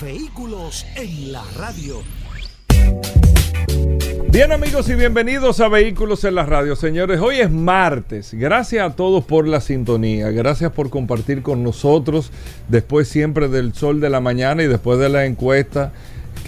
[0.00, 2.02] Vehículos en la radio.
[4.30, 6.76] Bien amigos y bienvenidos a Vehículos en la Radio.
[6.76, 8.32] Señores, hoy es martes.
[8.32, 10.30] Gracias a todos por la sintonía.
[10.30, 12.30] Gracias por compartir con nosotros
[12.68, 15.92] después siempre del sol de la mañana y después de la encuesta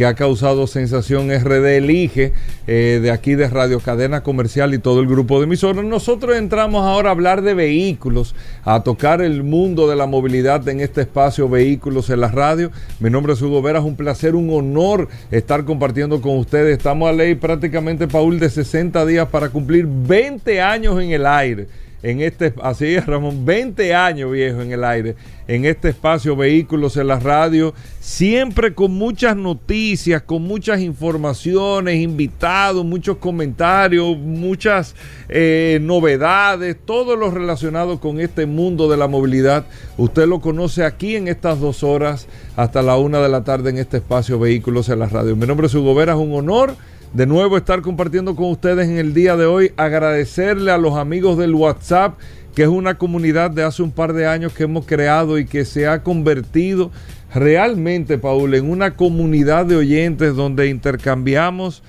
[0.00, 2.32] que ha causado sensación RD Elige
[2.66, 5.84] eh, de aquí de Radio Cadena Comercial y todo el grupo de emisoras.
[5.84, 10.80] Nosotros entramos ahora a hablar de vehículos, a tocar el mundo de la movilidad en
[10.80, 12.70] este espacio Vehículos en la Radio.
[12.98, 16.78] Mi nombre es Hugo Vera, es un placer, un honor estar compartiendo con ustedes.
[16.78, 21.66] Estamos a ley prácticamente, Paul, de 60 días para cumplir 20 años en el aire
[22.02, 26.96] en este, así es Ramón, 20 años viejo en el aire, en este espacio Vehículos
[26.96, 34.94] en la Radio, siempre con muchas noticias, con muchas informaciones, invitados, muchos comentarios, muchas
[35.28, 39.66] eh, novedades, todo lo relacionado con este mundo de la movilidad.
[39.98, 43.78] Usted lo conoce aquí en estas dos horas hasta la una de la tarde en
[43.78, 45.36] este espacio Vehículos en la Radio.
[45.36, 46.74] Mi nombre es Hugo Vera, es un honor
[47.12, 49.72] de nuevo estar compartiendo con ustedes en el día de hoy.
[49.76, 52.18] Agradecerle a los amigos del WhatsApp,
[52.54, 55.64] que es una comunidad de hace un par de años que hemos creado y que
[55.64, 56.90] se ha convertido
[57.34, 61.82] realmente, Paul, en una comunidad de oyentes donde intercambiamos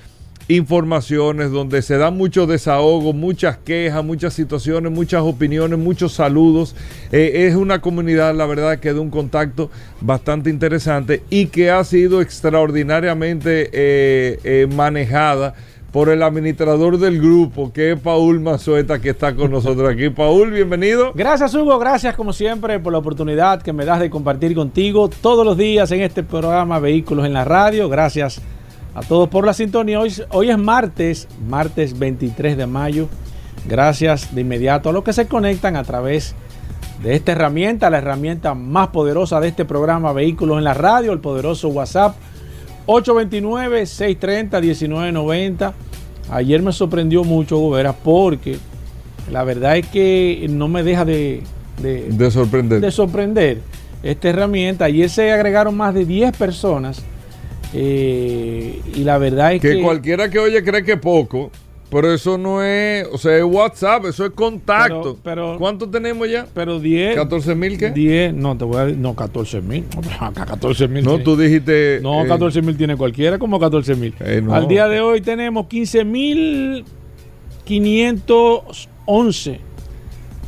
[0.55, 6.75] informaciones, donde se da mucho desahogo, muchas quejas, muchas situaciones, muchas opiniones, muchos saludos.
[7.11, 9.69] Eh, es una comunidad, la verdad, que de un contacto
[10.01, 15.53] bastante interesante y que ha sido extraordinariamente eh, eh, manejada
[15.91, 20.09] por el administrador del grupo, que es Paul Mazueta, que está con nosotros aquí.
[20.15, 21.11] Paul, bienvenido.
[21.13, 21.77] Gracias, Hugo.
[21.79, 25.91] Gracias, como siempre, por la oportunidad que me das de compartir contigo todos los días
[25.91, 27.89] en este programa Vehículos en la Radio.
[27.89, 28.41] Gracias
[28.93, 29.99] a todos por la sintonía.
[29.99, 33.07] Hoy, hoy es martes, martes 23 de mayo.
[33.67, 36.35] Gracias de inmediato a los que se conectan a través
[37.03, 41.19] de esta herramienta, la herramienta más poderosa de este programa Vehículos en la Radio, el
[41.19, 42.15] poderoso WhatsApp
[42.87, 45.73] 829-630-1990.
[46.29, 48.57] Ayer me sorprendió mucho, Gobera, porque
[49.31, 51.41] la verdad es que no me deja de,
[51.81, 52.81] de, sorprender.
[52.81, 53.61] de sorprender
[54.03, 54.85] esta herramienta.
[54.85, 57.03] Ayer se agregaron más de 10 personas
[57.73, 59.81] eh, y la verdad es que, que...
[59.81, 61.51] cualquiera que oye cree que poco,
[61.89, 65.17] pero eso no es, o sea, es WhatsApp, eso es contacto.
[65.23, 66.47] Pero, ¿Cuánto tenemos ya?
[66.53, 67.17] Pero 10.
[67.17, 67.91] ¿14 mil qué?
[67.91, 69.83] 10, no, te voy a no, 14 mil.
[70.19, 71.03] acá 14 mil.
[71.03, 71.99] No, tú dijiste.
[72.01, 74.13] No, 14 eh, mil tiene cualquiera, como 14 mil.
[74.21, 76.85] Eh, Al día de hoy tenemos 15 mil
[77.65, 79.70] 511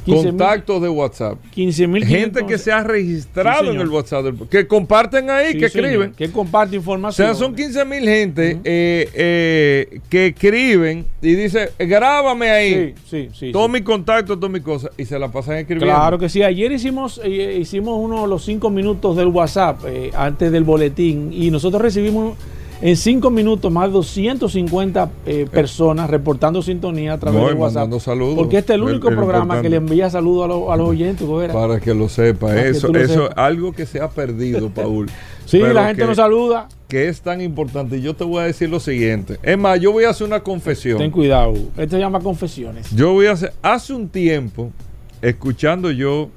[0.06, 1.38] Contactos de WhatsApp.
[1.52, 4.25] 15 Gente que se ha registrado en el WhatsApp.
[4.50, 6.14] Que comparten ahí, que escriben.
[6.14, 7.30] Que comparten información.
[7.30, 12.96] O sea, son 15 mil gente eh, eh, que escriben y dice, grábame ahí.
[13.09, 14.91] Sí, sí, todo mi contacto, todas mis cosas.
[14.97, 15.94] Y se la pasan escribiendo.
[15.94, 16.44] Claro que sí.
[16.44, 19.81] Ayer hicimos, eh, hicimos uno de los cinco minutos del WhatsApp
[20.16, 22.38] antes del boletín y nosotros recibimos
[22.85, 27.97] en cinco minutos, más de 250 eh, personas reportando sintonía a través de WhatsApp.
[27.99, 28.35] Saludos.
[28.35, 31.25] Porque este es el único programa que le envía saludos a, los oyentes.
[31.53, 32.53] Para que lo sepa.
[32.59, 35.09] eso eso es algo que se ha perdido, Paul.
[35.45, 36.67] sí, la gente nos saluda.
[36.89, 38.01] Que es tan importante.
[38.01, 39.39] Yo te voy a decir lo siguiente.
[39.43, 40.97] Es más, yo voy a hacer una confesión.
[40.97, 41.53] Ten cuidado.
[41.77, 42.93] Esto se llama confesiones.
[42.93, 43.53] Yo voy a hacer.
[43.61, 44.73] Hace un tiempo,
[45.22, 46.27] escuchando yo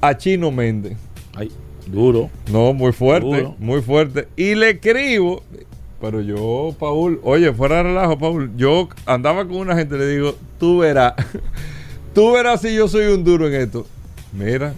[0.00, 0.96] a Chino Méndez.
[1.36, 1.52] Ay,
[1.86, 2.30] duro.
[2.50, 4.26] No, muy fuerte, muy fuerte.
[4.36, 5.40] Y le escribo,
[6.04, 10.34] pero yo, Paul, oye, fuera de relajo, Paul, yo andaba con una gente, le digo,
[10.60, 11.14] tú verás,
[12.14, 13.86] tú verás si yo soy un duro en esto.
[14.30, 14.74] Mira,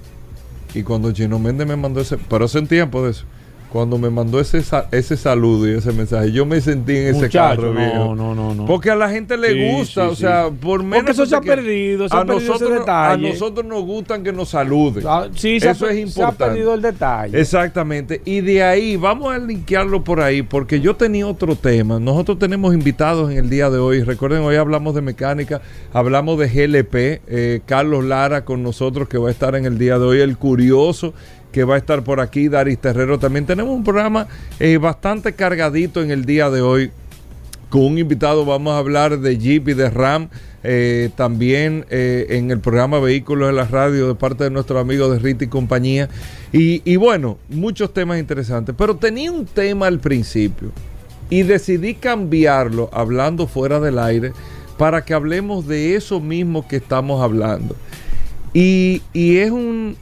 [0.72, 3.24] y cuando Chino Méndez me mandó ese, pero hace un tiempo de eso,
[3.76, 7.74] cuando me mandó ese, ese saludo y ese mensaje, yo me sentí en ese carro.
[7.74, 8.64] No, no, no, no.
[8.64, 11.00] Porque a la gente le gusta, o sea, por menos.
[11.00, 13.28] Porque eso se ha perdido, se a ha perdido nosotros, ese detalle.
[13.28, 15.04] A nosotros nos gustan que nos saluden.
[15.06, 16.10] Ah, sí, eso es importante.
[16.10, 17.38] Se ha perdido el detalle.
[17.38, 18.22] Exactamente.
[18.24, 22.00] Y de ahí, vamos a linkearlo por ahí, porque yo tenía otro tema.
[22.00, 24.02] Nosotros tenemos invitados en el día de hoy.
[24.04, 25.60] Recuerden, hoy hablamos de mecánica,
[25.92, 27.20] hablamos de GLP.
[27.26, 30.38] Eh, Carlos Lara con nosotros, que va a estar en el día de hoy, el
[30.38, 31.12] curioso
[31.56, 33.18] que va a estar por aquí, Daris Terrero.
[33.18, 34.28] También tenemos un programa
[34.60, 36.90] eh, bastante cargadito en el día de hoy.
[37.70, 40.28] con un invitado vamos a hablar de Jeep y de Ram.
[40.62, 45.08] eh, también eh, en el programa Vehículos de la Radio de parte de nuestro amigo
[45.08, 46.10] de Rita y compañía.
[46.52, 48.74] Y, bueno, muchos temas interesantes.
[48.76, 50.72] Pero tenía un tema al principio
[51.30, 54.32] y decidí cambiarlo hablando fuera del aire
[54.76, 57.74] para que hablemos de eso mismo que estamos hablando.
[58.52, 59.96] Y es un...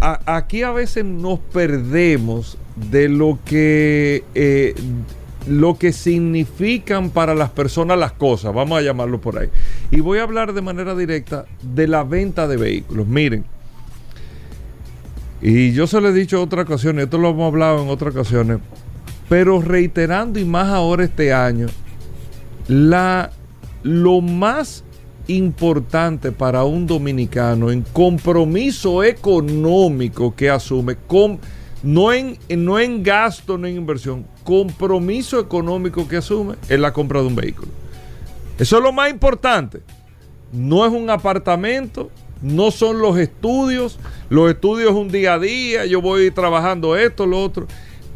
[0.00, 2.58] aquí a veces nos perdemos
[2.90, 4.24] de lo que...
[4.34, 4.74] eh,
[5.46, 9.48] lo que significan para las personas las cosas, vamos a llamarlo por ahí.
[9.90, 13.06] Y voy a hablar de manera directa de la venta de vehículos.
[13.06, 13.46] Miren,
[15.40, 18.14] y yo se lo he dicho en otras ocasiones, esto lo hemos hablado en otras
[18.14, 18.58] ocasiones,
[19.28, 21.68] pero reiterando y más ahora este año,
[22.66, 23.30] la,
[23.82, 24.84] lo más
[25.28, 30.96] importante para un dominicano en compromiso económico que asume,
[31.82, 37.20] no, en, no en gasto, no en inversión, compromiso económico que asume es la compra
[37.20, 37.68] de un vehículo.
[38.58, 39.82] Eso es lo más importante.
[40.52, 42.10] No es un apartamento,
[42.42, 43.98] no son los estudios.
[44.30, 47.66] Los estudios es un día a día, yo voy trabajando esto, lo otro.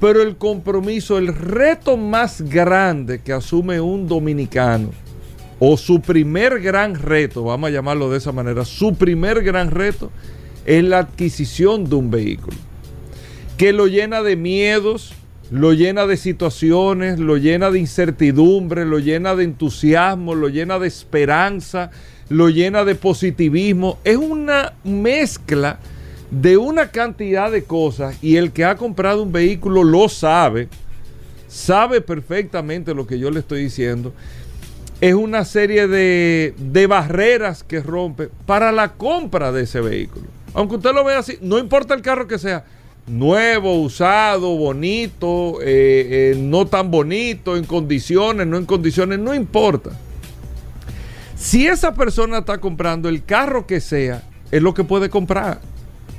[0.01, 4.91] Pero el compromiso, el reto más grande que asume un dominicano,
[5.65, 10.11] o su primer gran reto, vamos a llamarlo de esa manera, su primer gran reto
[10.67, 12.57] es la adquisición de un vehículo.
[13.57, 15.15] Que lo llena de miedos,
[15.53, 20.89] lo llena de situaciones, lo llena de incertidumbre, lo llena de entusiasmo, lo llena de
[20.89, 21.93] esperanza,
[22.29, 24.01] lo llena de positivismo.
[24.03, 25.79] Es una mezcla
[26.33, 30.69] de una cantidad de cosas y el que ha comprado un vehículo lo sabe,
[31.47, 34.13] sabe perfectamente lo que yo le estoy diciendo.
[35.03, 40.27] Es una serie de, de barreras que rompe para la compra de ese vehículo.
[40.55, 42.65] Aunque usted lo vea así, no importa el carro que sea,
[43.09, 49.91] nuevo, usado, bonito, eh, eh, no tan bonito, en condiciones, no en condiciones, no importa.
[51.35, 54.23] Si esa persona está comprando el carro que sea,
[54.53, 55.61] es lo que puede comprar.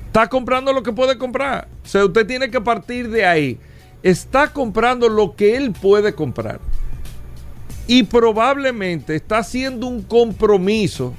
[0.08, 1.70] Está comprando lo que puede comprar.
[1.86, 3.58] O sea, usted tiene que partir de ahí.
[4.04, 6.60] Está comprando lo que él puede comprar.
[7.88, 11.14] Y probablemente está haciendo un compromiso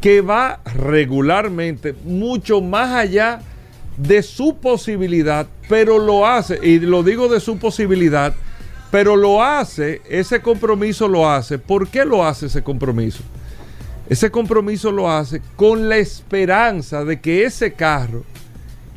[0.00, 3.40] que va regularmente mucho más allá
[3.96, 8.34] de su posibilidad, pero lo hace, y lo digo de su posibilidad,
[8.90, 11.58] pero lo hace, ese compromiso lo hace.
[11.58, 13.22] ¿Por qué lo hace ese compromiso?
[14.08, 18.24] Ese compromiso lo hace con la esperanza de que ese carro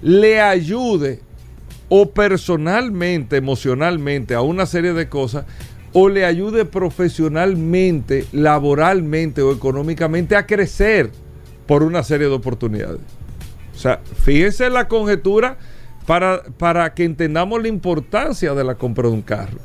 [0.02, 1.22] le ayude
[1.88, 5.46] o personalmente, emocionalmente a una serie de cosas,
[5.98, 11.10] o le ayude profesionalmente, laboralmente o económicamente a crecer
[11.66, 13.00] por una serie de oportunidades.
[13.74, 15.58] O sea, fíjense la conjetura
[16.06, 19.58] para, para que entendamos la importancia de la compra de un carro.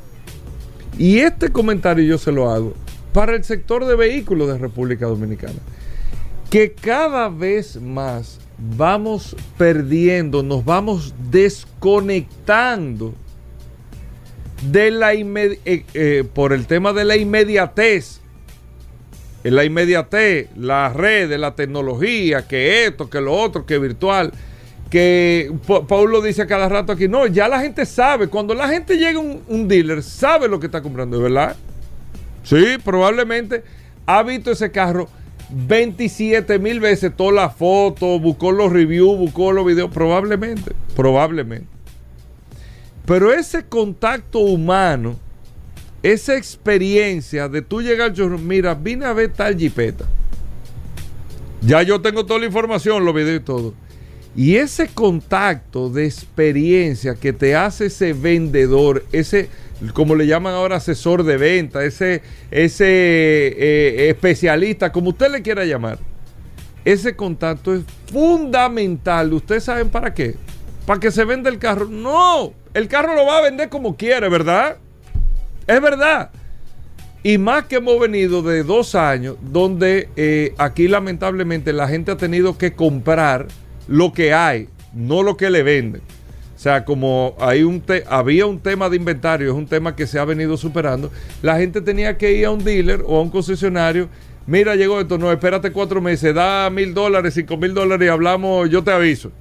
[0.97, 2.75] Y este comentario yo se lo hago
[3.11, 5.59] para el sector de vehículos de República Dominicana.
[6.49, 8.39] Que cada vez más
[8.77, 13.15] vamos perdiendo, nos vamos desconectando
[14.61, 18.19] de la eh, eh, por el tema de la inmediatez.
[19.43, 24.31] En la inmediatez, las redes, la tecnología, que esto, que lo otro, que virtual,
[24.91, 28.97] que Pa- Paulo dice cada rato aquí, no, ya la gente sabe, cuando la gente
[28.97, 31.55] llega a un, un dealer, sabe lo que está comprando, ¿de verdad?
[32.43, 33.63] Sí, probablemente
[34.05, 35.09] ha visto ese carro
[35.49, 41.65] 27 mil veces, todas las fotos, buscó los reviews, buscó los videos, probablemente, probablemente.
[43.11, 45.19] Pero ese contacto humano,
[46.01, 50.05] esa experiencia de tú llegar showroom, mira, vine a ver tal jipeta.
[51.59, 53.73] Ya yo tengo toda la información, los videos y todo.
[54.33, 59.49] Y ese contacto de experiencia que te hace ese vendedor, ese,
[59.93, 65.65] como le llaman ahora, asesor de venta, ese, ese eh, especialista, como usted le quiera
[65.65, 65.99] llamar,
[66.85, 69.33] ese contacto es fundamental.
[69.33, 70.35] ¿Ustedes saben para qué?
[70.85, 71.87] ¿Para que se venda el carro?
[71.89, 74.77] No, el carro lo va a vender como quiere, ¿verdad?
[75.67, 76.31] Es verdad.
[77.23, 82.17] Y más que hemos venido de dos años donde eh, aquí lamentablemente la gente ha
[82.17, 83.47] tenido que comprar
[83.87, 86.01] lo que hay, no lo que le venden.
[86.55, 90.07] O sea, como hay un te- había un tema de inventario, es un tema que
[90.07, 91.11] se ha venido superando,
[91.41, 94.09] la gente tenía que ir a un dealer o a un concesionario.
[94.47, 98.69] Mira, llegó esto, no, espérate cuatro meses, da mil dólares, cinco mil dólares y hablamos,
[98.69, 99.31] yo te aviso.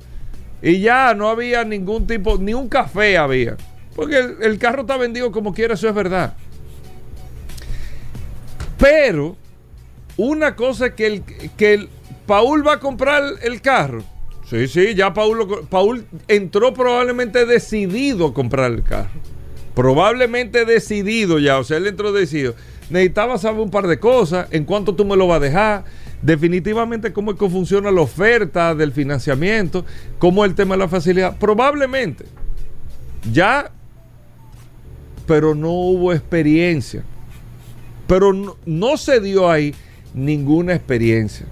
[0.62, 3.56] Y ya no había ningún tipo, ni un café había.
[3.94, 6.34] Porque el, carro está vendido como quiera, eso es verdad.
[8.78, 9.36] Pero
[10.16, 11.22] una cosa es que el,
[11.56, 11.88] que
[12.26, 14.02] Paul va a comprar el carro.
[14.48, 19.10] Sí, sí, ya Paul, lo Paul entró probablemente decidido a comprar el carro.
[19.74, 22.56] probablemente decidido ya, o sea, él entró decidido,
[22.90, 25.84] necesitaba saber un par de cosas, en cuánto tú me lo vas a dejar,
[26.22, 29.84] definitivamente cómo es que funciona la oferta del financiamiento,
[30.18, 32.24] cómo el tema de la facilidad, probablemente
[33.32, 33.70] ya,
[35.26, 37.02] pero no hubo experiencia,
[38.06, 39.74] pero no, no se dio ahí
[40.14, 41.46] ninguna experiencia.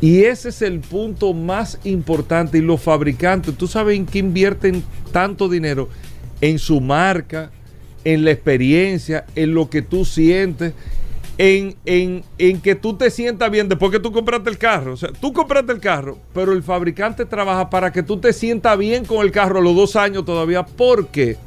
[0.00, 2.58] Y ese es el punto más importante.
[2.58, 4.82] Y los fabricantes, ¿tú sabes en qué invierten
[5.12, 5.90] tanto dinero?
[6.40, 7.50] En su marca,
[8.04, 10.72] en la experiencia, en lo que tú sientes,
[11.42, 14.92] en, en, en, que tú te sientas bien después que tú compraste el carro.
[14.92, 18.76] O sea, tú compraste el carro, pero el fabricante trabaja para que tú te sientas
[18.76, 20.66] bien con el carro a los dos años todavía.
[20.66, 21.38] ¿Por qué?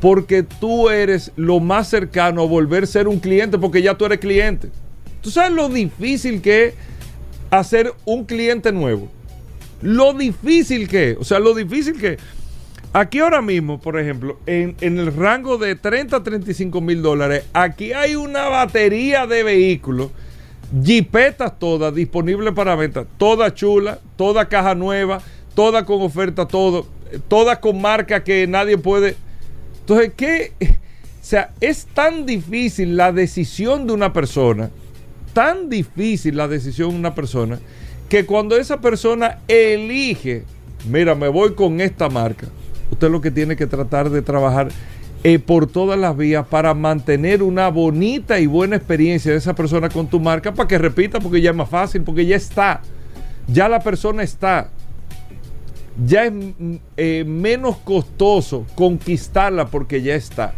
[0.00, 4.06] Porque tú eres lo más cercano a volver a ser un cliente, porque ya tú
[4.06, 4.70] eres cliente.
[5.20, 6.74] ¿Tú sabes lo difícil que es?
[7.50, 9.10] hacer un cliente nuevo.
[9.82, 12.18] Lo difícil que es, o sea, lo difícil que es.
[12.98, 17.92] Aquí ahora mismo, por ejemplo, en, el rango de 30 a 35 mil dólares, aquí
[17.92, 20.12] hay una batería de vehículos,
[20.82, 25.20] jipetas todas disponibles para venta, toda chula, toda caja nueva,
[25.54, 26.86] toda con oferta, todo,
[27.28, 29.16] todas con marca que nadie puede.
[29.80, 30.52] Entonces, ¿qué?
[31.20, 34.70] O sea, es tan difícil la decisión de una persona
[35.32, 37.58] tan difícil la decisión de una persona
[38.08, 40.44] que cuando esa persona elige,
[40.88, 42.46] mira, me voy con esta marca,
[42.96, 44.68] usted lo que tiene que tratar de trabajar
[45.22, 49.90] eh, por todas las vías para mantener una bonita y buena experiencia de esa persona
[49.90, 52.80] con tu marca para que repita, porque ya es más fácil, porque ya está,
[53.46, 54.70] ya la persona está.
[56.06, 56.32] Ya es
[56.96, 60.54] eh, menos costoso conquistarla porque ya está.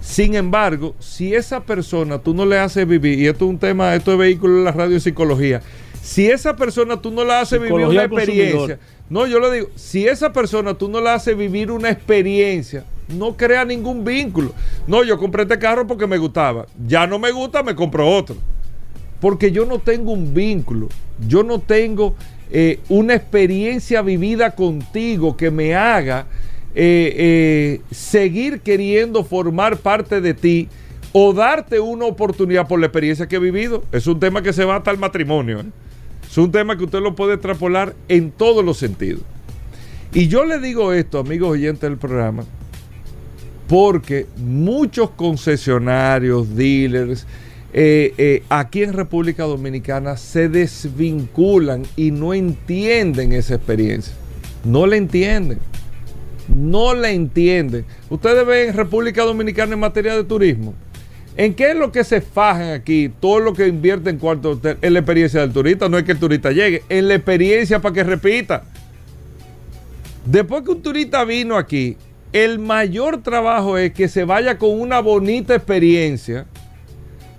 [0.00, 3.94] Sin embargo, si esa persona tú no le haces vivir, y esto es un tema,
[3.94, 5.62] esto es vehículo en la radio psicología,
[6.04, 10.06] si esa persona tú no le haces vivir una experiencia, no, yo le digo, si
[10.06, 14.52] esa persona tú no le haces vivir una experiencia, no crea ningún vínculo.
[14.86, 18.36] No, yo compré este carro porque me gustaba, ya no me gusta, me compro otro.
[19.18, 20.88] Porque yo no tengo un vínculo,
[21.26, 22.14] yo no tengo
[22.50, 26.26] eh, una experiencia vivida contigo que me haga
[26.74, 30.68] eh, eh, seguir queriendo formar parte de ti
[31.12, 33.84] o darte una oportunidad por la experiencia que he vivido.
[33.90, 35.64] Es un tema que se va hasta el matrimonio.
[36.34, 36.40] ¿Eh?
[36.40, 39.22] Es un tema que usted lo puede extrapolar en todos los sentidos.
[40.12, 42.44] Y yo le digo esto, amigos oyentes del programa,
[43.68, 47.26] porque muchos concesionarios, dealers,
[48.48, 54.14] aquí en República Dominicana se desvinculan y no entienden esa experiencia.
[54.64, 55.58] No la entienden
[56.48, 57.84] no la entienden.
[58.10, 60.74] Ustedes ven República Dominicana en materia de turismo.
[61.36, 63.10] ¿En qué es lo que se fajan aquí?
[63.20, 65.88] Todo lo que invierte en cuarto hotel, en la experiencia del turista.
[65.88, 68.64] No es que el turista llegue, en la experiencia para que repita.
[70.24, 71.96] Después que un turista vino aquí,
[72.32, 76.46] el mayor trabajo es que se vaya con una bonita experiencia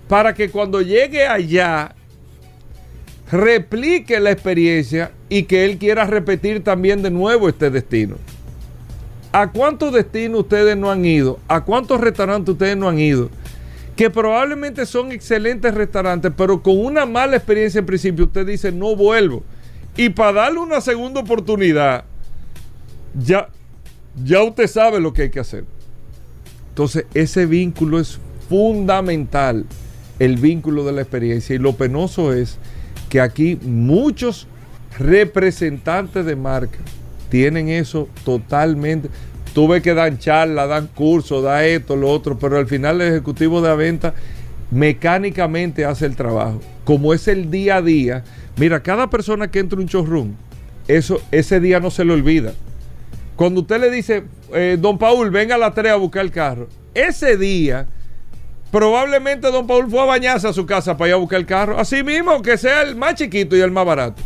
[0.08, 1.94] para que cuando llegue allá
[3.30, 8.16] replique la experiencia y que él quiera repetir también de nuevo este destino.
[9.32, 11.40] ¿A cuántos destinos ustedes no han ido?
[11.48, 13.30] ¿A cuántos restaurantes ustedes no han ido?
[13.96, 18.94] Que probablemente son excelentes restaurantes, pero con una mala experiencia en principio usted dice no
[18.94, 19.42] vuelvo.
[19.96, 22.04] Y para darle una segunda oportunidad,
[23.18, 23.48] ya,
[24.22, 25.64] ya usted sabe lo que hay que hacer.
[26.68, 29.64] Entonces ese vínculo es fundamental,
[30.18, 31.56] el vínculo de la experiencia.
[31.56, 32.58] Y lo penoso es
[33.08, 34.46] que aquí muchos
[34.98, 36.78] representantes de marca
[37.30, 39.08] tienen eso totalmente.
[39.56, 43.08] Tú ves que dan charlas, dan cursos, da esto, lo otro, pero al final el
[43.08, 44.12] ejecutivo de la venta
[44.70, 46.60] mecánicamente hace el trabajo.
[46.84, 48.22] Como es el día a día,
[48.58, 50.34] mira, cada persona que entra un showroom,
[50.88, 52.52] eso, ese día no se le olvida.
[53.34, 56.68] Cuando usted le dice, eh, don Paul, venga a la 3 a buscar el carro,
[56.92, 57.86] ese día
[58.70, 61.80] probablemente don Paul fue a bañarse a su casa para ir a buscar el carro.
[61.80, 64.22] Así mismo, que sea el más chiquito y el más barato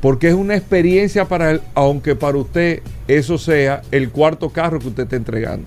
[0.00, 4.88] porque es una experiencia para él, aunque para usted eso sea el cuarto carro que
[4.88, 5.66] usted está entregando.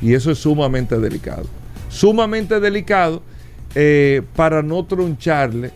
[0.00, 1.44] Y eso es sumamente delicado.
[1.88, 3.22] Sumamente delicado
[3.74, 5.72] eh, para no troncharle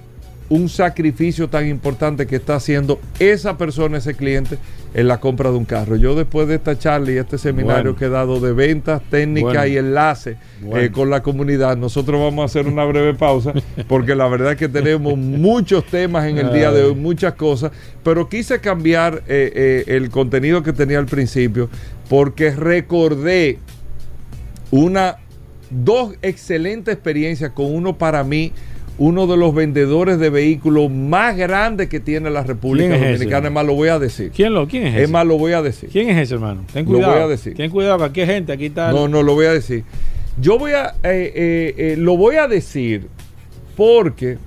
[0.49, 4.59] un sacrificio tan importante que está haciendo esa persona, ese cliente,
[4.95, 5.97] en la compra de un carro.
[5.97, 9.79] Yo después de esta charla y este seminario que he dado de ventas, técnicas y
[9.79, 10.37] enlace
[10.75, 13.55] eh, con la comunidad, nosotros vamos a hacer una breve pausa
[13.89, 17.73] porque la verdad es que tenemos muchos temas en el día de hoy, muchas cosas,
[18.05, 21.71] pero quise cambiar eh, eh, el contenido que tenía al principio
[22.09, 23.59] porque recordé
[24.71, 25.17] una,
[25.71, 28.53] dos excelentes experiencias con uno para mí
[29.03, 33.19] uno de los vendedores de vehículos más grandes que tiene la República ¿Quién es?
[33.19, 33.49] Dominicana.
[33.49, 34.31] Es más, lo voy a decir.
[34.33, 35.03] ¿Quién, lo, ¿Quién es ese?
[35.03, 35.89] Es más, lo voy a decir.
[35.91, 36.65] ¿Quién es ese, hermano?
[36.73, 37.13] Ten Lo cuidado.
[37.15, 37.57] voy a decir.
[37.57, 38.93] Ten cuidado, hay gente, aquí está.
[38.93, 39.83] No, no, lo voy a decir.
[40.41, 43.09] Yo voy a, eh, eh, eh, lo voy a decir
[43.77, 44.39] porque,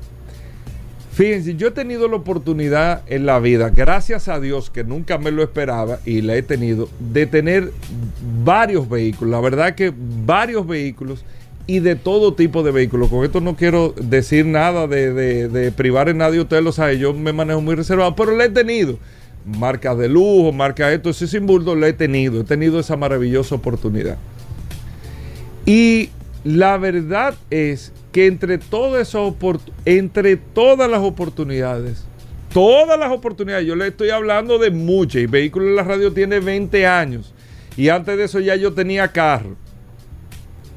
[1.12, 5.32] fíjense, yo he tenido la oportunidad en la vida, gracias a Dios que nunca me
[5.32, 7.74] lo esperaba y la he tenido, de tener
[8.46, 9.34] varios vehículos.
[9.34, 9.92] La verdad que
[10.26, 11.26] varios vehículos
[11.67, 13.10] y de todo tipo de vehículos.
[13.10, 15.13] Con esto no quiero decir nada de,
[15.50, 18.50] de- privar en nadie, ustedes lo saben, yo me manejo muy reservado, pero lo he
[18.50, 19.00] tenido.
[19.45, 23.55] Marcas de lujo, marca esto, ese sin bulto lo he tenido, he tenido esa maravillosa
[23.55, 24.17] oportunidad.
[25.65, 26.10] Y
[26.43, 29.34] la verdad es que entre todas esas
[29.86, 32.05] entre todas las oportunidades,
[32.53, 36.39] todas las oportunidades, yo le estoy hablando de muchas, y Vehículo en la Radio tiene
[36.39, 37.34] 20 años,
[37.75, 39.55] y antes de eso ya yo tenía carro.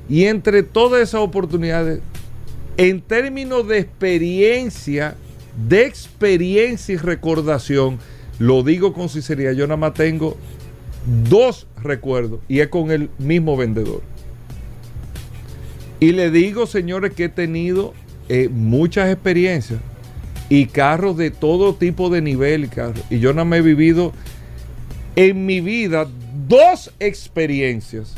[0.09, 2.01] Y entre todas esas oportunidades,
[2.77, 5.17] en términos de experiencia,
[5.69, 7.99] de experiencia y recordación,
[8.39, 10.37] lo digo con sinceridad, yo nada más tengo
[11.29, 14.03] dos recuerdos y es con el mismo vendedor.
[16.01, 17.93] Y le digo, señores, que he tenido
[18.29, 19.81] eh, muchas experiencias
[20.49, 23.05] y carros de todo tipo de nivel y carros.
[23.11, 24.13] Y yo nada más he vivido
[25.17, 26.07] en mi vida
[26.47, 28.15] dos experiencias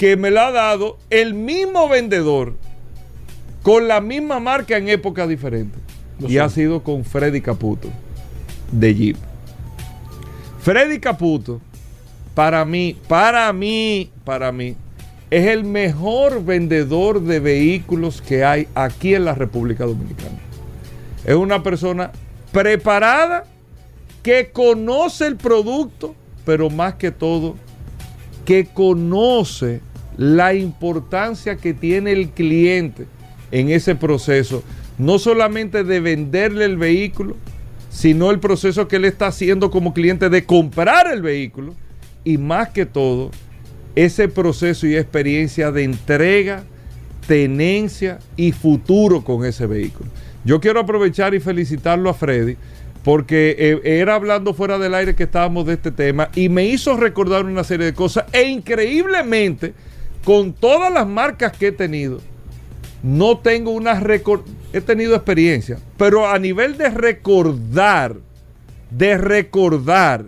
[0.00, 2.54] que me la ha dado el mismo vendedor
[3.62, 5.78] con la misma marca en épocas diferentes.
[6.18, 6.40] Lo y sé.
[6.40, 7.90] ha sido con Freddy Caputo
[8.72, 9.16] de Jeep.
[10.62, 11.60] Freddy Caputo,
[12.34, 14.74] para mí, para mí, para mí,
[15.30, 20.38] es el mejor vendedor de vehículos que hay aquí en la República Dominicana.
[21.26, 22.10] Es una persona
[22.52, 23.44] preparada
[24.22, 26.14] que conoce el producto,
[26.46, 27.56] pero más que todo,
[28.46, 29.82] que conoce
[30.20, 33.06] la importancia que tiene el cliente
[33.52, 34.62] en ese proceso,
[34.98, 37.38] no solamente de venderle el vehículo,
[37.88, 41.74] sino el proceso que él está haciendo como cliente de comprar el vehículo
[42.22, 43.30] y más que todo,
[43.96, 46.64] ese proceso y experiencia de entrega,
[47.26, 50.10] tenencia y futuro con ese vehículo.
[50.44, 52.58] Yo quiero aprovechar y felicitarlo a Freddy
[53.04, 56.98] porque eh, era hablando fuera del aire que estábamos de este tema y me hizo
[56.98, 59.72] recordar una serie de cosas e increíblemente
[60.24, 62.20] con todas las marcas que he tenido
[63.02, 68.16] no tengo una recor he tenido experiencia, pero a nivel de recordar,
[68.90, 70.26] de recordar,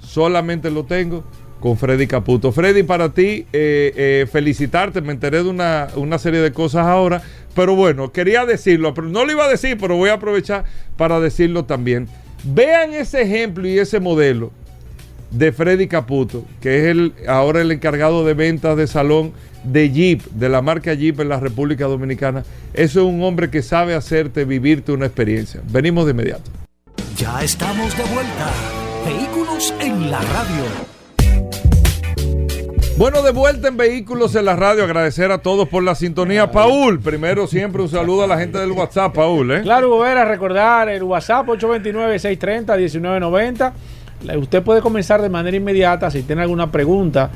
[0.00, 1.24] solamente lo tengo
[1.60, 2.52] con Freddy Caputo.
[2.52, 7.22] Freddy, para ti, eh, eh, felicitarte, me enteré de una, una serie de cosas ahora,
[7.54, 10.64] pero bueno, quería decirlo, pero no lo iba a decir, pero voy a aprovechar
[10.96, 12.08] para decirlo también.
[12.44, 14.52] Vean ese ejemplo y ese modelo
[15.34, 19.32] de Freddy Caputo, que es el, ahora el encargado de ventas de salón
[19.64, 22.44] de Jeep, de la marca Jeep en la República Dominicana.
[22.72, 25.60] Eso es un hombre que sabe hacerte vivirte una experiencia.
[25.70, 26.50] Venimos de inmediato.
[27.16, 28.50] Ya estamos de vuelta.
[29.04, 30.94] Vehículos en la radio.
[32.96, 34.84] Bueno, de vuelta en Vehículos en la Radio.
[34.84, 36.52] Agradecer a todos por la sintonía.
[36.52, 39.50] Paul, primero siempre un saludo a la gente del WhatsApp, Paul.
[39.50, 39.62] ¿eh?
[39.62, 43.72] Claro, Gobera, recordar el WhatsApp 829-630-1990.
[44.38, 47.30] Usted puede comenzar de manera inmediata si tiene alguna pregunta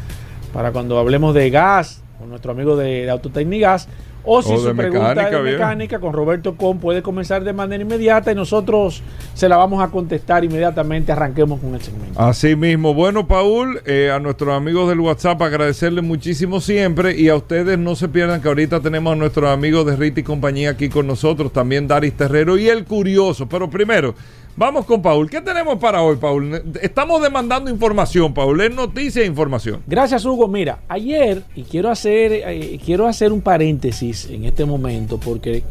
[0.53, 3.89] para cuando hablemos de gas con nuestro amigo de, de Autotecnigas.
[4.31, 5.55] O si O su pregunta mecánica, es de bien.
[5.55, 9.01] mecánica con Roberto Com puede comenzar de manera inmediata y nosotros
[9.33, 11.13] se la vamos a contestar inmediatamente.
[11.13, 12.21] Arranquemos con el segmento.
[12.21, 12.93] Así mismo.
[12.93, 17.95] Bueno, Paul, eh, a nuestros amigos del WhatsApp agradecerles muchísimo siempre y a ustedes no
[17.95, 21.53] se pierdan que ahorita tenemos a nuestros amigos de Rita y compañía aquí con nosotros,
[21.53, 23.49] también Daris Terrero y el Curioso.
[23.49, 24.15] Pero primero,
[24.59, 25.31] vamos con Paul.
[25.31, 26.63] ¿Qué tenemos para hoy, Paul?
[26.83, 28.61] Estamos demandando información, Paul.
[28.61, 29.83] Es noticia e información.
[29.87, 30.49] Gracias, Hugo.
[30.49, 35.63] Mira, ayer, y quiero hacer, eh, quiero hacer un paréntesis en este momento, porque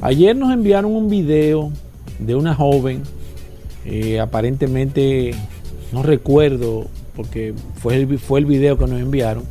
[0.00, 1.70] ayer nos enviaron un video
[2.18, 3.02] de una joven,
[3.84, 5.32] eh, aparentemente,
[5.92, 9.44] no recuerdo, porque fue el, fue el video que nos enviaron,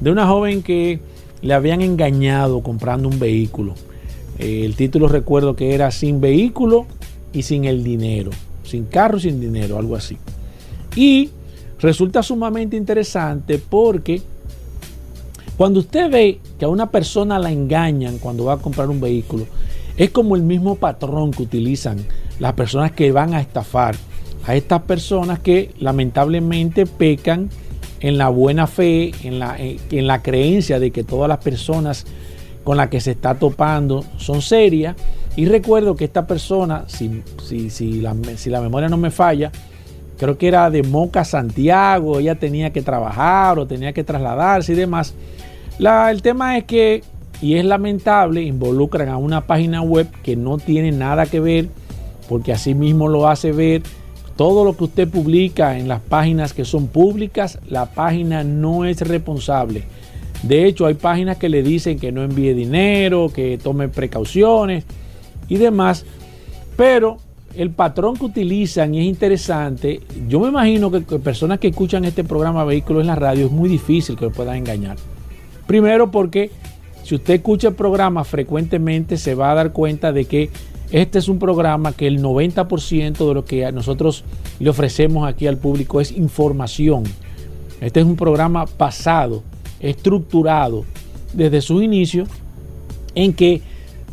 [0.00, 1.00] de una joven que
[1.40, 3.74] le habían engañado comprando un vehículo.
[4.38, 6.86] Eh, el título recuerdo que era Sin vehículo
[7.32, 8.30] y sin el dinero.
[8.64, 10.16] Sin carro y sin dinero, algo así.
[10.96, 11.30] Y
[11.80, 14.22] resulta sumamente interesante porque
[15.56, 19.46] cuando usted ve que a una persona la engañan cuando va a comprar un vehículo,
[19.96, 21.98] es como el mismo patrón que utilizan
[22.38, 23.96] las personas que van a estafar
[24.46, 27.50] a estas personas que lamentablemente pecan
[28.00, 32.06] en la buena fe, en la, en, en la creencia de que todas las personas
[32.64, 34.96] con las que se está topando son serias.
[35.36, 39.50] Y recuerdo que esta persona, si, si, si, la, si la memoria no me falla,
[40.18, 44.76] creo que era de Moca Santiago, ella tenía que trabajar o tenía que trasladarse y
[44.76, 45.14] demás.
[45.78, 47.02] La- el tema es que
[47.40, 51.68] y es lamentable, involucran a una página web que no tiene nada que ver,
[52.28, 53.82] porque así mismo lo hace ver.
[54.36, 59.00] Todo lo que usted publica en las páginas que son públicas, la página no es
[59.00, 59.84] responsable.
[60.42, 64.84] De hecho, hay páginas que le dicen que no envíe dinero, que tome precauciones
[65.50, 66.06] y demás.
[66.76, 67.18] Pero
[67.54, 70.00] el patrón que utilizan y es interesante.
[70.28, 73.68] Yo me imagino que, personas que escuchan este programa Vehículos en la radio es muy
[73.68, 74.96] difícil que lo puedan engañar.
[75.66, 76.50] Primero porque
[77.04, 80.50] si usted escucha el programa frecuentemente se va a dar cuenta de que
[80.92, 84.24] este es un programa que el 90% de lo que nosotros
[84.58, 87.04] le ofrecemos aquí al público es información.
[87.80, 89.42] Este es un programa pasado,
[89.78, 90.84] estructurado
[91.32, 92.26] desde su inicio
[93.14, 93.62] en que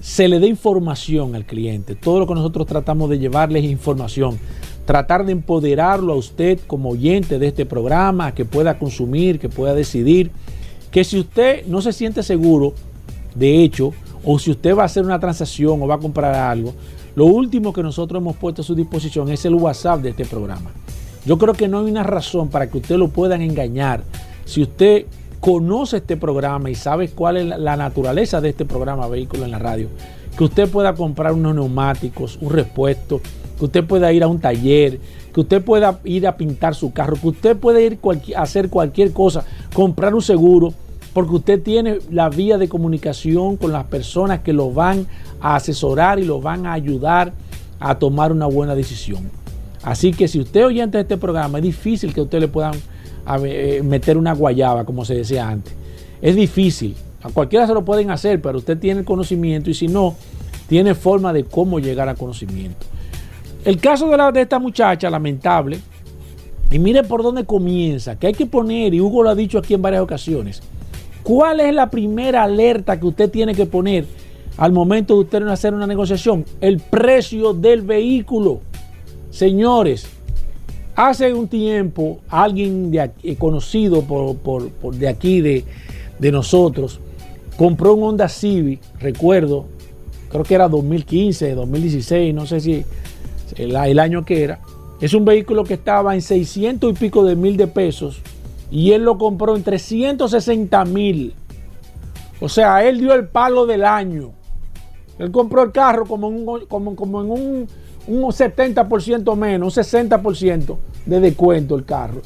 [0.01, 1.95] se le dé información al cliente.
[1.95, 4.39] Todo lo que nosotros tratamos de llevarles es información.
[4.85, 9.73] Tratar de empoderarlo a usted como oyente de este programa, que pueda consumir, que pueda
[9.73, 10.31] decidir.
[10.91, 12.73] Que si usted no se siente seguro,
[13.35, 13.91] de hecho,
[14.23, 16.73] o si usted va a hacer una transacción o va a comprar algo,
[17.15, 20.71] lo último que nosotros hemos puesto a su disposición es el WhatsApp de este programa.
[21.25, 24.03] Yo creo que no hay una razón para que usted lo puedan engañar.
[24.45, 25.05] Si usted
[25.39, 29.59] conoce este programa y sabe cuál es la naturaleza de este programa Vehículo en la
[29.59, 29.89] Radio,
[30.37, 33.21] que usted pueda comprar unos neumáticos, un repuesto,
[33.57, 34.99] que usted pueda ir a un taller,
[35.33, 37.99] que usted pueda ir a pintar su carro, que usted pueda ir
[38.35, 40.73] a hacer cualquier cosa, comprar un seguro,
[41.13, 45.07] porque usted tiene la vía de comunicación con las personas que lo van
[45.41, 47.33] a asesorar y lo van a ayudar
[47.79, 49.29] a tomar una buena decisión.
[49.83, 52.73] Así que si usted oyente de este programa, es difícil que usted le puedan
[53.43, 55.73] eh, meter una guayaba, como se decía antes.
[56.21, 56.95] Es difícil.
[57.23, 60.15] A cualquiera se lo pueden hacer, pero usted tiene el conocimiento y si no,
[60.67, 62.85] tiene forma de cómo llegar a conocimiento.
[63.65, 65.79] El caso de, la, de esta muchacha, lamentable,
[66.69, 69.73] y mire por dónde comienza, que hay que poner, y Hugo lo ha dicho aquí
[69.73, 70.61] en varias ocasiones,
[71.23, 74.05] ¿cuál es la primera alerta que usted tiene que poner
[74.57, 76.45] al momento de usted hacer una negociación?
[76.61, 78.61] El precio del vehículo.
[79.29, 80.07] Señores,
[80.97, 85.63] Hace un tiempo, alguien de eh, conocido por, de aquí, de,
[86.31, 86.99] nosotros,
[87.55, 89.65] compró un Honda Civic, recuerdo,
[90.31, 92.83] creo que era 2015, 2016, no sé si
[93.57, 94.59] el, año que era.
[94.99, 98.19] Es un vehículo que estaba en 600 y pico de mil de pesos
[98.71, 101.35] y él lo compró en 360 mil.
[102.41, 104.31] O sea, él dio el palo del año.
[105.19, 107.67] Él compró el carro como, como, como en un
[108.07, 112.21] un 70% menos, un 60% de descuento el carro.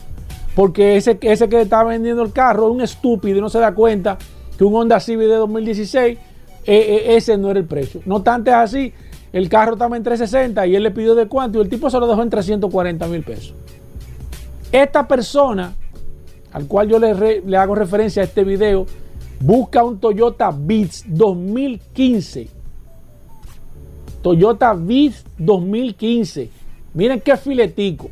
[0.56, 4.17] Porque ese, ese que está vendiendo el carro un estúpido y no se da cuenta
[4.58, 6.20] que un Honda Civic de 2016, eh,
[6.65, 8.02] eh, ese no era el precio.
[8.06, 8.94] No es así,
[9.34, 12.08] el carro estaba en 360 y él le pidió descuento y el tipo se lo
[12.08, 13.54] dejó en 340 mil pesos.
[14.72, 15.74] Esta persona,
[16.52, 18.86] al cual yo le, le hago referencia a este video,
[19.39, 22.61] busca un Toyota Beats 2015
[24.21, 26.49] Toyota Viz 2015.
[26.93, 28.10] Miren qué filetico.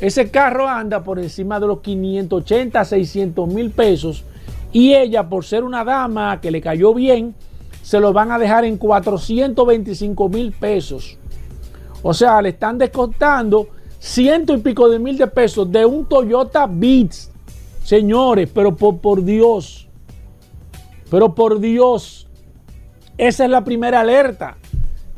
[0.00, 4.24] Ese carro anda por encima de los 580, 600 mil pesos.
[4.72, 7.34] Y ella, por ser una dama que le cayó bien,
[7.82, 11.18] se lo van a dejar en 425 mil pesos.
[12.02, 16.66] O sea, le están descontando ciento y pico de mil de pesos de un Toyota
[16.70, 17.30] Beats.
[17.82, 19.88] Señores, pero por, por Dios.
[21.10, 22.28] Pero por Dios.
[23.18, 24.56] Esa es la primera alerta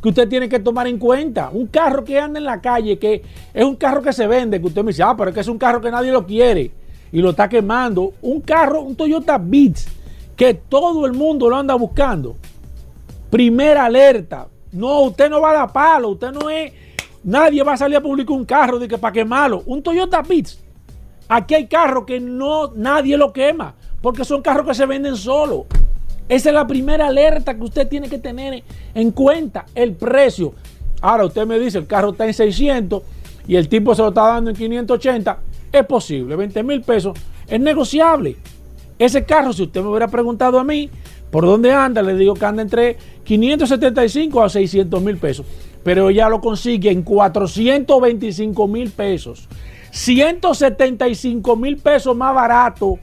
[0.02, 1.50] que usted tiene que tomar en cuenta.
[1.52, 3.22] Un carro que anda en la calle, que
[3.54, 5.48] es un carro que se vende, que usted me dice, ah, pero es que es
[5.48, 6.72] un carro que nadie lo quiere
[7.12, 8.14] y lo está quemando.
[8.22, 9.86] Un carro, un Toyota Beats,
[10.34, 12.34] que todo el mundo lo anda buscando.
[13.30, 14.48] Primera alerta.
[14.72, 16.72] No, usted no va a dar palo, usted no es.
[17.22, 19.62] Nadie va a salir a publicar un carro de que para quemarlo.
[19.66, 20.58] Un Toyota Beats.
[21.28, 25.66] Aquí hay carros que no nadie lo quema, porque son carros que se venden solo.
[26.32, 28.64] Esa es la primera alerta que usted tiene que tener
[28.94, 30.54] en cuenta, el precio.
[31.02, 33.02] Ahora usted me dice, el carro está en 600
[33.46, 35.38] y el tipo se lo está dando en 580.
[35.70, 37.18] Es posible, 20 mil pesos.
[37.46, 38.36] Es negociable.
[38.98, 40.88] Ese carro, si usted me hubiera preguntado a mí
[41.30, 45.44] por dónde anda, le digo que anda entre 575 a 600 mil pesos.
[45.84, 49.50] Pero ya lo consigue en 425 mil pesos.
[49.90, 52.98] 175 mil pesos más barato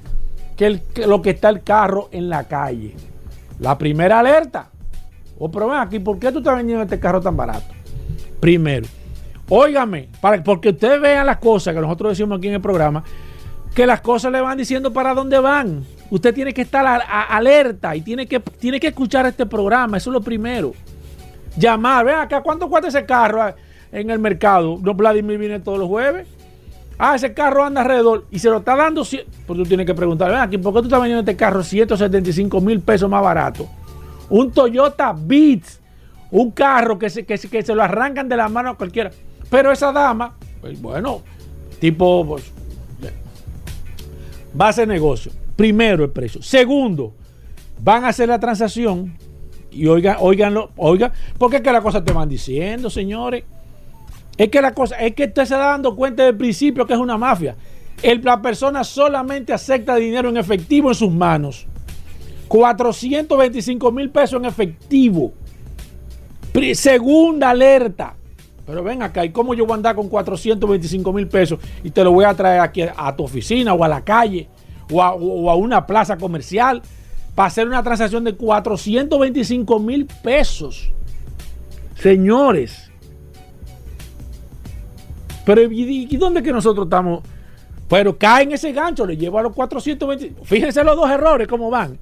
[0.58, 2.96] que, lo que está el carro en la calle.
[3.60, 4.70] La primera alerta.
[5.38, 7.74] O oh, aquí, ¿por qué tú estás vendiendo este carro tan barato?
[8.40, 8.88] Primero,
[9.48, 13.04] óigame, para, porque ustedes vean las cosas que nosotros decimos aquí en el programa,
[13.74, 15.86] que las cosas le van diciendo para dónde van.
[16.10, 20.14] Usted tiene que estar alerta y tiene que, tiene que escuchar este programa, eso es
[20.14, 20.74] lo primero.
[21.58, 23.54] Llamar, vean acá, ¿cuánto cuesta ese carro
[23.92, 24.78] en el mercado?
[24.82, 26.28] No, Vladimir viene todos los jueves.
[27.00, 29.04] Ah, ese carro anda alrededor y se lo está dando.
[29.04, 32.82] Pues tú tienes que preguntar, aquí, ¿por qué tú estás vendiendo este carro 175 mil
[32.82, 33.68] pesos más barato?
[34.30, 35.80] un Toyota Beats,
[36.32, 39.12] un carro que se, que, se lo arrancan de la mano a cualquiera.
[39.50, 41.22] Pero esa dama, pues, bueno,
[41.80, 42.52] tipo, pues,
[44.60, 45.32] va a hacer negocio.
[45.56, 46.42] Primero el precio.
[46.42, 47.14] Segundo,
[47.82, 49.18] van a hacer la transacción
[49.72, 53.44] y oigan, oiganlo, oigan, porque es que las cosas te van diciendo, señores.
[54.40, 57.00] Es que la cosa, es que usted se está dando cuenta del principio que es
[57.00, 57.58] una mafia.
[58.02, 61.68] El, la persona solamente acepta dinero en efectivo en sus manos.
[62.48, 65.34] 425 mil pesos en efectivo.
[66.74, 68.16] segunda alerta.
[68.66, 72.02] Pero ven acá, ¿y cómo yo voy a andar con 425 mil pesos y te
[72.02, 74.48] lo voy a traer aquí a tu oficina o a la calle
[74.90, 76.82] o a, una plaza comercial
[77.36, 80.94] para hacer una transacción de 425 mil pesos?
[81.96, 82.89] Señores.
[85.50, 87.24] Pero ¿y, dónde que nosotros estamos?
[87.88, 90.44] Pero cae en ese gancho, le llevo a los 420.
[90.44, 91.98] Fíjense los dos errores, cómo van.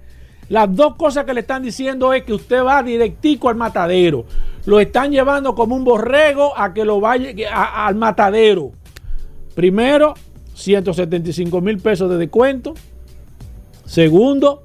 [0.49, 4.25] Las dos cosas que le están diciendo es que usted va directico al matadero.
[4.65, 8.73] Lo están llevando como un borrego a que lo vaya al matadero.
[9.55, 10.15] Primero,
[10.53, 12.73] 175 mil pesos de descuento.
[13.85, 14.63] Segundo,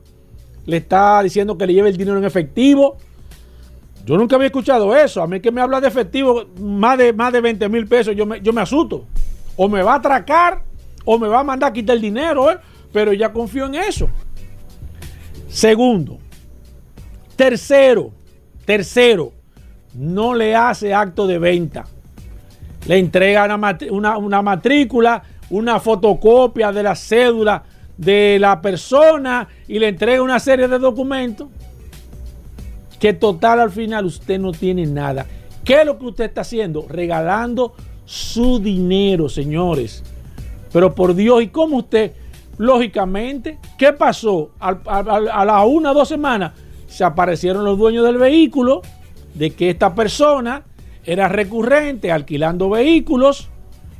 [0.66, 2.96] le está diciendo que le lleve el dinero en efectivo.
[4.04, 5.22] Yo nunca había escuchado eso.
[5.22, 8.26] A mí que me habla de efectivo, más de, más de 20 mil pesos, yo
[8.26, 9.06] me, yo me asusto.
[9.56, 10.62] O me va a atracar
[11.04, 12.58] o me va a mandar a quitar el dinero, ¿eh?
[12.92, 14.08] pero ya confío en eso.
[15.48, 16.18] Segundo,
[17.36, 18.12] tercero,
[18.64, 19.32] tercero,
[19.94, 21.84] no le hace acto de venta.
[22.86, 27.62] Le entrega una, matrícula, una fotocopia de la cédula
[27.96, 31.48] de la persona y le entrega una serie de documentos
[33.02, 35.26] que total al final usted no tiene nada.
[35.64, 36.86] ¿Qué es lo que usted está haciendo?
[36.88, 40.04] Regalando su dinero, señores.
[40.72, 42.12] Pero por Dios, ¿y cómo usted
[42.58, 44.50] Lógicamente, ¿qué pasó?
[44.60, 44.70] A,
[45.44, 46.52] las una o dos semanas
[46.86, 48.82] se aparecieron los dueños del vehículo
[49.34, 50.62] de que esta persona
[51.04, 53.48] era recurrente alquilando vehículos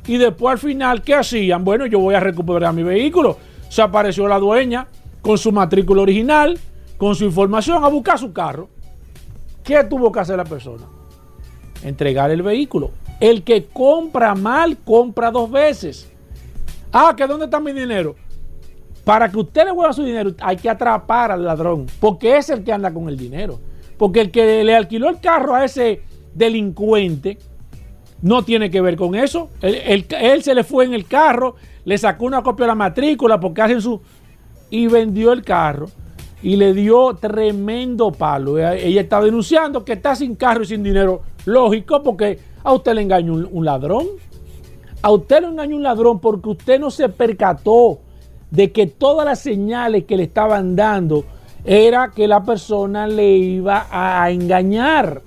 [0.07, 1.65] y después al final, ¿qué hacían?
[1.65, 3.37] Bueno, yo voy a recuperar mi vehículo.
[3.67, 4.87] Se apareció la dueña
[5.21, 6.57] con su matrícula original,
[6.97, 8.69] con su información a buscar su carro.
[9.63, 10.83] ¿Qué tuvo que hacer la persona?
[11.83, 12.91] Entregar el vehículo.
[13.19, 16.11] El que compra mal, compra dos veces.
[16.91, 18.15] Ah, ¿que dónde está mi dinero?
[19.05, 22.63] Para que usted le vuelva su dinero, hay que atrapar al ladrón, porque es el
[22.63, 23.59] que anda con el dinero.
[23.97, 26.01] Porque el que le alquiló el carro a ese
[26.33, 27.37] delincuente
[28.21, 29.49] no tiene que ver con eso.
[29.61, 33.61] Él, se le fue en el carro, le sacó una copia de la matrícula porque
[33.61, 34.01] hacen su...
[34.69, 35.87] y vendió el carro
[36.43, 38.59] y le dio tremendo palo.
[38.59, 41.21] Ella, está denunciando que está sin carro y sin dinero.
[41.45, 44.07] Lógico, porque a usted le engañó un ladrón.
[45.01, 47.99] A usted le engañó un ladrón porque usted no se percató
[48.51, 51.23] de que todas las señales que le estaban dando
[51.63, 55.21] era que la persona le iba a engañar.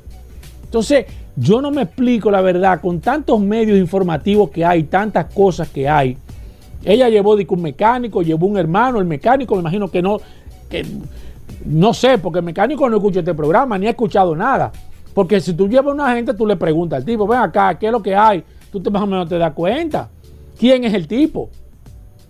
[0.64, 5.68] Entonces, yo no me explico la verdad, con tantos medios informativos que hay, tantas cosas
[5.70, 6.16] que hay.
[6.84, 10.20] Ella llevó un mecánico, llevó un hermano, el mecánico me imagino que no,
[10.68, 10.84] que
[11.64, 14.72] no sé, porque el mecánico no escucha este programa, ni ha escuchado nada.
[15.14, 17.86] Porque si tú llevas a una gente, tú le preguntas al tipo, ven acá, ¿qué
[17.86, 18.44] es lo que hay?
[18.70, 20.10] Tú te, más o menos te das cuenta.
[20.58, 21.50] ¿Quién es el tipo?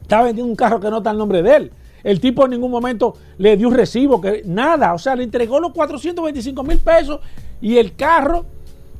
[0.03, 1.72] Estaba vendiendo un carro que no está el nombre de él.
[2.05, 4.94] El tipo en ningún momento le dio un recibo, que nada.
[4.94, 7.20] O sea, le entregó los 425 mil pesos
[7.61, 8.44] y el carro.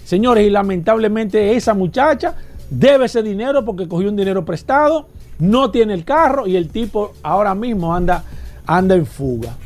[0.05, 2.35] Señores, y lamentablemente esa muchacha
[2.69, 5.07] debe ese dinero porque cogió un dinero prestado,
[5.39, 8.25] no tiene el carro y el tipo ahora mismo anda,
[8.67, 9.57] anda en fuga.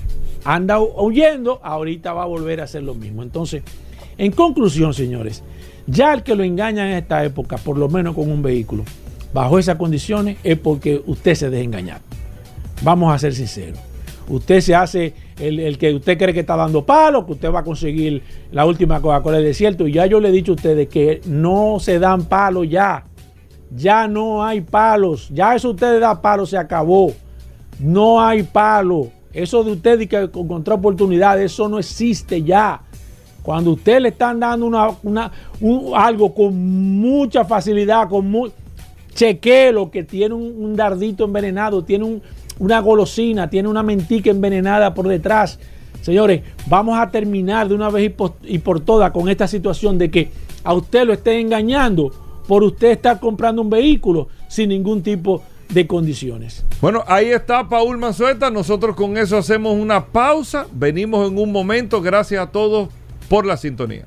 [0.45, 3.23] Anda huyendo, ahorita va a volver a hacer lo mismo.
[3.23, 3.63] Entonces,
[4.17, 5.43] en conclusión, señores,
[5.87, 8.85] ya el que lo engaña en esta época, por lo menos con un vehículo,
[9.33, 12.01] bajo esas condiciones es porque usted se deja engañar.
[12.83, 13.79] Vamos a ser sinceros.
[14.29, 17.65] Usted se hace el, que usted cree que está dando palo, que usted va a
[17.65, 19.89] conseguir la última Coca-Cola del desierto.
[19.89, 23.07] Y ya yo le he dicho a ustedes que no se dan palos ya.
[23.75, 25.29] Ya no hay palos.
[25.33, 27.13] Ya eso usted da palos, se acabó.
[27.81, 29.09] No hay palo.
[29.33, 32.83] Eso de usted y que encontró oportunidad, eso no existe ya.
[33.43, 34.67] Cuando usted le están dando
[35.03, 35.31] una,
[35.95, 36.55] algo con
[37.01, 38.53] mucha facilidad, con muy,
[39.73, 42.21] lo que tiene un, dardito envenenado, tiene
[42.59, 45.59] una golosina, tiene una mentica envenenada por detrás.
[46.03, 50.11] Señores, vamos a terminar de una vez y por, y todas con esta situación de
[50.11, 50.31] que
[50.65, 52.11] a usted lo esté engañando
[52.47, 56.65] por usted estar comprando un vehículo sin ningún tipo de condiciones.
[56.81, 58.51] Bueno, ahí está Paul Manzueta.
[58.51, 60.67] Nosotros con eso hacemos una pausa.
[60.73, 62.03] Venimos en un momento.
[62.03, 62.89] Gracias a todos
[63.29, 64.05] por la sintonía.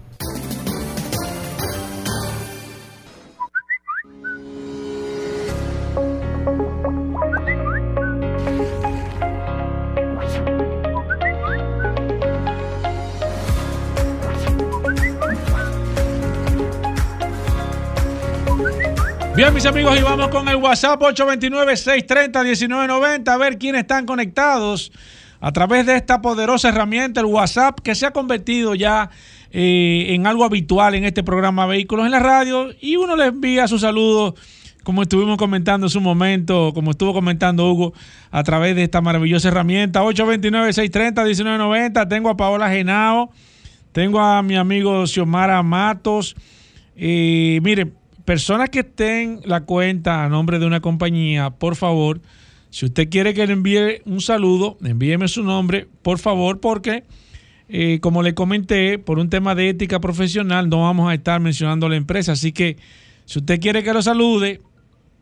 [19.35, 24.91] Bien, mis amigos, y vamos con el WhatsApp 829-630-1990 a ver quiénes están conectados
[25.41, 29.09] a través de esta poderosa herramienta, el WhatsApp, que se ha convertido ya
[29.49, 32.69] eh, en algo habitual en este programa Vehículos en la Radio.
[32.79, 34.35] Y uno le envía sus saludos,
[34.83, 37.93] como estuvimos comentando en su momento, como estuvo comentando Hugo,
[38.29, 40.03] a través de esta maravillosa herramienta.
[40.03, 42.07] 829-630-1990.
[42.07, 43.31] Tengo a Paola Genao,
[43.93, 46.35] tengo a mi amigo Xiomara Matos.
[46.95, 47.93] Eh, mire,
[48.25, 52.21] personas que estén la cuenta a nombre de una compañía, por favor,
[52.69, 57.03] si usted quiere que le envíe un saludo, envíeme su nombre, por favor, porque
[57.69, 61.89] eh, como le comenté, por un tema de ética profesional no vamos a estar mencionando
[61.89, 62.33] la empresa.
[62.33, 62.77] Así que
[63.25, 64.61] si usted quiere que lo salude,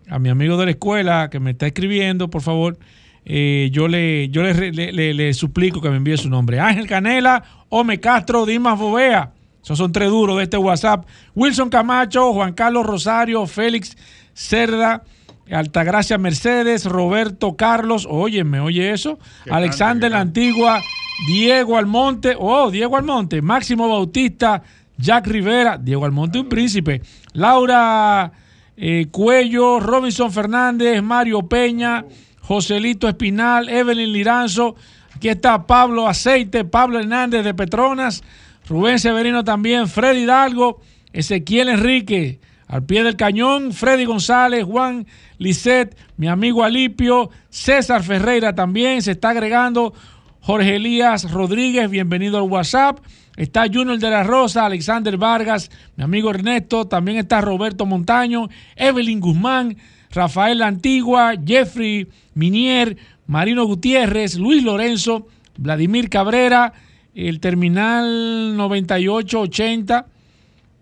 [0.09, 2.77] a mi amigo de la escuela que me está escribiendo, por favor,
[3.23, 6.59] eh, yo, le, yo le, suplico que me envíe su nombre.
[6.59, 9.31] Ángel Canela, Ome Castro, Dimas Bovea.
[9.63, 11.05] Esos son tres duros de este WhatsApp.
[11.35, 13.95] Wilson Camacho, Juan Carlos Rosario, Félix
[14.33, 15.03] Cerda,
[15.51, 19.19] Altagracia Mercedes, Roberto Carlos, óyeme, oye eso.
[19.49, 20.81] Alexander la Antigua,
[21.27, 24.63] Diego Almonte, oh, Diego Almonte, Máximo Bautista,
[24.97, 27.01] Jack Rivera, Diego Almonte, un príncipe.
[27.33, 28.31] Laura
[28.77, 32.05] eh, Cuello, Robinson Fernández, Mario Peña,
[32.41, 34.75] Joselito Espinal, Evelyn Liranzo.
[35.15, 38.23] Aquí está Pablo Aceite, Pablo Hernández de Petronas.
[38.67, 40.81] Rubén Severino también, Freddy Hidalgo,
[41.13, 45.05] Ezequiel Enrique, al pie del cañón, Freddy González, Juan
[45.37, 49.93] Lisset, mi amigo Alipio, César Ferreira también se está agregando,
[50.39, 52.99] Jorge Elías Rodríguez, bienvenido al WhatsApp.
[53.37, 59.19] Está Junior de la Rosa, Alexander Vargas, mi amigo Ernesto, también está Roberto Montaño, Evelyn
[59.19, 59.77] Guzmán,
[60.11, 62.97] Rafael Antigua, Jeffrey Minier,
[63.27, 66.73] Marino Gutiérrez, Luis Lorenzo, Vladimir Cabrera,
[67.15, 70.05] el terminal 9880,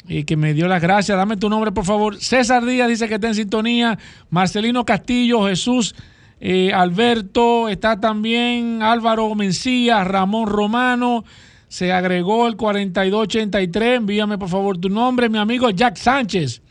[0.08, 1.18] eh, que me dio las gracias.
[1.18, 2.18] Dame tu nombre, por favor.
[2.18, 3.98] César Díaz dice que está en sintonía.
[4.30, 5.96] Marcelino Castillo, Jesús
[6.40, 11.26] eh, Alberto, está también Álvaro Mencía, Ramón Romano.
[11.68, 13.98] Se agregó el 4283.
[13.98, 15.30] Envíame, por favor, tu nombre.
[15.30, 16.62] Mi amigo Jack Sánchez,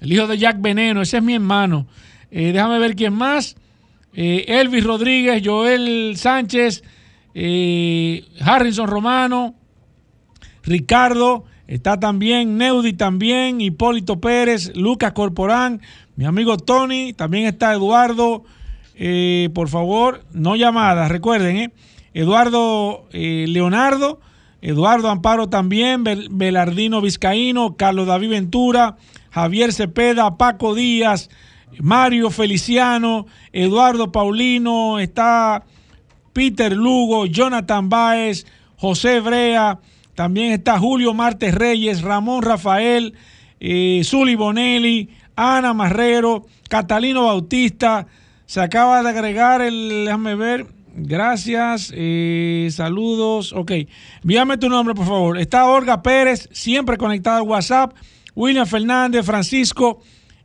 [0.00, 1.02] el hijo de Jack Veneno.
[1.02, 1.86] Ese es mi hermano.
[2.30, 3.56] Eh, déjame ver quién más.
[4.14, 6.82] Elvis Rodríguez, Joel Sánchez.
[7.34, 9.54] Eh, Harrison Romano,
[10.62, 15.80] Ricardo, está también Neudi también, Hipólito Pérez, Lucas Corporán,
[16.16, 18.44] mi amigo Tony, también está Eduardo,
[18.94, 21.72] eh, por favor, no llamadas, recuerden, eh,
[22.14, 24.20] Eduardo Leonardo,
[24.60, 28.96] Eduardo Amparo también, Belardino Vizcaíno, Carlos David Ventura,
[29.30, 31.30] Javier Cepeda, Paco Díaz,
[31.80, 35.64] Mario Feliciano, Eduardo Paulino, está
[36.32, 39.78] Peter Lugo, Jonathan Baez, José Brea,
[40.14, 43.14] también está Julio Martes Reyes, Ramón Rafael,
[43.60, 48.06] eh, Zuli Bonelli, Ana Marrero, Catalino Bautista.
[48.44, 53.72] Se acaba de agregar el, déjame ver, gracias, eh, saludos, ok.
[54.22, 55.38] Envíame tu nombre, por favor.
[55.38, 57.94] Está Olga Pérez, siempre conectada al WhatsApp.
[58.34, 60.00] William Fernández, Francisco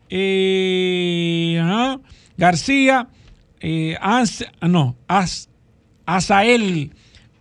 [0.10, 1.62] eh,
[2.38, 3.08] García,
[4.62, 5.50] no, As,
[6.08, 6.94] Azael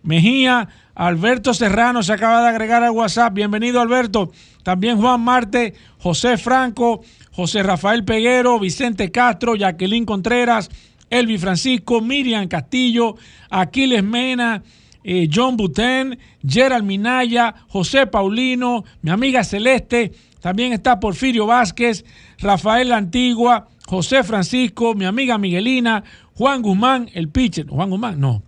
[0.02, 3.32] Mejía, Alberto Serrano se acaba de agregar al WhatsApp.
[3.32, 4.32] Bienvenido, Alberto.
[4.64, 7.02] También Juan Marte, José Franco,
[7.32, 10.68] José Rafael Peguero, Vicente Castro, Jacqueline Contreras,
[11.08, 13.14] Elvi Francisco, Miriam Castillo,
[13.50, 14.62] Aquiles Mena,
[15.04, 22.04] eh, John Buten, Gerald Minaya, José Paulino, mi amiga Celeste, también está Porfirio Vázquez,
[22.38, 26.02] Rafael Antigua, José Francisco, mi amiga Miguelina,
[26.34, 28.42] Juan Guzmán, el pitcher, Juan Guzmán, no,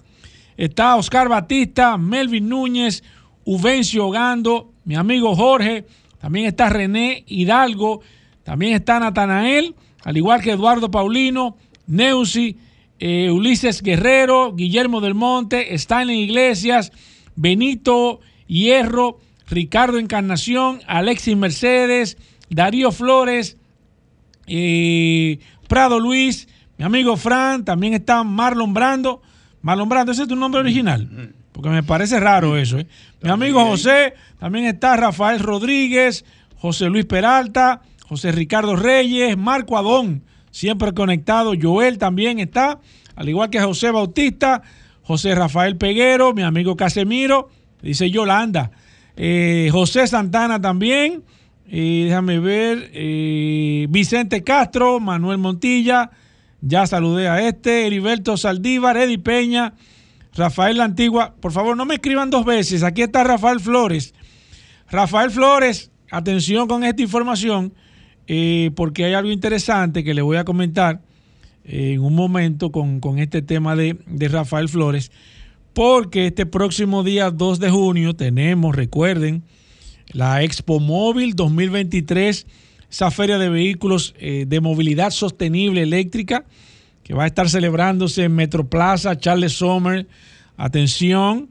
[0.59, 3.05] Está Oscar Batista, Melvin Núñez,
[3.45, 5.87] Uvencio Gando, mi amigo Jorge.
[6.21, 8.03] También está René Hidalgo.
[8.43, 12.57] También está Natanael, al igual que Eduardo Paulino, Neusi,
[12.99, 16.91] eh, Ulises Guerrero, Guillermo del Monte, Stanley Iglesias,
[17.37, 18.19] Benito
[18.49, 22.17] Hierro, Ricardo Encarnación, Alexis Mercedes,
[22.51, 23.59] Darío Flores,
[24.49, 29.23] eh, Prado Luis, mi amigo Fran, también está Marlon Brando.
[29.63, 31.33] Marlon Brando, ese es tu nombre original.
[31.53, 32.79] Porque me parece raro eso.
[32.79, 32.87] ¿eh?
[33.23, 36.25] Mi amigo José, también está Rafael Rodríguez,
[36.57, 41.53] José Luis Peralta, José Ricardo Reyes, Marco Adón, siempre conectado.
[41.61, 42.79] Joel también está,
[43.17, 44.63] al igual que José Bautista,
[45.03, 47.49] José Rafael Peguero, mi amigo Casemiro,
[47.83, 48.71] dice Yolanda.
[49.17, 51.25] Eh, José Santana también.
[51.67, 52.91] Eh, déjame ver.
[53.91, 56.11] Vicente Castro, Manuel Montilla.
[56.61, 59.75] Ya saludé a este, Heriberto Saldívar, Eddie Peña,
[60.35, 61.35] Rafael La Antigua.
[61.41, 62.83] Por favor, no me escriban dos veces.
[62.83, 64.15] Aquí está Rafael Flores.
[64.91, 67.75] Rafael Flores, atención con esta información.
[68.31, 71.01] eh, porque hay algo interesante que le voy a comentar
[71.65, 75.11] eh, en un momento con, este tema de, de, Rafael Flores,
[75.73, 79.45] porque este próximo día 2 de junio tenemos, recuerden,
[80.13, 82.47] la Expo Móvil 2023,
[82.91, 86.45] esa feria de vehículos eh, de movilidad sostenible eléctrica
[87.03, 90.07] que va a estar celebrándose en Metroplaza Charles Sommer.
[90.57, 91.49] Atención,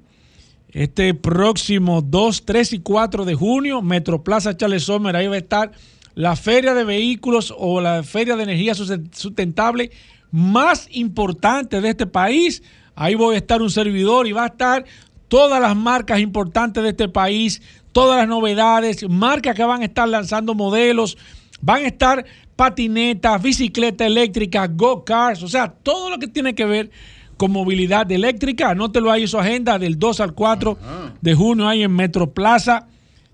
[0.72, 5.72] este próximo 2, 3 y 4 de junio, Metroplaza Charles Sommer, ahí va a estar
[6.14, 9.92] la feria de vehículos o la feria de energía sustentable
[10.32, 12.64] más importante de este país.
[12.96, 14.86] Ahí voy a estar un servidor y va a estar
[15.28, 17.62] todas las marcas importantes de este país,
[17.98, 21.18] todas las novedades, marcas que van a estar lanzando modelos,
[21.62, 22.24] van a estar
[22.56, 26.92] patinetas, bicicleta eléctrica, go-cars, o sea, todo lo que tiene que ver
[27.38, 28.70] con movilidad eléctrica.
[28.70, 30.78] Anótelo ahí su agenda del 2 al 4
[31.22, 32.86] de junio ahí en Metro Plaza.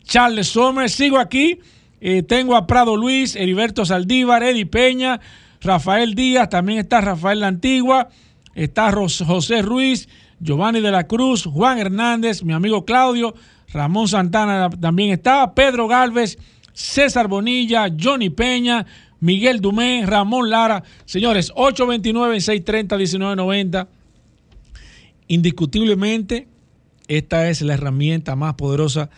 [0.05, 1.59] Charles Sommer, sigo aquí.
[1.99, 5.19] Eh, tengo a Prado Luis, Heriberto Saldívar, Eddie Peña,
[5.59, 8.07] Rafael Díaz, también está Rafael La Antigua,
[8.55, 10.07] está José Ruiz,
[10.39, 13.33] Giovanni de la Cruz, Juan Hernández, mi amigo Claudio,
[13.73, 16.37] Ramón Santana también está, Pedro Galvez,
[16.73, 18.85] César Bonilla, Johnny Peña,
[19.19, 20.83] Miguel Dumé, Ramón Lara.
[21.05, 23.87] Señores, 829-630-1990.
[25.27, 26.47] Indiscutiblemente,
[27.07, 29.09] esta es la herramienta más poderosa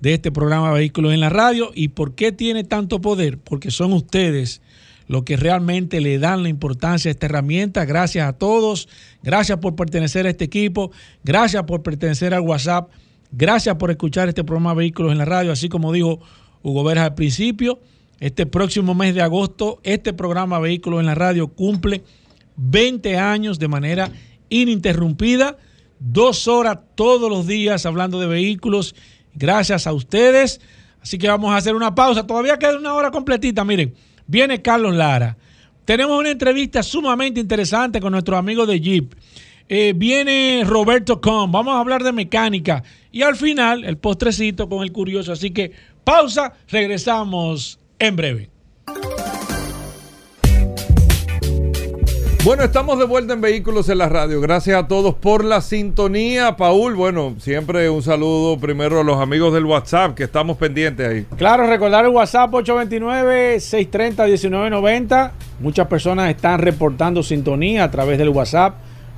[0.00, 1.70] de este programa Vehículos en la Radio.
[1.74, 3.38] ¿Y por qué tiene tanto poder?
[3.38, 4.60] Porque son ustedes
[5.06, 7.84] los que realmente le dan la importancia a esta herramienta.
[7.84, 8.88] Gracias a todos.
[9.22, 10.90] Gracias por pertenecer a este equipo.
[11.22, 12.90] Gracias por pertenecer al WhatsApp.
[13.34, 15.52] Gracias por escuchar este programa Vehículos en la Radio.
[15.52, 16.20] Así como dijo
[16.62, 17.80] Hugo Veras al principio,
[18.20, 22.04] este próximo mes de agosto, este programa Vehículos en la Radio cumple
[22.56, 24.10] 20 años de manera
[24.50, 25.56] ininterrumpida,
[25.98, 28.94] dos horas todos los días hablando de vehículos,
[29.34, 30.60] gracias a ustedes.
[31.00, 33.94] Así que vamos a hacer una pausa, todavía queda una hora completita, miren,
[34.26, 35.38] viene Carlos Lara.
[35.86, 39.14] Tenemos una entrevista sumamente interesante con nuestros amigos de Jeep.
[39.70, 44.82] Eh, viene Roberto Com, vamos a hablar de mecánica y al final el postrecito con
[44.82, 45.32] el curioso.
[45.32, 45.70] Así que
[46.02, 48.48] pausa, regresamos en breve.
[52.44, 54.40] Bueno, estamos de vuelta en Vehículos en la Radio.
[54.40, 56.56] Gracias a todos por la sintonía.
[56.56, 61.24] Paul, bueno, siempre un saludo primero a los amigos del WhatsApp que estamos pendientes ahí.
[61.36, 65.30] Claro, recordar el WhatsApp 829-630-1990.
[65.60, 68.74] Muchas personas están reportando sintonía a través del WhatsApp.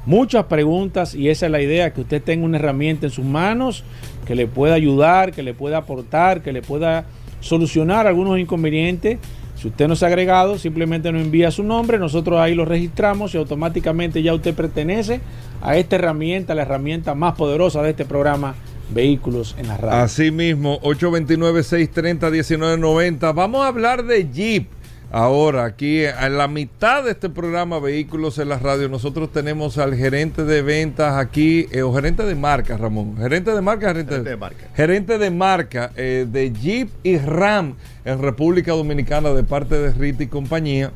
[0.07, 3.85] Muchas preguntas y esa es la idea, que usted tenga una herramienta en sus manos
[4.27, 7.07] que le pueda ayudar, que le pueda aportar, que le pueda
[7.41, 9.19] solucionar algunos inconvenientes.
[9.57, 13.35] Si usted no se ha agregado, simplemente nos envía su nombre, nosotros ahí lo registramos
[13.35, 15.21] y automáticamente ya usted pertenece
[15.63, 18.55] a esta herramienta, la herramienta más poderosa de este programa,
[18.91, 20.03] Vehículos en la Radio.
[20.03, 23.35] Así mismo, 829-630-1990.
[23.35, 24.69] Vamos a hablar de Jeep.
[25.17, 29.95] Ahora, aquí en la mitad de este programa Vehículos en la Radio, nosotros tenemos al
[29.95, 33.17] gerente de ventas aquí, eh, o gerente de marca, Ramón.
[33.17, 34.67] Gerente de marca, gerente, de, marca.
[34.75, 40.25] Gerente de marca eh, de Jeep y Ram en República Dominicana de parte de Rita
[40.25, 40.91] y compañía.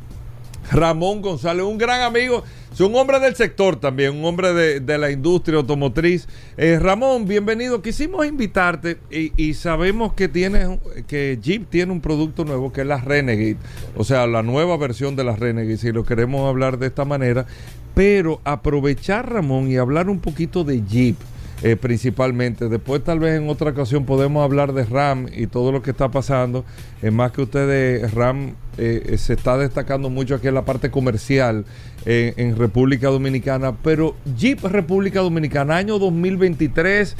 [0.70, 5.10] Ramón González, un gran amigo, es un hombre del sector también, un hombre de, la
[5.10, 6.28] industria automotriz.
[6.56, 7.82] Eh, Ramón, bienvenido.
[7.82, 10.68] Quisimos invitarte y, sabemos que tienes,
[11.06, 13.56] que Jeep tiene un producto nuevo que es la Renegade,
[13.96, 17.46] o sea, la nueva versión de la Renegade, si lo queremos hablar de esta manera.
[17.94, 21.16] Pero aprovechar, Ramón, y hablar un poquito de Jeep.
[21.60, 22.68] Eh, principalmente.
[22.68, 26.08] Después tal vez en otra ocasión podemos hablar de RAM y todo lo que está
[26.08, 26.64] pasando.
[27.02, 31.64] Es más que ustedes, RAM eh, se está destacando mucho aquí en la parte comercial
[32.06, 37.16] eh, en República Dominicana, pero Jeep República Dominicana, año 2023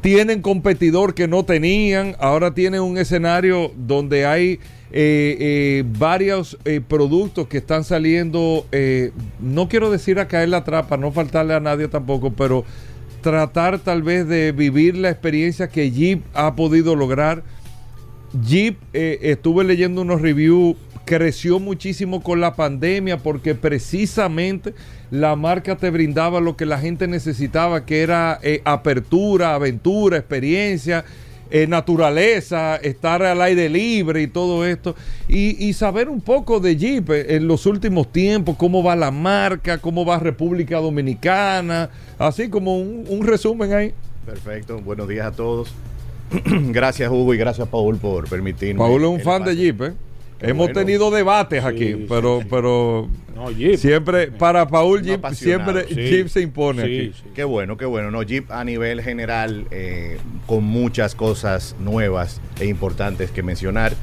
[0.00, 4.60] tienen competidor que no tenían, ahora tienen un escenario donde hay
[5.98, 6.58] varios
[6.88, 8.66] productos que están saliendo,
[9.40, 12.64] no quiero decir a caer la trapa, no faltarle a nadie tampoco, pero
[13.24, 17.42] tratar tal vez de vivir la experiencia que Jeep ha podido lograr.
[18.46, 24.74] Jeep, eh, estuve leyendo unos reviews, creció muchísimo con la pandemia porque precisamente
[25.10, 31.06] la marca te brindaba lo que la gente necesitaba, que era eh, apertura, aventura, experiencia
[31.50, 34.94] eh, naturaleza, estar al aire libre y todo esto.
[35.28, 39.78] Y, saber un poco de Jeep eh, en los últimos tiempos, cómo va la marca,
[39.78, 43.94] cómo va República Dominicana, así como un, resumen ahí.
[44.24, 45.74] Perfecto, buenos días a todos.
[46.70, 48.78] gracias Hugo y gracias Paul por permitirme.
[48.78, 49.92] Paul es un fan de Jeep, ¿eh?
[50.40, 53.08] Hemos tenido debates aquí, pero, pero
[53.78, 57.12] siempre, para Paul Jeep, siempre Jeep se impone aquí.
[57.34, 58.10] Qué bueno, qué bueno.
[58.10, 63.94] No, Jeep a nivel general, eh, con muchas cosas nuevas e importantes que mencionar.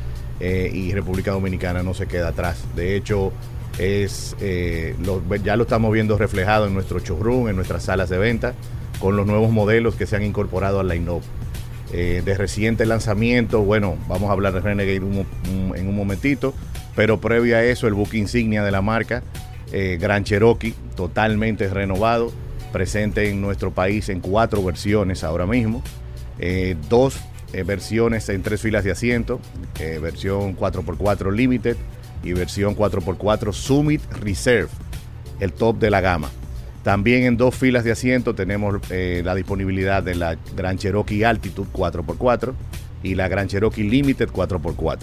[0.43, 2.63] eh, y República Dominicana no se queda atrás.
[2.75, 3.31] De hecho,
[3.77, 8.17] es eh, lo- ya lo estamos viendo reflejado en nuestro showroom, en nuestras salas de
[8.17, 8.55] venta,
[8.99, 11.21] con los nuevos modelos que se han incorporado al line-up.
[11.93, 16.53] Eh, de reciente lanzamiento, bueno, vamos a hablar de Renegade en un momentito,
[16.95, 19.23] pero previo a eso, el buque insignia de la marca,
[19.73, 22.31] eh, Gran Cherokee, totalmente renovado,
[22.71, 25.83] presente en nuestro país en cuatro versiones ahora mismo,
[26.43, 27.19] Eh, dos
[27.65, 29.39] versiones en tres filas de asiento,
[30.01, 31.75] versión 4x4 Limited
[32.23, 34.69] y versión 4x4 Summit Reserve,
[35.39, 36.31] el top de la gama.
[36.83, 41.67] También en dos filas de asiento tenemos eh, la disponibilidad de la Gran Cherokee Altitude
[41.71, 42.53] 4x4
[43.03, 44.99] y la Gran Cherokee Limited 4x4.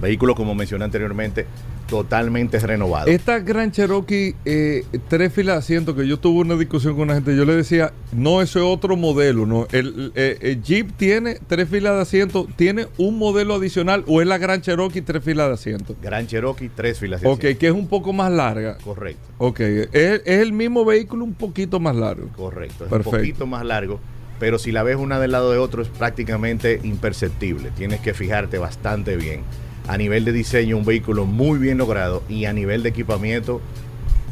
[0.00, 1.46] Vehículo, como mencioné anteriormente,
[1.88, 3.06] totalmente renovado.
[3.08, 7.14] Esta Gran Cherokee, eh, tres filas de asiento, que yo tuve una discusión con una
[7.14, 9.66] gente, yo le decía, no, eso es otro modelo, ¿no?
[9.72, 14.26] El, eh, el Jeep tiene tres filas de asiento, ¿tiene un modelo adicional o es
[14.26, 15.96] la Gran Cherokee tres filas de asiento?
[16.02, 17.58] Gran Cherokee, tres filas de Ok, asiento.
[17.60, 18.78] que es un poco más larga.
[18.78, 22.28] Correcto, Ok, es, es el mismo vehículo un poquito más largo.
[22.36, 22.84] correcto.
[22.84, 23.10] Es Perfecto.
[23.10, 24.00] un poquito más largo,
[24.40, 27.70] pero si la ves una del lado de otro es prácticamente imperceptible.
[27.76, 29.40] Tienes que fijarte bastante bien.
[29.88, 33.60] A nivel de diseño, un vehículo muy bien logrado y a nivel de equipamiento,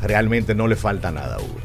[0.03, 1.61] realmente no le falta nada, Hugo.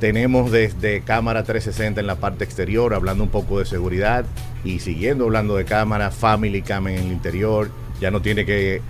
[0.00, 4.24] Tenemos desde cámara 360 en la parte exterior, hablando un poco de seguridad
[4.64, 7.70] y siguiendo hablando de cámara, Family Cam en el interior.
[8.00, 8.82] Ya no tiene que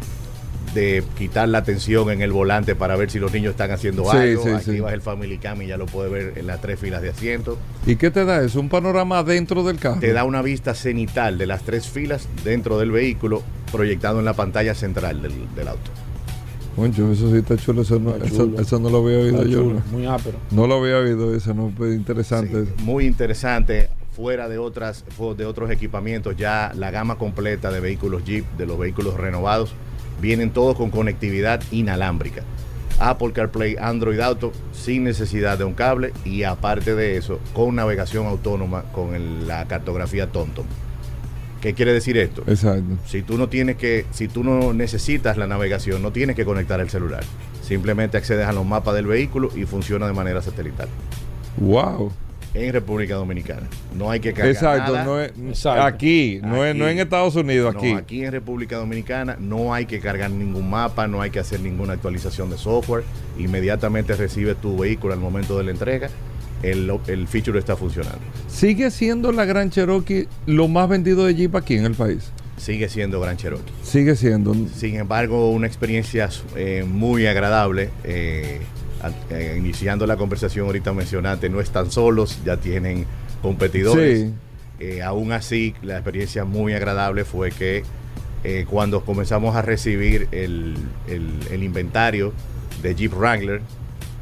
[0.74, 4.16] de quitar la atención en el volante para ver si los niños están haciendo Sí,
[4.16, 4.42] algo.
[4.44, 4.94] sí, Activas sí.
[4.94, 7.58] el Family Cam y ya lo puedes ver en las tres filas de asiento.
[7.86, 8.60] ¿Y qué te da eso?
[8.60, 10.00] ¿Un panorama dentro del carro?
[10.00, 14.34] Te da una vista cenital de las tres filas dentro del vehículo proyectado en la
[14.34, 15.90] pantalla central del, del auto.
[16.76, 19.62] Concho, eso sí está chulo, eso no, eso, no lo había oído yo.
[19.62, 20.38] chulo, Muy ápero.
[20.50, 22.64] No lo había oído eso, no, pues interesante.
[22.64, 23.90] Sí, muy interesante.
[24.16, 25.04] Fuera de otras
[25.36, 29.72] de otros equipamientos, ya la gama completa de vehículos Jeep, de los vehículos renovados,
[30.22, 32.42] vienen todos con conectividad inalámbrica.
[33.00, 38.26] Apple CarPlay, Android Auto, sin necesidad de un cable y aparte de eso, con navegación
[38.26, 40.64] autónoma con el- la cartografía TomTom.
[41.60, 42.42] ¿Qué quiere decir esto?
[42.46, 42.96] Exacto.
[43.06, 46.80] Si tú no tienes que, si tú no necesitas la navegación, no tienes que conectar
[46.80, 47.24] el celular.
[47.62, 50.88] Simplemente accedes a los mapas del vehículo y funciona de manera satelital
[51.58, 52.12] Wow.
[52.54, 53.66] En República Dominicana.
[53.96, 55.04] No hay que cargar Exacto, nada.
[55.04, 55.82] no es Exacto.
[55.82, 56.92] aquí, no es, no Aquí.
[56.92, 57.92] en Estados Unidos, No, aquí.
[57.92, 61.94] aquí en República Dominicana no hay que cargar ningún mapa, no hay que hacer ninguna
[61.94, 63.04] actualización de software.
[63.38, 66.10] Inmediatamente recibe tu vehículo al momento de la entrega.
[66.62, 68.18] El, el feature está funcionando.
[68.48, 72.30] Sigue siendo la Gran Cherokee lo más vendido de Jeep aquí en el país.
[72.56, 73.72] Sigue siendo Gran Cherokee.
[73.82, 74.54] Sigue siendo.
[74.76, 77.90] Sin embargo, una experiencia eh, muy agradable.
[78.04, 78.60] eh,
[79.56, 83.06] iniciando la conversación ahorita mencionaste, no están solos, ya tienen
[83.42, 84.20] competidores.
[84.20, 84.34] Sí.
[84.80, 87.84] Eh, aún así, la experiencia muy agradable fue que
[88.44, 90.76] eh, cuando comenzamos a recibir el,
[91.06, 92.32] el- el inventario
[92.82, 93.60] de Jeep Wrangler,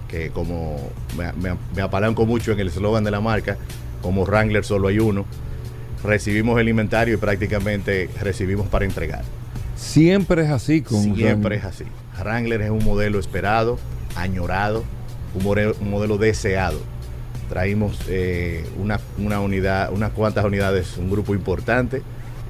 [0.08, 0.76] que como
[1.16, 3.56] me, me- me apalanco mucho en el eslogan de la marca,
[4.02, 5.24] como Wrangler solo hay uno,
[6.04, 9.22] recibimos el inventario y prácticamente recibimos para entregar.
[9.76, 11.52] Siempre es así con Siempre Wrangler.
[11.54, 11.84] es así.
[12.18, 13.78] Wrangler es un modelo esperado,
[14.14, 14.84] añorado,
[15.34, 16.78] un modelo, deseado.
[17.48, 22.02] Traímos eh, una, una unidad, unas cuantas unidades, un grupo importante,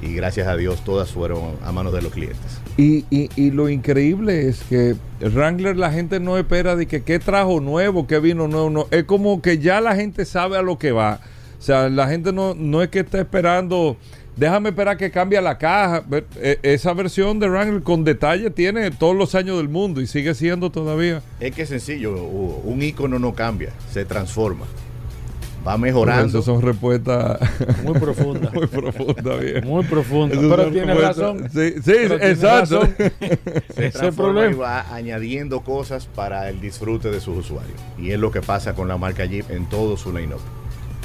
[0.02, 2.60] y gracias a Dios todas fueron a manos de los clientes.
[2.76, 7.18] Y, y, y lo increíble es que Wrangler la gente no espera de que qué
[7.18, 8.86] trajo nuevo, qué vino nuevo, no.
[8.90, 11.20] Es como que ya la gente sabe a lo que va.
[11.58, 13.98] O sea, la gente no, no es que está esperando,
[14.36, 16.02] déjame esperar que cambie la caja.
[16.36, 20.34] E- Esa versión de Wrangler con detalle tiene todos los años del mundo y sigue
[20.34, 21.22] siendo todavía.
[21.40, 24.66] Es que es sencillo, Hugo, un icono no cambia, se transforma.
[25.66, 26.26] Va mejorando.
[26.26, 27.38] Esas son respuestas
[27.84, 28.50] Muy profunda.
[28.50, 29.66] muy profundas, bien.
[29.66, 30.34] Muy profunda.
[30.34, 31.50] Esas Pero tiene razón.
[31.52, 32.80] Sí, sí, exacto.
[32.80, 32.94] razón.
[33.74, 37.78] se Ese y va añadiendo cosas para el disfrute de sus usuarios.
[37.98, 40.40] Y es lo que pasa con la marca Jeep en todo su line-up.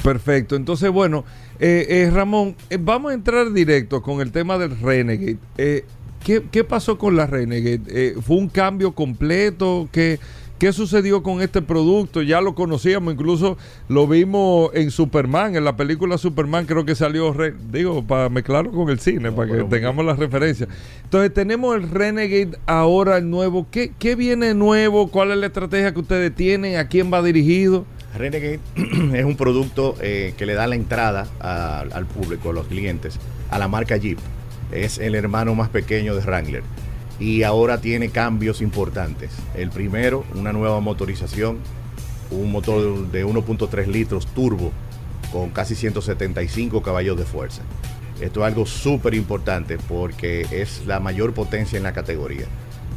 [0.06, 0.54] Perfecto.
[0.54, 1.24] Entonces, bueno,
[1.58, 5.38] eh, eh, Ramón, eh, vamos a entrar directo con el tema del Renegade.
[5.58, 5.84] Eh,
[6.24, 7.80] ¿qué, qué pasó con la Renegade?
[7.88, 9.88] Eh, ¿Fue un cambio completo?
[9.90, 10.20] ¿Qué,
[10.60, 12.22] ¿Qué sucedió con este producto?
[12.22, 17.32] Ya lo conocíamos, incluso lo vimos en Superman, en la película Superman, creo que salió,
[17.32, 20.68] Re- digo, para mezclarlo con el cine, para que tengamos la referencia.
[21.02, 23.66] Entonces, tenemos el Renegade ahora, el nuevo.
[23.72, 25.08] ¿Qué, ¿Qué viene nuevo?
[25.08, 26.76] ¿Cuál es la estrategia que ustedes tienen?
[26.76, 27.84] ¿A quién va dirigido?
[28.16, 28.60] Renegade
[29.18, 33.18] es un producto eh, que le da la entrada al público, a los clientes,
[33.50, 34.18] a la marca Jeep.
[34.72, 36.62] Es el hermano más pequeño de Wrangler.
[37.18, 39.30] Y ahora tiene cambios importantes.
[39.54, 41.58] El primero, una nueva motorización,
[42.30, 44.72] un motor de 1.3 litros turbo
[45.32, 47.62] con casi 175 caballos de fuerza.
[48.20, 52.46] Esto es algo súper importante porque es la mayor potencia en la categoría.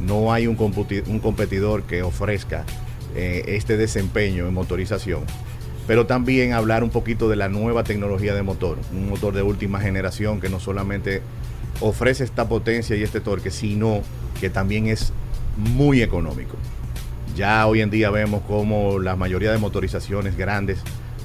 [0.00, 2.64] No hay un competidor que ofrezca
[3.14, 5.24] eh, este desempeño en motorización.
[5.86, 8.78] Pero también hablar un poquito de la nueva tecnología de motor.
[8.92, 11.22] Un motor de última generación que no solamente
[11.80, 14.02] ofrece esta potencia y este torque, sino
[14.40, 15.12] que también es
[15.56, 16.56] muy económico.
[17.36, 20.80] Ya hoy en día vemos como la mayoría de motorizaciones grandes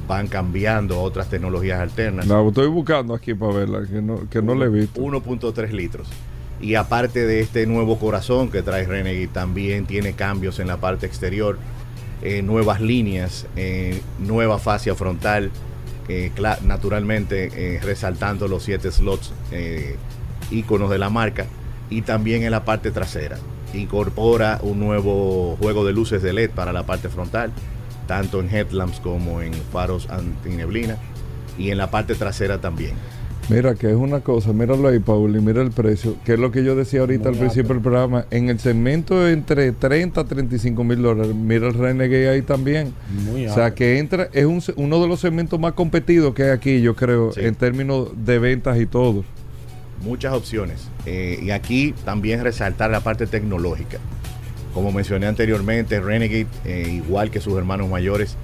[0.08, 2.28] van cambiando a otras tecnologías alternas.
[2.28, 5.02] La estoy buscando aquí para verla, que no, que no la he visto.
[5.02, 6.08] 1.3 litros.
[6.66, 11.06] Y aparte de este nuevo corazón que trae Renegade, también tiene cambios en la parte
[11.06, 11.60] exterior,
[12.24, 15.52] eh, nuevas líneas, eh, nueva fascia frontal,
[16.64, 19.32] naturalmente eh, resaltando los siete slots
[20.50, 21.46] íconos de la marca,
[21.92, 23.38] y también en la parte trasera.
[23.76, 27.52] Incorpora un nuevo juego de luces de LED para la parte frontal,
[28.08, 30.98] tanto en headlamps como en faros antineblina,
[31.60, 32.96] y en la parte trasera también.
[33.48, 36.52] Mira, que es una cosa, míralo ahí, Paul, y mira el precio, que es lo
[36.52, 38.26] que yo decía ahorita al principio del programa.
[38.32, 42.92] En el segmento entre 30 a 35 mil dólares, mira el Renegade ahí también.
[43.32, 43.76] Muy O sea, alto.
[43.76, 47.34] que entra, es un, uno de los segmentos más competidos que hay aquí, yo creo,
[47.34, 47.42] Sí.
[47.42, 49.24] en términos de ventas y todo.
[50.04, 50.88] muchas opciones.
[51.06, 53.98] Eh, y aquí también resaltar la parte tecnológica.
[54.74, 58.36] Como mencioné anteriormente, Renegade, eh, igual que sus hermanos mayores,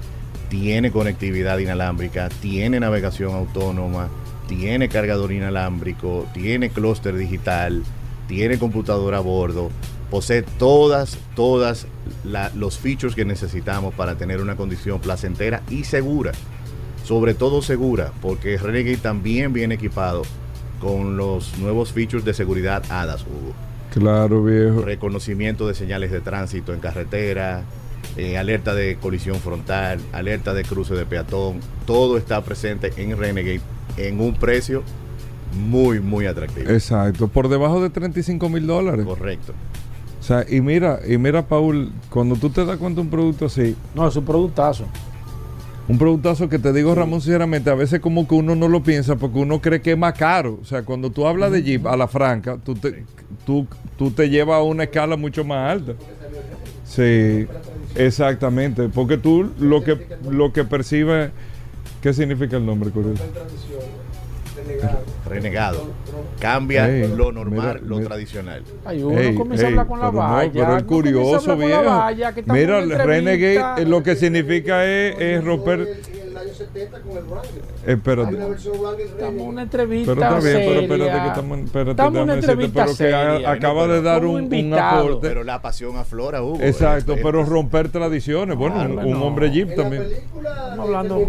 [0.49, 4.08] tiene conectividad inalámbrica, tiene navegación autónoma,
[4.48, 7.84] tiene cargador inalámbrico, tiene clúster digital,
[8.28, 9.70] tiene computadora a bordo,
[10.10, 11.88] posee todas, todas
[12.24, 16.32] la- los features que necesitamos para tener una condición placentera y segura.
[17.04, 20.22] Sobre todo segura, porque Renegade también viene equipado
[20.80, 23.54] con los nuevos features de seguridad ADAS, Hugo.
[23.94, 24.82] Claro, viejo.
[24.84, 27.64] Reconocimiento de señales de tránsito en carretera,
[28.18, 31.60] eh, alerta de colisión frontal, alerta de cruce de peatón.
[31.86, 33.62] Todo está presente en Renegade
[33.98, 34.84] en un precio
[35.68, 36.70] muy, muy atractivo.
[36.70, 39.06] Exacto, por debajo de 35 mil dólares.
[39.06, 39.54] Correcto.
[40.20, 43.46] O sea, y mira, y mira, Paul, cuando tú te das cuenta de un producto
[43.48, 44.86] así, No, es un productazo.
[45.88, 49.16] un productazo que te digo, Ramón, sinceramente, a veces como que uno no lo piensa
[49.16, 50.60] porque uno cree que es más caro.
[50.62, 53.04] O sea, cuando tú hablas de Jeep a la franca, tú te,
[53.46, 53.66] tú,
[53.98, 55.94] tú te llevas a una escala mucho más alta.
[56.86, 57.48] Sí,
[57.96, 58.89] exactamente.
[58.89, 59.98] Porque tú lo que,
[60.30, 61.32] lo que percibes,
[62.02, 63.24] ¿qué significa el nombre, curioso?
[65.28, 65.88] Renegado.
[66.39, 68.10] Cambia Ey, lo normal, mira, lo mira.
[68.10, 68.64] tradicional.
[68.86, 70.52] Ay, uno Ey, comienza a hablar con la pero no, valla.
[70.54, 71.82] pero el curioso, viejo.
[72.36, 75.80] que Mira, el Renegade eh, lo que significa es, es romper.
[75.82, 75.88] En
[76.32, 77.62] el año 70 con el Wrangler.
[77.88, 79.04] Espérate.
[79.06, 80.82] Estamos una entrevista Pero está bien, pero seria.
[81.06, 83.52] espérate que estamos, espérate, Estamos en una decirte, entrevista pero que a- seria.
[83.52, 85.28] acaba pero de dar un, un aporte.
[85.28, 86.58] Pero la pasión aflora, Hugo.
[86.62, 88.58] Exacto, Eh, eh, pero romper tradiciones.
[88.58, 88.76] Bueno,
[89.06, 90.04] un, hombre Jeep En la también.
[90.04, 91.28] película Estamos hablando-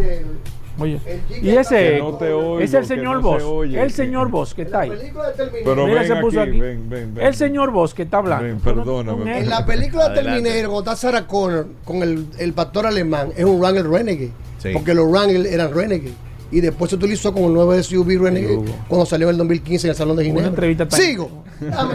[0.78, 0.98] Oye,
[1.42, 3.82] y está- ese no te oigo, es el señor no Vos, se oye.
[3.82, 5.00] el señor Vos que está en la ahí.
[5.00, 5.64] película de Terminator.
[5.74, 6.60] Pero Mira, ven se puso aquí, aquí.
[6.60, 7.26] ven, ven, ven.
[7.26, 8.44] El señor Vos que está hablando.
[8.44, 10.14] Ven, perdóname, En la película de.
[10.22, 14.30] Terminator, cuando está Sarah Connor con el, el pastor alemán, es un Wrangler Renegade.
[14.58, 14.70] Sí.
[14.72, 16.14] Porque los Wrangler eran Renegade.
[16.52, 18.74] Y después se utilizó como el nuevo SUV Renegade Hugo.
[18.86, 20.48] cuando salió en el 2015 en el Salón de Ginebra.
[20.48, 21.42] entrevista tan- Sigo.
[21.60, 21.94] Dame.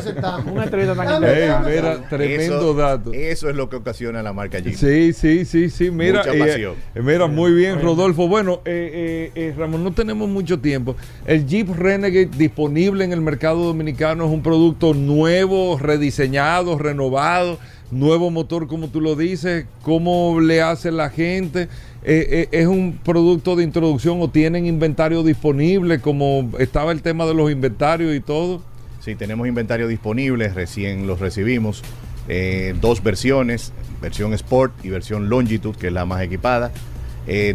[0.52, 3.14] Una entrevista tan Dame, Ey, dame mira, tremendo eso, dato.
[3.14, 4.76] Eso es lo que ocasiona la marca Jeep.
[4.76, 5.92] Sí, sí, sí, sí.
[5.92, 6.74] Mira, Mucha eh, pasión.
[6.96, 8.28] eh, mira, muy bien, Rodolfo.
[8.28, 10.96] Bueno, eh, eh, eh, Ramón, no tenemos mucho tiempo.
[11.26, 17.60] El Jeep Renegade disponible en el mercado dominicano es un producto nuevo, rediseñado, renovado,
[17.92, 19.66] nuevo motor, como tú lo dices.
[19.84, 21.68] ¿Cómo le hace la gente?
[22.10, 27.26] Eh, eh, ¿Es un producto de introducción o tienen inventario disponible, como estaba el tema
[27.26, 28.62] de los inventarios y todo?
[29.02, 31.84] Sí, tenemos inventario disponible, recién los recibimos.
[32.30, 36.72] Eh, dos versiones, versión Sport y versión Longitude, que es la más equipada.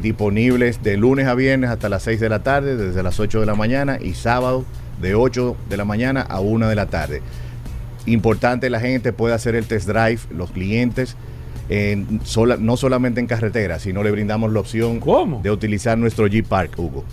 [0.03, 3.47] disponibles de lunes a viernes hasta las 6 de la tarde, desde las 8 de
[3.47, 4.67] la mañana, y sábado
[5.01, 7.23] de 8 de la mañana a 1 de la tarde.
[8.05, 11.17] Importante, la gente puede hacer el test drive, los clientes,
[12.25, 15.41] sola- no solamente en carretera, sino le brindamos la opción ¿Cómo?
[15.43, 17.05] de utilizar nuestro Jeep Park, Hugo.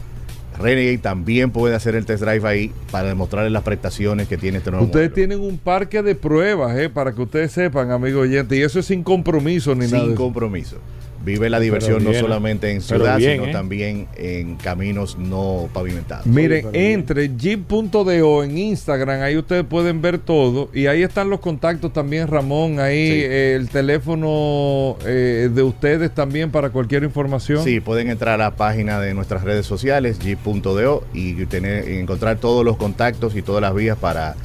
[0.57, 4.72] Renegade también puede hacer el test drive ahí para demostrarles las prestaciones que tiene este
[4.72, 5.16] nuevo Ustedes modelo.
[5.16, 8.86] tienen un parque de pruebas, eh, para que ustedes sepan, amigos oyentes, y eso es
[8.86, 9.99] sin compromiso ni nada.
[10.03, 10.78] de sin eso.
[11.24, 13.51] Vive la diversión no solamente en ciudad, bien, sino ¿eh?
[13.51, 16.26] también en caminos no pavimentados.
[16.26, 20.70] Miren, entre jeep.do en Instagram, ahí ustedes pueden ver todo.
[20.74, 22.80] Y ahí están los contactos también, Ramón.
[22.80, 23.22] Ahí Sí.
[23.26, 27.63] eh, el teléfono eh, de ustedes también para cualquier información.
[27.63, 32.38] Sí, pueden entrar a la página de nuestras redes sociales, jeep.do, y tener, y encontrar
[32.38, 34.36] todos los contactos y todas las vías para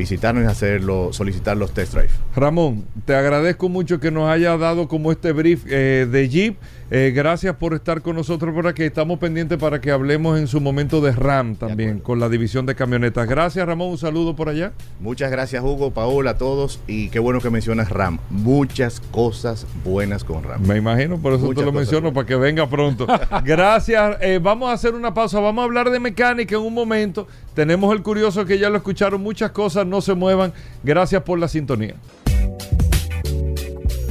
[0.00, 2.10] visitarnos y hacerlo, solicitar los test drive.
[2.34, 6.56] Ramón, te agradezco mucho que nos haya dado como este brief eh, de Jeep.
[6.92, 8.82] Eh, gracias por estar con nosotros por aquí.
[8.82, 12.74] Estamos pendientes para que hablemos en su momento de RAM también, con la división de
[12.74, 13.28] camionetas.
[13.28, 13.90] Gracias, Ramón.
[13.90, 14.72] Un saludo por allá.
[14.98, 16.80] Muchas gracias, Hugo, Paola, a todos.
[16.88, 18.18] Y qué bueno que mencionas RAM.
[18.28, 20.66] Muchas cosas buenas con RAM.
[20.66, 22.14] Me imagino, por eso Muchas te lo menciono, buenas.
[22.14, 23.06] para que venga pronto.
[23.44, 24.16] Gracias.
[24.20, 25.38] Eh, vamos a hacer una pausa.
[25.38, 27.28] Vamos a hablar de mecánica en un momento.
[27.54, 29.22] Tenemos el curioso que ya lo escucharon.
[29.22, 30.52] Muchas cosas no se muevan.
[30.82, 31.94] Gracias por la sintonía.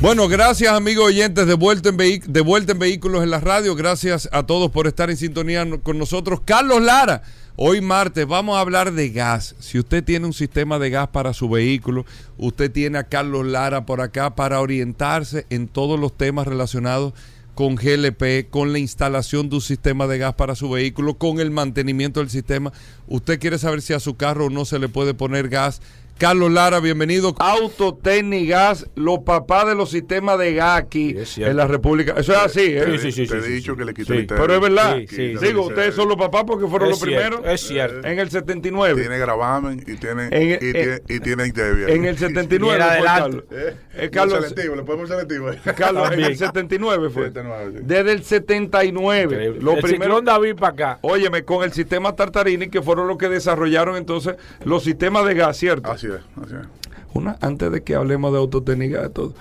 [0.01, 3.75] Bueno, gracias amigos oyentes de vuelta, en de vuelta en Vehículos en la Radio.
[3.75, 6.39] Gracias a todos por estar en sintonía con nosotros.
[6.45, 7.21] Carlos Lara,
[7.57, 9.55] hoy martes vamos a hablar de gas.
[9.59, 12.05] Si usted tiene un sistema de gas para su vehículo,
[12.37, 17.13] usted tiene a Carlos Lara por acá para orientarse en todos los temas relacionados
[17.53, 21.51] con GLP, con la instalación de un sistema de gas para su vehículo, con el
[21.51, 22.71] mantenimiento del sistema.
[23.09, 25.81] Usted quiere saber si a su carro no se le puede poner gas.
[26.19, 27.33] Carlos Lara, bienvenido.
[27.39, 32.13] Autotecnigas, los papás de los sistemas de gas aquí en la República.
[32.17, 32.83] Eso es así, ¿eh?
[32.99, 33.27] Sí, sí, sí.
[33.31, 33.77] Te he sí, dicho sí.
[33.77, 34.19] que le quito Sí.
[34.19, 34.97] el Pero es verdad.
[34.97, 35.69] Sí, sí, Digo, sí.
[35.69, 37.53] ustedes son los papás porque fueron Es los cierto, primeros.
[37.61, 38.05] es cierto.
[38.05, 38.99] En el 79.
[38.99, 41.93] Tiene gravamen y tiene, En- y, en- tiene, y tiene.
[41.93, 43.37] En el 79 Y era fue adelante.
[43.39, 43.43] Carlos.
[43.51, 45.49] Eh, Eh, le ponemos selectivo.
[45.77, 47.27] Carlos, en el 79 fue.
[47.27, 47.83] 79, sí.
[47.85, 49.23] Desde el 79.
[49.35, 49.59] Increíble.
[49.61, 50.99] Lo el primero, David para acá.
[51.01, 55.55] óyeme, con el sistema Tartarini, que fueron los que desarrollaron entonces los sistemas de gas,
[55.55, 55.89] ¿cierto?
[55.89, 56.67] Así es, así es.
[57.13, 59.33] Una, antes de que hablemos de autotécnica de todo.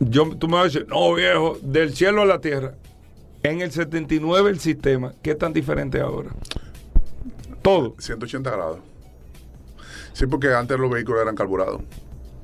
[0.00, 2.74] Yo, tú me vas a decir, no viejo, del cielo a la tierra.
[3.42, 6.30] En el 79 el sistema, ¿qué tan diferente ahora?
[7.62, 7.94] Todo.
[7.98, 8.78] 180 grados.
[10.12, 11.82] Sí, porque antes los vehículos eran carburados.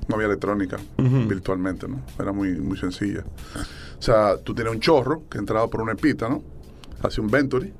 [0.06, 2.00] No había electrónica, virtualmente, ¿no?
[2.18, 3.24] Era muy, muy sencilla.
[3.98, 6.42] O sea, tú tienes un chorro que entraba por una espita, ¿no?
[7.02, 7.74] Hacia un Venturi.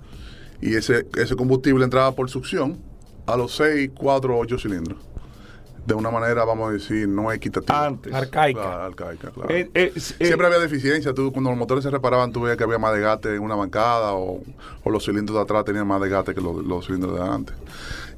[0.61, 2.79] Y ese, ese combustible entraba por succión
[3.29, 4.99] a los 6, 4, 8 cilindros.
[5.85, 7.87] De una manera, vamos a decir, no equitativa.
[7.87, 8.13] Antes.
[8.13, 8.61] Arcaica.
[8.61, 9.51] Claro, arcaica, claro.
[9.51, 11.15] Eh, eh, eh, Siempre había deficiencia.
[11.15, 14.13] Tú, cuando los motores se reparaban, tú veías que había más desgaste en una bancada
[14.15, 14.43] o,
[14.83, 17.53] o los cilindros de atrás tenían más desgaste que los, los cilindros de adelante.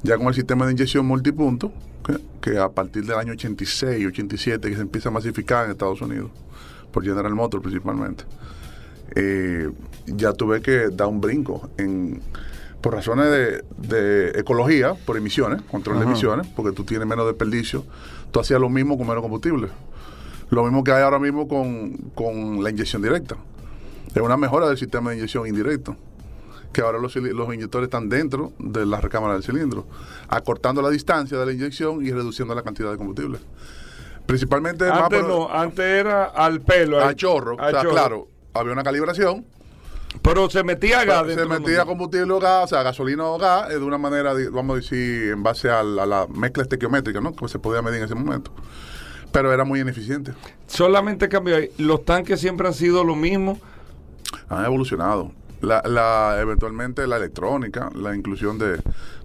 [0.03, 1.71] Ya con el sistema de inyección multipunto,
[2.05, 6.01] que, que a partir del año 86, 87, que se empieza a masificar en Estados
[6.01, 6.31] Unidos,
[6.91, 8.25] por General Motors principalmente,
[9.15, 9.69] eh,
[10.07, 12.21] ya tuve que dar un brinco en
[12.81, 17.85] por razones de, de ecología, por emisiones, control de emisiones, porque tú tienes menos desperdicio,
[18.31, 19.67] tú hacías lo mismo con menos combustible.
[20.49, 23.37] Lo mismo que hay ahora mismo con, con la inyección directa.
[24.13, 25.95] Es una mejora del sistema de inyección indirecto.
[26.73, 29.85] Que ahora los, los inyectores están dentro de la recámara del cilindro,
[30.29, 33.39] acortando la distancia de la inyección y reduciendo la cantidad de combustible.
[34.25, 36.99] Principalmente más antes por- no, antes era al pelo.
[36.99, 37.15] a ahí.
[37.15, 37.59] chorro.
[37.59, 37.91] A o sea, chorro.
[37.91, 39.45] claro, había una calibración,
[40.21, 43.79] Pero se metía gas se metía combustible o gas, o sea, gasolina o gas, eh,
[43.79, 47.33] de una manera, vamos a decir, en base a la, a la mezcla estequiométrica, ¿no?
[47.35, 48.51] Que se podía medir en ese momento.
[49.31, 50.33] Pero era muy ineficiente.
[50.67, 51.69] Solamente cambió ahí.
[51.77, 53.59] Los tanques siempre han sido lo mismo.
[54.49, 55.31] Han evolucionado.
[55.61, 58.77] La, la, eventualmente la electrónica, la inclusión de,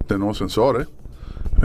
[0.09, 0.87] de nuevos sensores.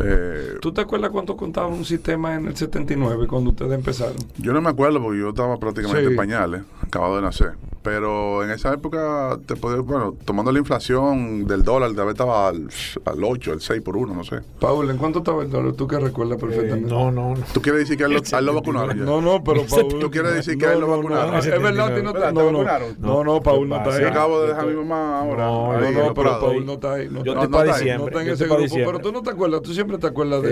[0.03, 4.15] Eh, ¿Tú te acuerdas cuánto contaba un sistema en el 79 cuando ustedes empezaron?
[4.37, 6.09] yo no me acuerdo porque yo estaba prácticamente Sí.
[6.11, 7.53] en pañales, acabado de nacer.
[7.83, 12.49] Pero en esa época, te podía, bueno, tomando la inflación del dólar, tal vez estaba
[12.49, 12.67] al,
[13.05, 14.41] al 8, al 6 por 1, no sé.
[14.59, 15.73] Paul, ¿en cuánto estaba el dólar?
[15.73, 16.87] ¿Tú que recuerdas perfectamente?
[16.87, 17.43] Eh, no, no, no.
[17.53, 19.03] ¿Tú quieres decir que a él, lo- a él lo vacunaron ya?
[19.05, 19.99] No, no, pero Paul.
[19.99, 21.31] ¿Tú quieres decir que a él lo vacunaron?
[21.31, 22.95] no, es verdad, no, te- ¿Te no, no, vacunaron?
[22.99, 24.01] no, no, Paul no ¿Qué está ahí.
[24.03, 25.45] Yo acabo de dejar a mi mamá ahora.
[25.45, 26.39] No, ahí, No, pero.
[26.39, 27.07] Paul no está ahí.
[27.09, 27.73] No, Yo está- estoy no está ahí, no
[28.05, 28.05] diciembre.
[28.09, 30.49] está en yo ese grupo, pero tú no te acuerdas, tú siempre te acuerdas de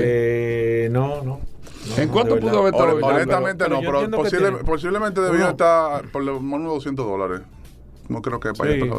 [0.85, 1.39] Eh, no, no.
[1.97, 2.97] ¿En cuánto pudo haber estado?
[3.01, 7.18] Honestamente pero no, pero posible- posiblemente debió estar por lo menos unos 200 dólares.
[8.07, 8.79] No creo que vaya Sí.
[8.79, 8.89] de ahí.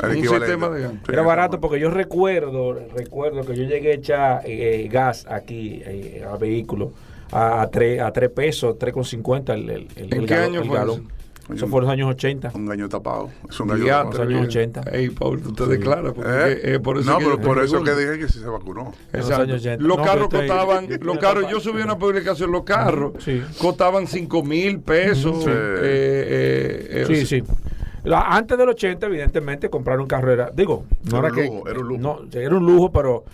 [0.00, 0.46] El Un equivalente.
[0.46, 0.92] sistema de gas.
[0.92, 5.82] Sí, Era barato porque yo recuerdo, recuerdo que yo llegué a echar eh, gas aquí
[5.84, 6.90] eh, a vehículos
[7.30, 10.68] a, a, 3, a 3 pesos, 3,50 el, el, el, ¿En el qué año el
[10.70, 11.08] galón.
[11.54, 11.68] Eso?
[11.68, 12.50] Fue en los años 80.
[12.54, 13.30] Un gallo tapado.
[13.48, 14.22] Es un gallo Diatre, tapado.
[14.28, 14.70] años bien.
[14.70, 14.80] 80.
[14.92, 16.12] Ey, Paul, tú te declaras.
[16.14, 16.60] Porque ¿Eh?
[16.74, 18.92] eh, por eso no, que pero por eso que dije que sí se vacunó.
[19.12, 19.42] Los Exacto.
[19.44, 19.84] años 80.
[19.84, 23.42] Los No, carros costaban, los carros, yo subí una publicación, los carros Sí.
[23.60, 25.44] costaban 5 mil pesos.
[25.44, 25.50] Sí.
[25.50, 27.42] eh, eh, eh, Sí, sí.
[28.04, 31.46] La- antes del 80, evidentemente, comprar un carro era, digo, no Era era, un que,
[31.46, 32.00] lujo, era un lujo.
[32.00, 33.24] no, era un lujo, pero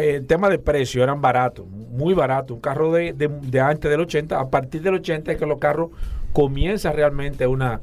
[0.00, 2.54] el tema de precio eran baratos, muy baratos.
[2.56, 5.58] Un carro de, de- de antes del 80, a partir del 80 es que los
[5.58, 5.90] carros
[6.32, 7.80] comienza realmente una,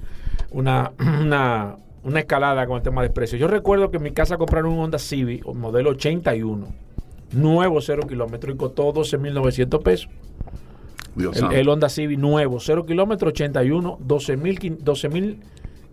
[0.51, 0.91] una,
[1.21, 3.37] una, una escalada con el tema de precio.
[3.37, 6.67] Yo recuerdo que en mi casa compraron un Honda Civic, modelo 81,
[7.33, 10.09] nuevo, cero kilómetros, y costó 12.900 pesos.
[11.15, 15.09] Dios El, el Honda Civic nuevo, 0 kilómetros, 81, 12 mil 12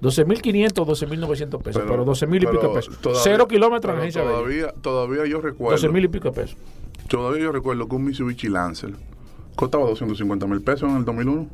[0.03, 2.99] 12.500, 12.900 pesos, pero, 12.000 y pico de pero pesos.
[2.99, 4.35] todavía- Cero kilómetros en pero agencia Bella.
[4.35, 5.77] todavía, todavía yo recuerdo.
[5.79, 6.57] 12.000 y pico de pesos.
[7.09, 8.95] Todavía yo recuerdo que un Mitsubishi Lancer
[9.55, 11.47] costaba 250 mil pesos en el 2001.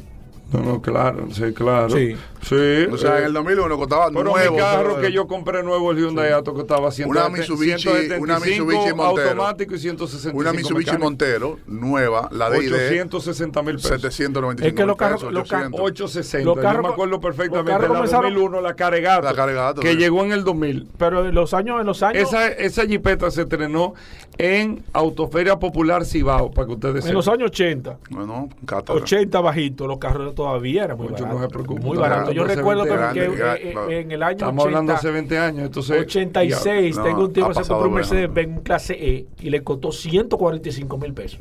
[0.53, 1.90] No, no, claro, sí, claro.
[1.90, 2.16] Sí.
[2.40, 2.86] Sí.
[2.90, 4.53] O sea, eh, en el 2001 costaba pero nuevo.
[4.55, 5.01] mi carro todo.
[5.03, 9.28] que yo compré nuevo, el Hyundai Ato, costaba 100, Una Mitsubishi- una Mitsubishi Montero.
[9.30, 11.05] automático y 165 Una Mitsubishi mecánico.
[11.05, 13.90] Montero, nueva, la de ID, 860 mil pesos.
[14.01, 15.80] 795 Es que los carros- pesos, los ca- 800.
[15.80, 16.44] 860.
[16.46, 17.86] Los yo carros- me acuerdo los perfectamente.
[17.86, 19.22] comenzaron- 2001, la Caregato.
[19.24, 19.96] La Caregato, Que sí.
[19.99, 20.88] llegó en el 2000.
[20.96, 23.94] Pero en los años, en los años, Esa, esa jipeta se estrenó
[24.38, 27.40] en Autoferia Popular Cibao, para que ustedes en los sepan.
[27.40, 29.01] años 80, Bueno, cátedra.
[29.03, 31.80] 80 bajitos, los carros todavía eran muy Mucho, no se preocupe.
[31.80, 32.30] muy barato.
[32.30, 34.95] Yo hablando recuerdo que, 20 que, años, eh, eh, en el año Estamos hablando 80,
[34.95, 35.66] hace 20 años.
[35.66, 37.95] Entonces, 86, No, tengo un tipo que se compró un.
[37.95, 41.41] Mercedes Benz un clase E y le costó 145 mil pesos.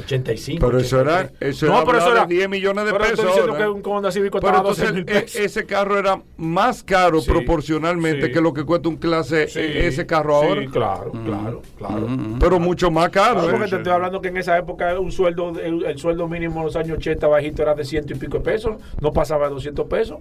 [0.00, 0.64] 85.
[0.66, 1.50] Pero eso era, 83.
[1.56, 3.18] eso no, era pero eso era de 10 millones de pero pesos.
[3.18, 3.68] estoy diciendo que ¿eh?
[3.68, 5.36] un Honda Civic Pero 12 entonces mil e- pesos.
[5.40, 8.32] ese carro era más caro Sí, proporcionalmente sí.
[8.32, 10.66] que lo que cuesta un clase Sí, eh, ese carro sí, ahora.
[10.70, 12.08] claro, claro, claro.
[12.40, 13.34] Pero mucho más caro.
[13.40, 13.52] Claro, ¿eh?
[13.52, 16.66] porque te estoy hablando que en esa época un sueldo, el, el sueldo mínimo en
[16.66, 19.86] los años 80 bajito era de ciento y pico de pesos, no pasaba de 200
[19.86, 20.18] pesos.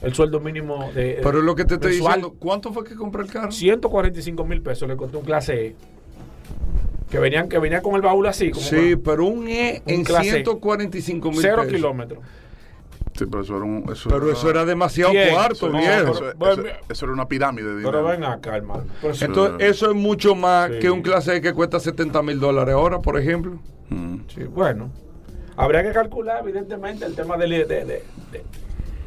[0.00, 1.20] El sueldo mínimo de.
[1.22, 2.36] Pero es lo que te estoy mensual, diciendo.
[2.40, 3.52] ¿Cuánto fue que compré el carro?
[3.52, 5.76] 145 mil pesos le costó un clase E.
[7.12, 10.02] Que venían, que venía con el baúl así, como Sí, pero un E Un en
[10.04, 10.30] clase.
[10.30, 11.72] 145 mil cero pesos.
[11.74, 12.18] kilómetros.
[13.14, 13.84] Sí, pero eso era un.
[13.92, 16.12] Eso Pero eso era demasiado Bien, cuarto, no, viejo.
[16.12, 18.84] Eso, eso- Bueno, eso era una pirámide de Pero ven acá, hermano.
[19.02, 20.78] Pero eso- Entonces, eso es mucho más Sí.
[20.78, 23.58] que un clase E que cuesta 70 mil dólares ahora, por ejemplo.
[23.90, 24.20] Mm.
[24.34, 24.90] sí, bueno,
[25.54, 28.02] habría que calcular, evidentemente, el tema del- de, de, de-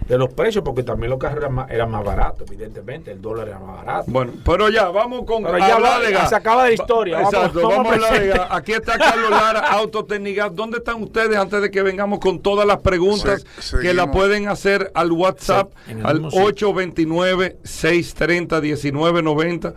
[0.08, 3.12] de- los precios, porque también los carros eran más, eran más baratos, evidentemente.
[3.12, 4.12] El dólar era más barato.
[4.12, 6.30] Bueno, pero ya, vamos con Pero ya hablar va- de gas.
[6.30, 8.38] se acaba de historia, vamos- Exacto, vamos vamos, a hablar de presente.
[8.40, 8.48] gas.
[8.52, 10.56] Aquí está Carlos Lara, Autotecnigas.
[10.56, 14.48] ¿Dónde están ustedes antes de que vengamos con todas las preguntas Se- que la pueden
[14.48, 15.72] hacer al WhatsApp
[16.04, 16.74] al mismo sitio.
[16.74, 19.74] 829-630-1990?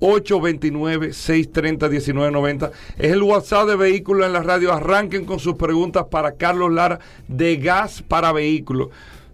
[0.00, 2.70] 829-630-1990.
[2.98, 4.72] Es el WhatsApp de Vehículos en la Radio.
[4.72, 8.88] Arranquen con sus preguntas para Carlos Lara de gas para vehículos.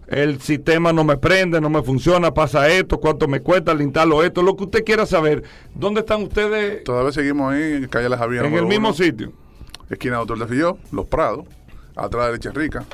[0.07, 4.23] El sistema no me prende, no me funciona, pasa esto, cuánto me cuesta, le instalo
[4.23, 5.43] esto, lo que usted quiera saber.
[5.75, 6.83] ¿Dónde están ustedes?
[6.85, 8.45] Todavía seguimos ahí en calle La Javier.
[8.45, 9.33] En el mismo uno, sitio.
[9.89, 11.45] Esquina Doctor de Filló, Los Prados,
[11.95, 12.85] atrás de Leche Rica.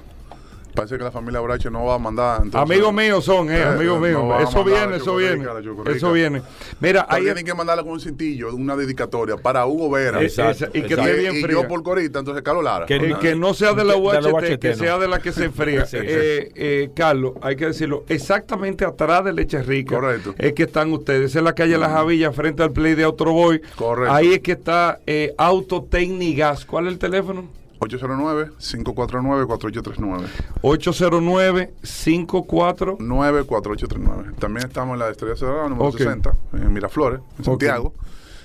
[0.74, 2.41] Parece que la familia Brache no va a mandar.
[2.43, 4.49] entonces- Amigos míos son, eh, Eh, amigos no míos.
[4.49, 5.45] eso viene, eso viene.
[5.86, 6.41] Eso viene.
[6.80, 10.21] Mira, ahí tienen que mandarle con un cintillo, una dedicatoria para Hugo Vera.
[10.21, 11.61] Esa- y que esté bien y fría.
[11.61, 12.86] yo por Corita, entonces Carlos Lara.
[12.86, 14.76] Que- Eh, que no sea de la De- de la UHT, que no.
[14.76, 15.86] sea de la que se enfría.
[15.86, 16.05] Sí, sí.
[16.07, 20.34] Eh, eh, Carlos, hay que decirlo, exactamente atrás de Leche Rica Correcto.
[20.38, 21.30] es que están ustedes.
[21.32, 23.61] Esa es la calle La Javilla, frente al play de Autoboy.
[23.76, 24.13] Correcto.
[24.13, 26.65] Ahí es que está eh, Autotecnigas.
[26.65, 27.47] ¿Cuál es el teléfono?
[27.84, 30.25] 809-549-4839.
[30.61, 32.97] 809-54.
[32.99, 34.34] 94839.
[34.39, 35.97] También estamos en la Estrella Cerrada, número Ok.
[35.97, 37.93] 60, en Miraflores, en Santiago.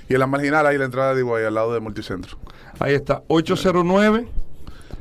[0.09, 2.37] Y en la marginal hay la entrada de Iguay, al lado del multicentro.
[2.79, 4.27] Ahí está, 809.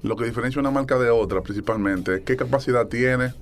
[0.03, 3.33] lo que diferencia una marca de otra principalmente es qué capacidad tiene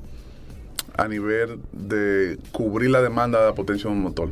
[0.98, 4.30] a nivel de cubrir la demanda de la potencia de un motor.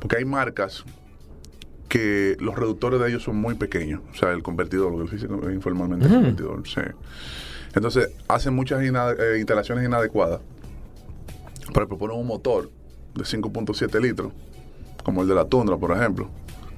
[0.00, 0.84] Porque hay marcas
[1.88, 5.26] que los reductores de ellos son muy pequeños, o sea, el convertidor, lo que dice
[5.52, 6.80] informalmente el convertidor, sí.
[7.74, 10.40] Entonces, hacen muchas ina- eh, instalaciones inadecuadas
[11.72, 12.70] para proponer un motor
[13.14, 14.32] de 5.7 litros,
[15.02, 16.28] como el de la Tundra, por ejemplo,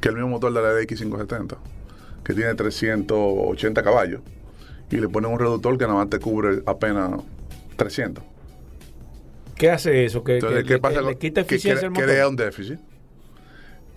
[0.01, 1.57] que es el mismo motor de la X570,
[2.25, 4.21] que tiene 380 caballos,
[4.91, 7.11] y le ponen un reductor que nada más te cubre apenas
[7.77, 8.25] 300.
[9.57, 10.25] ¿Qué hace eso?
[10.25, 11.03] ¿Que, Entonces, que ¿qué le- pasa?
[11.03, 12.05] le quita eficiencia crea, al motor?
[12.07, 12.79] crea un déficit.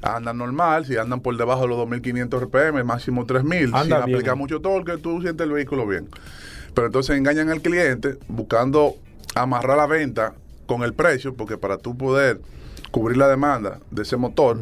[0.02, 4.18] Andan normal, si andan por debajo de los 2500 RPM, máximo 3000, sin Anda bien.
[4.18, 6.10] aplicar mucho torque, tú sientes el vehículo bien.
[6.74, 8.96] Pero entonces engañan al cliente buscando
[9.34, 10.34] amarrar la venta
[10.66, 12.42] con el precio, porque para tú poder
[12.92, 14.60] cubrir la demanda de ese motor,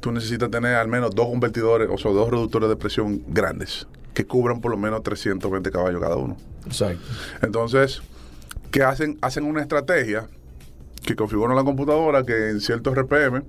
[0.00, 4.26] tú necesitas tener al menos dos convertidores, o sea, dos reductores de presión grandes, que
[4.26, 6.36] cubran por lo menos 320 caballos cada uno.
[6.66, 7.02] Exacto.
[7.42, 8.02] Entonces,
[8.70, 9.18] ¿qué hacen?
[9.20, 10.28] Hacen una estrategia
[11.04, 13.44] que configuran la computadora que en ciertos RPM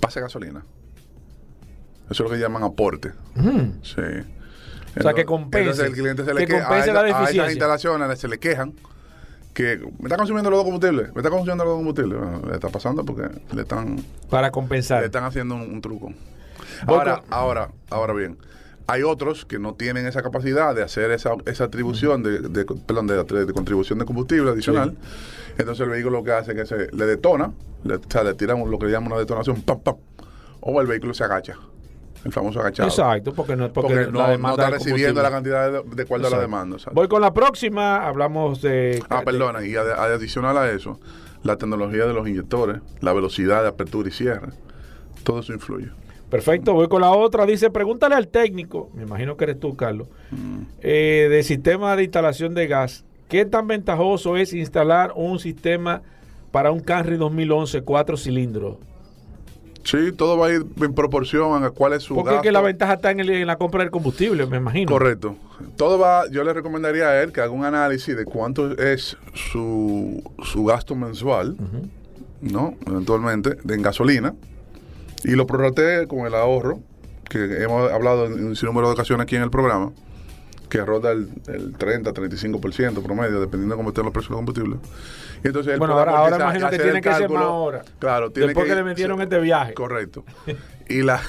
[0.00, 0.64] pase gasolina.
[2.10, 3.12] Eso es lo que llaman aporte.
[3.82, 4.02] Sí.
[4.98, 8.28] O sea, que compense, Entonces el cliente se le que a, la a instalaciones se
[8.28, 8.74] le quejan
[9.54, 12.18] que me está consumiendo los dos combustibles, me está consumiendo los dos combustibles.
[12.18, 15.04] Bueno, le está pasando porque le están Para le compensar.
[15.04, 16.12] están haciendo un, un truco.
[16.86, 18.38] Ahora, ahora, ahora bien,
[18.86, 23.06] hay otros que no tienen esa capacidad de hacer esa, esa atribución de, de- perdón,
[23.06, 24.96] de, de contribución de combustible adicional.
[25.58, 27.52] Entonces el vehículo lo que hace es que se le detona,
[27.84, 29.96] le, o sea, le tiran lo que le llaman una detonación, pam, pam,
[30.60, 31.56] o el vehículo se agacha.
[32.24, 32.88] El famoso agachado.
[32.88, 36.30] Exacto, porque no, porque Porque, la no, está recibiendo la cantidad de, de acuerdo a
[36.30, 36.76] la demanda.
[36.76, 36.94] exacto.
[36.94, 39.02] Voy con la próxima, hablamos de...
[39.08, 41.00] Ah, perdona, y adicional a eso,
[41.42, 44.52] la tecnología de los inyectores, la velocidad de apertura y cierre,
[45.24, 45.90] todo eso influye.
[46.30, 47.44] Perfecto, voy con la otra.
[47.44, 50.08] Dice, pregúntale al técnico, me imagino que eres tú, Carlos,
[50.80, 53.04] eh, de sistema de instalación de gas.
[53.28, 56.02] ¿Qué tan ventajoso es instalar un sistema
[56.50, 58.76] para un Camry 2011 cuatro cilindros?
[59.84, 62.52] Sí, todo va a ir en proporción a cuál es su Porque es que gasto.
[62.52, 64.90] la ventaja está en, el- en la compra del combustible, me imagino.
[64.90, 65.36] Correcto.
[65.76, 70.22] Todo va, yo le recomendaría a él que haga un análisis de cuánto es su,
[70.44, 71.56] su gasto mensual,
[72.40, 72.74] ¿no?
[72.86, 74.34] Eventualmente, en gasolina,
[75.24, 76.80] y lo prorratee con el ahorro,
[77.28, 79.92] que hemos hablado en un sinnúmero de ocasiones aquí en el programa,
[80.72, 84.76] que ronda el, el 30-35% promedio, dependiendo de cómo estén los precios del combustible.
[85.44, 87.82] Y entonces él Bueno, ahora, ahora imagino que hacer tiene que ser más ahora.
[87.98, 89.74] Claro, tiene Después que, ir- le metieron este viaje.
[89.74, 90.24] Correcto.
[90.88, 91.20] Y la,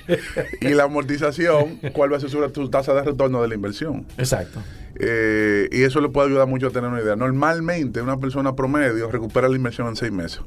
[0.60, 4.06] y la amortización, ¿cuál va a ser su, tu tasa de retorno de la inversión?
[4.18, 4.60] Exacto.
[4.96, 7.16] Eh, y eso le puede ayudar mucho a tener una idea.
[7.16, 10.40] Normalmente, una persona promedio recupera la inversión en seis meses.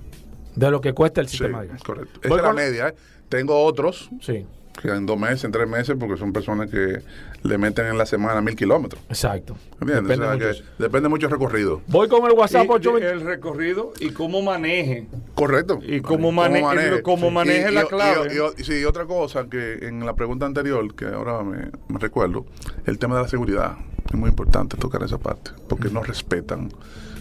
[0.55, 1.83] De lo que cuesta el Sí, sistema de gas.
[1.83, 2.19] correcto.
[2.23, 2.89] Esa es la media.
[2.89, 2.95] ¿eh?
[3.27, 4.45] Tengo otros Sí, que
[4.84, 6.99] en dos meses, en tres meses, porque son personas que
[7.43, 9.01] le meten en la semana mil kilómetros.
[9.09, 9.55] exacto.
[9.82, 10.17] ¿Entiendes?
[10.17, 11.82] Depende O sea, mucho que depende mucho del recorrido.
[11.88, 13.09] Voy con el WhatsApp Y- 820.
[13.11, 15.07] el recorrido y cómo maneje.
[15.36, 15.80] Correcto.
[15.82, 16.59] Y cómo mane-
[16.97, 18.30] y cómo maneje la clave.
[18.34, 21.69] Y, y- sí, y otra cosa que en la pregunta anterior, que ahora me,
[21.99, 22.45] recuerdo,
[22.86, 23.78] el tema de la seguridad.
[24.07, 26.69] Es muy importante tocar esa parte, porque no respetan.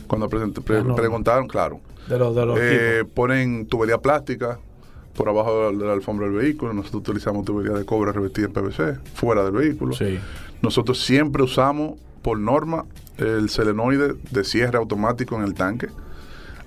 [0.07, 0.95] Cuando present- pre- norma.
[0.97, 4.59] preguntaron, claro, De los, de los eh, ponen tubería plástica
[5.17, 6.73] por abajo de la, alfombra del vehículo.
[6.73, 9.95] Nosotros utilizamos tubería de cobre revestida en PVC fuera del vehículo.
[9.95, 10.19] Sí.
[10.63, 12.87] Nosotros siempre usamos, por norma,
[13.19, 15.89] el selenoide de cierre automático en el tanque.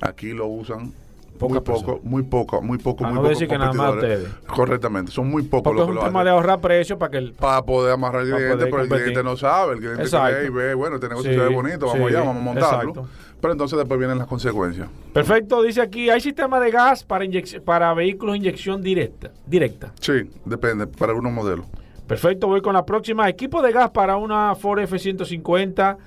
[0.02, 0.94] Aquí lo usan
[1.40, 4.28] muy poco, muy poco, muy poco, A muy no pocos decir que nada más competidores.
[4.48, 6.26] Correctamente, son muy pocos Porque los es que un lo tema hacen.
[6.26, 7.34] de ahorrar precio para que el...
[7.34, 10.36] Para poder amarrar al cliente, pero el cliente no sabe, el cliente Exacto.
[10.38, 12.40] cree y ve, bueno, este negocio Sí, se ve bonito, vamos sí, allá, vamos a
[12.42, 12.90] montarlo.
[12.92, 13.10] exacto.
[13.40, 14.90] Pero entonces después vienen las consecuencias.
[15.14, 19.30] Perfecto, dice aquí, hay sistema de gas para vehículos de inyección directa.
[19.46, 19.92] directa.
[20.00, 20.14] Sí,
[20.46, 21.66] depende, para algunos modelos.
[22.08, 23.28] Perfecto, voy con la próxima.
[23.30, 25.98] Equipo de gas para una Ford F-150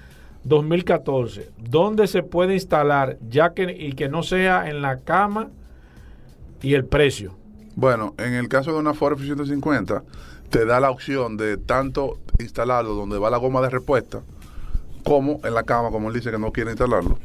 [0.44, 1.50] 2014.
[1.58, 5.48] ¿Dónde se puede instalar ya que y que no sea en la cama
[6.62, 7.34] y el precio?
[7.76, 10.02] Bueno, en el caso de una Ford F-150,
[10.50, 14.22] te da la opción de tanto instalarlo donde va la goma de respuesta,
[15.04, 17.18] como en la cama, como él dice que no quiere instalarlo,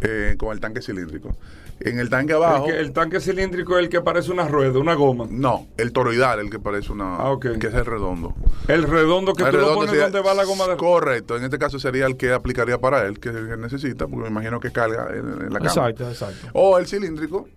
[0.00, 1.36] eh, con el tanque cilíndrico.
[1.80, 4.78] En el tanque abajo, El, que- el tanque cilíndrico es el que parece una rueda,
[4.78, 5.26] una goma.
[5.28, 7.58] no, el toroidal, el que parece una, Ah, ok.
[7.58, 8.32] que es el redondo.
[8.68, 11.44] El redondo que El tú lo pones sería- donde va la goma de Correcto, en
[11.44, 14.28] este caso sería el que aplicaría para él, que es el que necesita, porque me
[14.30, 15.66] imagino que carga en, en la cama.
[15.66, 16.46] Exacto, exacto.
[16.54, 17.48] O el cilíndrico,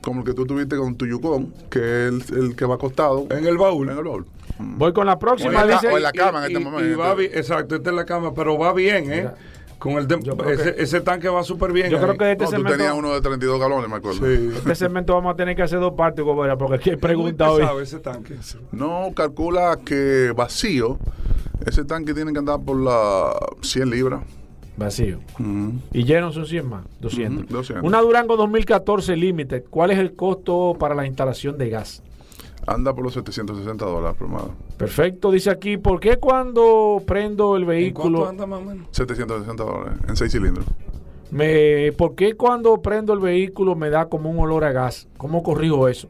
[0.00, 3.26] como el que tú tuviste con tu Yukon, que es el, el que va acostado
[3.30, 3.88] En el baúl.
[3.90, 4.26] en el baúl.
[4.58, 5.50] Voy con la próxima.
[5.50, 6.88] O en la dice- ca- o en la Y- cama en y- este momento.
[6.88, 9.16] y va bien- exacto, esta es la cama, pero va bien, ¿eh?
[9.16, 9.34] Mira,
[9.78, 11.90] Con el creo ese, que- ese tanque va súper bien.
[11.90, 12.18] yo creo ahí.
[12.18, 14.26] que de este No, tú segmento, tenías uno de 32 galones, me acuerdo.
[14.26, 14.50] Sí.
[14.56, 17.62] este segmento vamos a tener que hacer dos partes, Gobera, porque aquí hay preguntas Muy
[17.62, 17.82] hoy.
[17.82, 18.36] ese tanque.
[18.72, 20.98] No, calcula que vacío,
[21.66, 24.22] ese tanque tiene que andar por las 100 libras.
[24.76, 25.20] Vacío.
[25.38, 25.74] Ujú.
[25.92, 27.44] Y lleno son 100 más, 200.
[27.44, 27.86] Ujú, 200.
[27.86, 29.64] Una Durango 2014 Limited.
[29.70, 32.02] ¿Cuál es el costo para la instalación de gas?
[32.66, 34.52] Anda por los 760 dólares, primado.
[34.78, 38.88] Perfecto, dice aquí, ¿por qué cuando prendo el ¿En vehículo, cuánto anda más o menos?
[38.92, 40.66] 760 dólares, en 6 cilindros.
[41.30, 45.08] me, por qué cuando prendo el vehículo me da como un olor a gas?
[45.16, 46.08] ¿Cómo corrijo eso?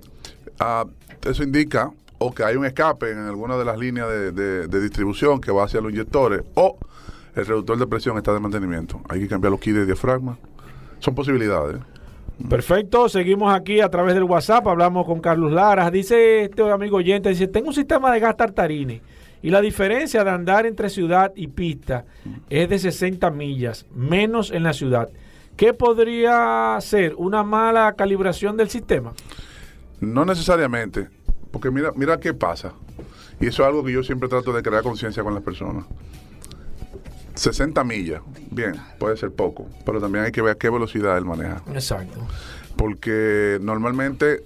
[0.60, 0.84] Ah,
[1.26, 4.80] eso indica o que hay un escape en alguna de las líneas de, de- de
[4.80, 6.78] distribución que va hacia los inyectores o
[7.34, 9.00] el reductor de presión está de mantenimiento.
[9.08, 10.38] Hay que cambiar los kits de diafragma.
[11.00, 11.78] son posibilidades.
[12.48, 15.90] Perfecto, seguimos aquí a través del WhatsApp, hablamos con Carlos Lara.
[15.90, 19.00] Dice este amigo oyente, dice, tengo un sistema de gas Tartarini
[19.40, 22.04] y la diferencia de andar entre ciudad y pista
[22.50, 25.10] es de 60 millas, menos en la ciudad.
[25.56, 29.12] ¿Qué podría ser una mala calibración del sistema?
[30.00, 31.08] No necesariamente,
[31.52, 32.72] porque mira, mira qué pasa.
[33.40, 35.84] Y eso es algo que yo siempre trato de crear conciencia con las personas.
[37.34, 41.24] 60 millas, bien, puede ser poco, pero también hay que ver a qué velocidad él
[41.24, 41.62] maneja.
[41.74, 42.20] Exacto.
[42.76, 44.42] Porque normalmente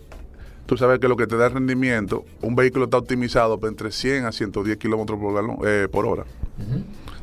[0.67, 4.27] tú sabes que lo que te da rendimiento, un vehículo está optimizado para entre 100
[4.27, 6.25] a 110 kilómetros por, galón- eh, por hora.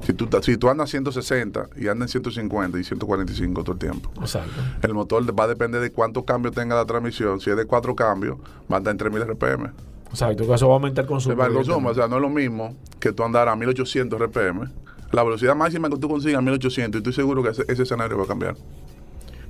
[0.05, 4.11] si, tú, si tú andas 160 y andas en 150 y 145 todo el tiempo,
[4.19, 4.61] Exacto.
[4.81, 7.39] el motor va a depender de cuántos cambios tenga la transmisión.
[7.39, 8.37] Si es de cuatro cambios,
[8.71, 9.71] va a andar en 3000 RPM.
[10.09, 11.43] Exacto, que eso va a aumentar el consumo.
[11.43, 14.69] el consumo, o sea, no es lo mismo que tú andar a 1800 RPM.
[15.11, 18.23] La velocidad máxima que tú consigas 1800 y estoy seguro que ese, ese escenario va
[18.23, 18.55] a cambiar.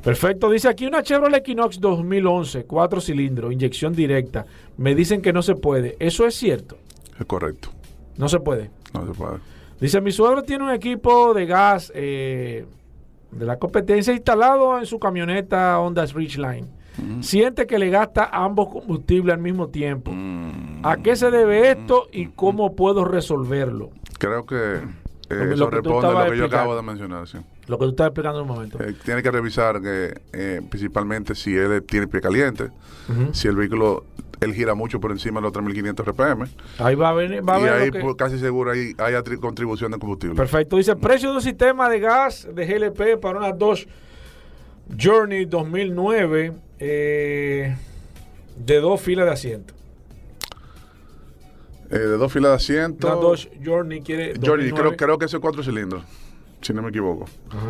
[0.03, 4.45] Perfecto, dice aquí una Chevrolet Equinox 2011, cuatro cilindros, inyección directa.
[4.77, 5.95] Me dicen que no se puede.
[5.99, 6.77] ¿Eso es cierto?
[7.19, 7.69] Es correcto.
[8.15, 8.69] No se puede.
[8.93, 9.39] No se puede.
[9.79, 12.65] Dice, mi suegro tiene un equipo de gas eh,
[13.31, 16.67] de la competencia instalado en su camioneta Honda Ridgeline.
[17.21, 20.11] Siente que le gasta ambos combustibles al mismo tiempo.
[20.83, 23.89] ¿A qué se debe esto y cómo puedo resolverlo?
[24.17, 24.81] Creo que
[25.29, 27.27] eh, eso responde a lo que yo acabo de mencionar.
[27.27, 27.37] Sí.
[27.67, 28.83] Lo que tú estás explicando en un momento.
[28.83, 32.69] Eh, tiene que revisar que eh, principalmente si él tiene pie caliente,
[33.33, 34.05] si el vehículo
[34.41, 36.47] él gira mucho por encima de los 3500 RPM
[36.79, 39.13] Ahí va a venir, va a y ver ahí que- pues, casi seguro ahí hay
[39.37, 40.35] contribución de combustible.
[40.35, 40.77] Perfecto.
[40.77, 43.87] Dice, precio de un sistema de gas de GLP para una Dodge
[44.99, 47.75] Journey 2009 eh,
[48.57, 49.73] de dos filas de asiento.
[51.91, 53.07] Eh, de dos filas de asiento.
[53.07, 54.33] Una Dodge Journey quiere...
[54.33, 54.73] 2009.
[54.73, 56.03] creo, creo que es cuatro cilindros,
[56.61, 57.25] si no me equivoco.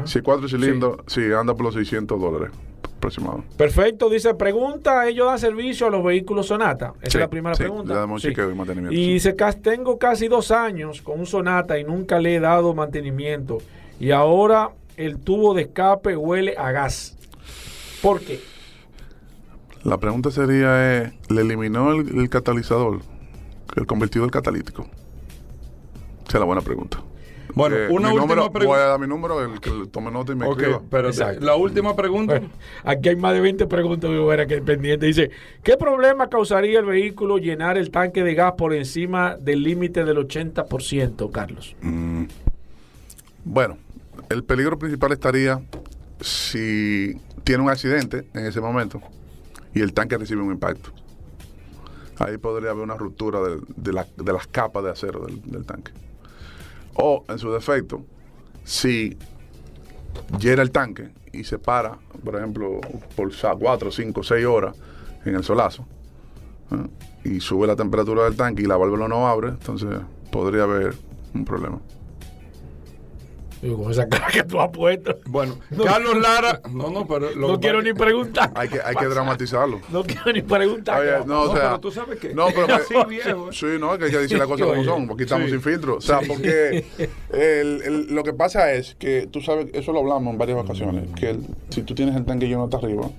[0.06, 1.22] Si cuatro cilindros, sí.
[1.34, 2.52] anda por los 600 dólares
[2.98, 3.44] aproximado.
[3.58, 6.94] Perfecto, dice, pregunta, ellos dan servicio a los vehículos Sonata.
[7.02, 7.94] Esa Sí, es la primera sí, pregunta.
[7.94, 11.78] le damos chequeo y mantenimiento, Y dice, "Cas- tengo casi dos años con un Sonata
[11.78, 13.58] y nunca le he dado mantenimiento.
[14.00, 17.18] Y ahora el tubo de escape huele a gas.
[18.02, 18.40] ¿Por qué?
[19.84, 23.02] La pregunta sería, eh, ¿le eliminó el, el catalizador?
[23.76, 24.84] ¿El convertidor catalítico?
[26.28, 27.00] Esa es la buena pregunta.
[27.54, 28.68] Bueno, Eh, una última número, pregunta.
[28.68, 30.82] Voy a dar mi número, el que tome nota y me Ok, escriba.
[30.90, 31.46] pero Exacto.
[31.46, 32.34] la última pregunta.
[32.40, 32.50] Bueno,
[32.84, 34.10] aquí hay más de 20 preguntas
[34.48, 35.06] que pendiente.
[35.06, 35.30] Dice,
[35.64, 40.18] ¿qué problema causaría el vehículo llenar el tanque de gas por encima del límite del
[40.18, 41.76] 80%, Carlos?
[41.82, 42.24] Mm.
[43.46, 43.78] Bueno,
[44.30, 45.62] el peligro principal estaría
[46.20, 47.14] si
[47.44, 49.02] tiene un accidente en ese momento
[49.74, 50.90] y el tanque recibe un impacto.
[52.20, 55.92] Ahí podría haber una ruptura de, la- de las capas de acero del, tanque.
[56.96, 58.06] O, en su defecto,
[58.64, 59.18] si
[60.40, 62.80] llena el tanque y se para, por ejemplo,
[63.16, 64.76] por 4, 5, 6 horas
[65.26, 65.86] en el solazo,
[66.72, 67.30] ¿eh?
[67.30, 69.90] y sube la temperatura del tanque y la válvula no abre, entonces
[70.32, 70.96] podría haber
[71.34, 71.80] un problema.
[73.66, 75.18] Digo, con esa cara que tú has puesto.
[75.26, 75.86] Bueno, No.
[75.86, 76.62] Carlos Lara.
[76.72, 77.32] No, no, pero.
[77.34, 78.52] lo No quiero ni preguntar.
[78.54, 79.82] Hay que, hay que dramatizarlo.
[79.92, 81.02] No quiero ni preguntar.
[81.02, 83.52] Oye, no, o No, sea, pero tú sabes que- No, pero Así, viejo.
[83.52, 85.54] Sí, no, que hay que decir las cosas como son, porque estamos sí.
[85.54, 85.96] sin filtro.
[85.98, 86.86] O sea, porque
[87.34, 91.10] el- el- lo que pasa es que tú sabes, eso lo hablamos en varias ocasiones,
[91.20, 93.10] que el- si tú tienes el tanque lleno hasta arriba,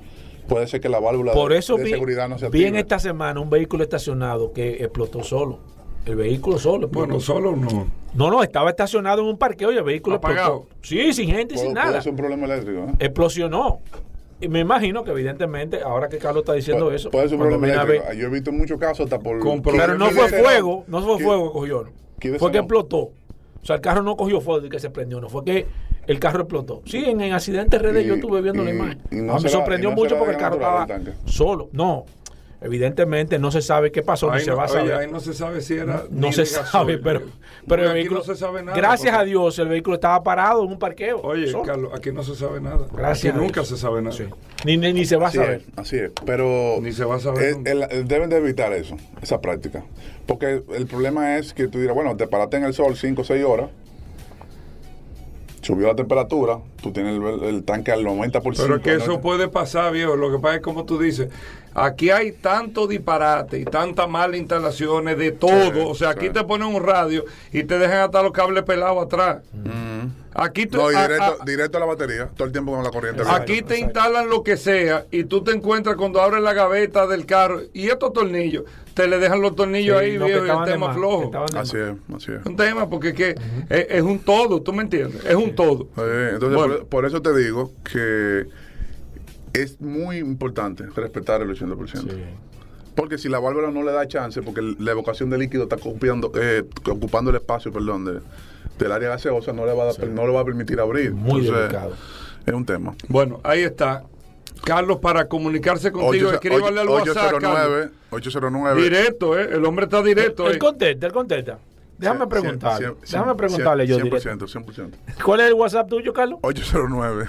[0.48, 2.68] puede ser que la válvula Por de, eso de vi, seguridad no se vi active.
[2.68, 5.58] en esta semana un vehículo estacionado que explotó solo.
[6.06, 6.86] El vehículo solo.
[6.88, 7.88] Bueno, solo no.
[8.14, 10.66] No, no, estaba estacionado en un parqueo y el vehículo Apagado.
[10.70, 10.76] explotó.
[10.82, 12.00] Sí, sin gente, y sin nada.
[12.00, 12.92] ser un problema eléctrico, ¿eh?
[13.00, 13.80] Explosionó.
[14.40, 17.48] Y me imagino que evidentemente, ahora que Carlos está diciendo Puede, eso, puede ser un
[17.48, 19.40] problema ver- Yo he visto muchos casos hasta por...
[19.62, 21.84] Pero no fue fuego, no fue fuego que cogió.
[22.38, 22.62] Fue que no.
[22.64, 22.98] explotó.
[22.98, 23.12] O
[23.66, 25.66] sea, el carro no cogió fuego y que se prendió, no fue que
[26.06, 26.82] el carro explotó.
[26.84, 28.98] Sí, en, en accidentes redes Y- yo estuve viendo la y- imagen.
[29.10, 31.68] y no Ah, me sorprendió no mucho porque el carro estaba el solo.
[31.72, 32.04] No,
[32.66, 34.94] evidentemente no se sabe qué pasó, ni se va a oye, saber.
[34.94, 36.04] ahí no se sabe si era.
[36.10, 37.22] No ni se de sabe, pero,
[37.66, 38.76] pero el aquí vehículo, no se sabe nada.
[38.76, 41.20] gracias porque- a Dios, el vehículo estaba parado en un parqueo.
[41.22, 41.64] Oye, solo.
[41.64, 42.86] Carlos, aquí no se sabe nada.
[42.92, 44.14] Gracias Aquí nunca se sabe nada.
[44.16, 44.24] Sí.
[44.64, 45.62] Ni, ni, ni se va a saber.
[45.66, 46.10] es, así es.
[46.26, 47.70] Pero Ni se va a saber es- nunca.
[47.70, 49.84] el- el- deben de evitar eso, esa práctica.
[50.26, 53.24] Porque el problema es que tú dirás, bueno, te paraste en el sol 5 o
[53.24, 53.70] 6 horas,
[55.62, 58.62] subió la temperatura, tú tienes el, el tanque al 90%.
[58.62, 59.02] Pero es que ¿no?
[59.02, 60.14] eso puede pasar, viejo.
[60.16, 61.28] Lo que pasa es como tú dices,
[61.78, 65.72] aquí hay tanto disparate y tantas malas instalaciones de todo.
[65.72, 66.32] Sí, o sea, aquí sí.
[66.32, 69.38] te ponen un radio y te dejan hasta los cables pelados atrás.
[70.38, 72.90] Aquí, tú- No, a- directo, a- directo a la batería, todo el tiempo con la
[72.90, 73.22] corriente.
[73.26, 77.24] aquí te instalan lo que sea y tú te encuentras cuando abres la gaveta del
[77.24, 80.50] carro y estos tornillos, te le dejan los tornillos Sí, ahí, no, que viejo, y
[80.58, 81.30] el tema más, flojo.
[81.56, 82.44] Así es, así es.
[82.44, 83.30] Un tema porque es, que
[83.70, 85.24] es, es un todo, ¿tú me entiendes?
[85.24, 85.84] Es un todo.
[85.96, 86.74] Sí, entonces, Bueno.
[86.80, 88.46] por, por eso te digo que
[89.62, 92.10] es muy importante respetar el 80%.
[92.94, 96.32] Porque si la válvula no le da chance, porque la evacuación de líquido está ocupando,
[96.34, 98.20] eh, ocupando el espacio, perdón, de-
[98.78, 101.12] del área gaseosa, no le va a, no le va a permitir abrir.
[101.12, 101.92] Muy Entonces, delicado.
[102.46, 102.94] Es un tema.
[103.08, 104.04] Bueno, ahí está.
[104.64, 107.34] Carlos, para comunicarse contigo, escríbale al WhatsApp.
[107.34, 107.90] 809, Carlos.
[108.10, 108.82] 809.
[108.82, 109.48] Directo, ¿eh?
[109.52, 110.48] El hombre está directo.
[110.48, 110.58] Él ¿eh?
[110.58, 111.58] contesta, él contesta.
[111.98, 112.88] Déjame preguntarle.
[112.88, 113.96] cien- Déjame cien- preguntarle yo.
[113.98, 114.46] 100%, directo.
[114.46, 114.90] 100%.
[115.24, 116.38] ¿Cuál es el WhatsApp tuyo, Carlos?
[116.42, 117.26] 809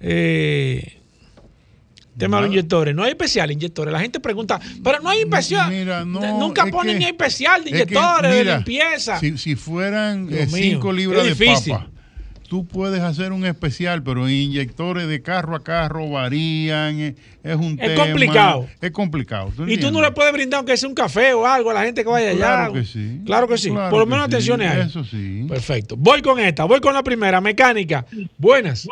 [0.00, 0.98] Eh,
[2.18, 2.94] Tema de inyectores.
[2.94, 3.90] No hay especial inyectores.
[3.90, 5.70] La gente pregunta, pero no hay especial.
[5.70, 9.18] Mira, no, Nunca ponen que- ni especial de que, inyectores, de limpieza.
[9.18, 11.88] Si, si fueran Dios 5 mío, libras de papa,
[12.52, 17.00] tú puedes hacer un especial, pero inyectores de carro a carro varían.
[17.00, 18.68] Es, es un Es tema- complicado.
[18.78, 19.52] Es complicado.
[19.56, 21.82] ¿tú y tú no le puedes brindar aunque sea un café o algo a la
[21.84, 22.36] gente que vaya allá.
[22.38, 23.20] Claro que sí.
[23.24, 23.70] Claro que sí.
[23.70, 24.80] Claro Por lo menos sí, atenciones hay.
[24.82, 25.46] Eso sí.
[25.48, 25.96] Perfecto.
[25.96, 28.04] Voy con esta, voy con la primera, mecánica.
[28.36, 28.86] Buenas.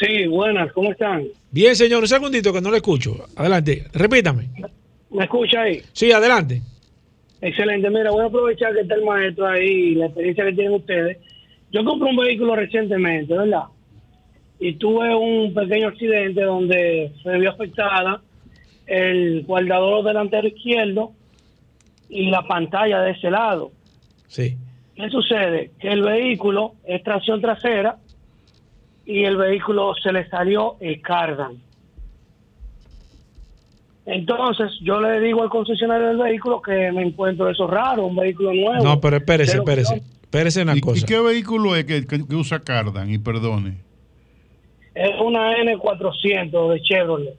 [0.00, 1.22] Sí, buenas, ¿cómo están?
[1.52, 3.28] Bien, señor, un segundito que no le escucho.
[3.36, 4.48] Adelante, repítame.
[5.08, 5.82] ¿Me escucha ahí?
[5.92, 6.60] Sí, adelante.
[7.40, 10.72] Excelente, mira, voy a aprovechar que está el maestro ahí y la experiencia que tienen
[10.72, 11.18] ustedes.
[11.72, 13.64] Yo compré un vehículo recientemente, ¿verdad?
[14.60, 18.20] Y tuve un pequeño accidente donde se me vio afectada
[18.86, 21.12] el guardador delantero izquierdo
[22.08, 23.72] y la pantalla de ese lado.
[24.28, 24.56] Sí.
[24.94, 25.70] ¿Qué sucede?
[25.80, 27.96] Que el vehículo es tracción trasera
[29.06, 31.56] y el vehículo se le salió el cardan.
[34.04, 38.52] Entonces yo le digo al concesionario del vehículo que me encuentro eso raro, un vehículo
[38.52, 38.84] nuevo.
[38.84, 40.02] No, pero espérese, espérese.
[40.32, 41.06] Espérese una ¿Y, y cosa.
[41.06, 43.10] qué vehículo es que, que- que usa Cardan?
[43.12, 43.76] Y perdone.
[44.94, 47.36] Es una N400 de Chevrolet.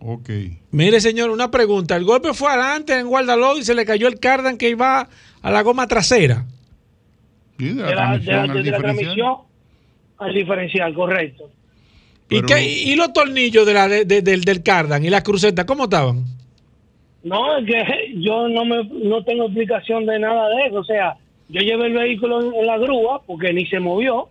[0.00, 0.28] Ok.
[0.70, 1.96] Mire, señor, una pregunta.
[1.96, 5.08] El golpe fue adelante en Guardaló y se le cayó el cardan que iba
[5.40, 6.44] a la goma trasera.
[7.58, 8.82] Sí, de la, De la, de transmisión la- al de la diferencial.
[9.14, 9.36] transmisión
[10.18, 11.50] al diferencial, correcto.
[12.28, 15.22] ¿Y, Pero- qué- y los tornillos de la, de- de- del, del cardan y las
[15.22, 16.22] crucetas, cómo estaban?
[17.24, 20.80] No, es que yo no me no tengo explicación de nada de eso.
[20.80, 21.16] O sea,
[21.48, 24.28] yo llevé el vehículo en, en la grúa porque ni se movió.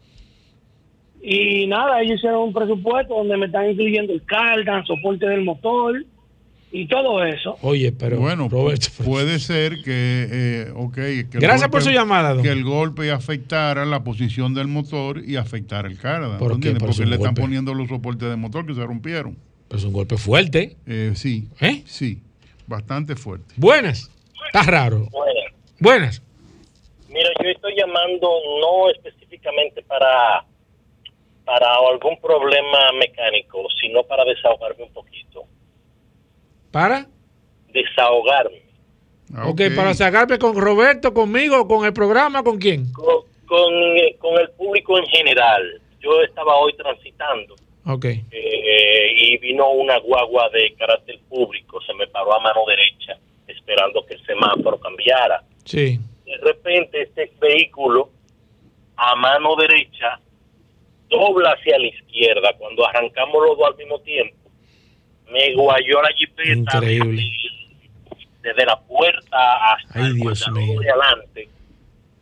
[1.21, 6.05] Y nada, ellos hicieron un presupuesto donde me están incluyendo el cardan, soporte del motor
[6.71, 7.57] y todo eso.
[7.61, 12.33] Oye, pero bueno, Roberto, puede ser que, eh, ok, que el Gracias por su llamada,
[12.33, 12.43] don.
[12.43, 16.37] Que el golpe afectara la posición del motor y afectara el cardan.
[16.37, 16.73] ¿Por ¿tú qué?
[16.73, 19.37] Porque le están poniendo los soportes de motor que se rompieron.
[19.67, 20.75] Pero es un golpe fuerte.
[20.85, 21.81] Eh, sí, ¿Eh?
[21.85, 22.19] sí,
[22.67, 23.53] bastante fuerte.
[23.57, 24.11] Buenas.
[24.45, 25.07] Está raro.
[25.11, 25.31] Bueno,
[25.79, 26.21] Buenas.
[27.15, 28.29] Mira, yo estoy llamando
[28.61, 30.45] no específicamente para,
[31.45, 35.45] para algún problema mecánico, sino para desahogarme un poquito.
[36.71, 37.07] ¿Para?
[37.69, 38.61] Desahogarme.
[39.33, 42.91] Ah, ok, para sacarme con Roberto, conmigo, con el programa, ¿con quién?
[42.91, 43.73] Con, con,
[44.19, 45.81] con el público en general.
[45.99, 47.55] Yo estaba hoy transitando
[47.87, 48.05] Ok.
[48.05, 53.17] eh, y vino una guagua de carácter público, se me paró a mano derecha
[53.47, 55.43] esperando que el semáforo cambiara.
[55.63, 55.99] Sí.
[56.26, 58.10] De repente este vehículo
[58.97, 60.19] a mano derecha
[61.10, 64.35] dobla hacia la izquierda cuando arrancamos los dos al mismo tiempo
[65.31, 67.23] me guayó la jipeta Increíble.
[68.41, 70.80] desde la puerta hasta Ay, el Dios mío.
[70.80, 71.49] de adelante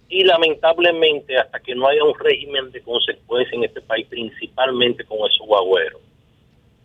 [0.10, 5.18] y lamentablemente hasta que no haya un régimen de consecuencia en este país principalmente con
[5.20, 6.02] esos guagüeros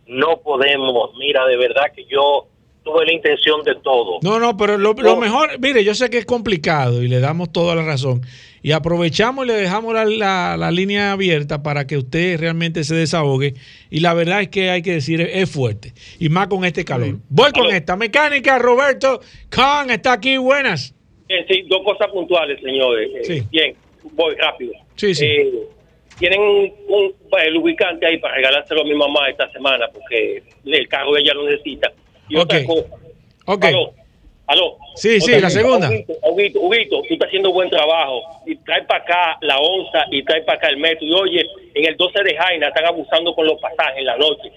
[0.07, 2.47] no podemos mira de verdad que yo
[2.91, 4.19] tuve la intención de todo.
[4.21, 7.51] No, no, pero lo, lo mejor, mire, yo sé que es complicado y le damos
[7.51, 8.21] toda la razón.
[8.61, 12.93] Y aprovechamos y le dejamos la, la- la línea abierta para que usted realmente se
[12.95, 13.53] desahogue.
[13.89, 15.93] Y la verdad es que hay que decir, es, fuerte.
[16.19, 17.15] Y más con este calor.
[17.29, 20.93] Voy con esta mecánica, Roberto Khan está aquí, buenas.
[21.29, 23.09] Bien, sí, dos cosas puntuales, señores.
[23.15, 23.43] Eh, Sí.
[23.51, 23.75] Bien,
[24.13, 24.73] voy rápido.
[24.95, 25.25] Sí, sí.
[25.25, 25.53] Eh,
[26.17, 30.87] tienen un, un, eh, lubricante ahí para regalárselo a mi mamá esta semana porque el
[30.89, 31.93] carro ella lo necesita.
[32.29, 32.65] Y otra Ok.
[32.65, 32.95] cosa.
[33.45, 33.65] Ok.
[33.65, 33.93] Aló.
[34.47, 34.77] Aló.
[34.95, 35.89] Sí, sí, la segunda.
[35.89, 38.21] Huguito, Huguito, tú estás haciendo buen trabajo.
[38.45, 41.05] Y trae para acá la onza y trae para acá el metro.
[41.05, 41.41] Y oye,
[41.75, 44.51] en el 12 de Jaina están abusando con los pasajes en la noche.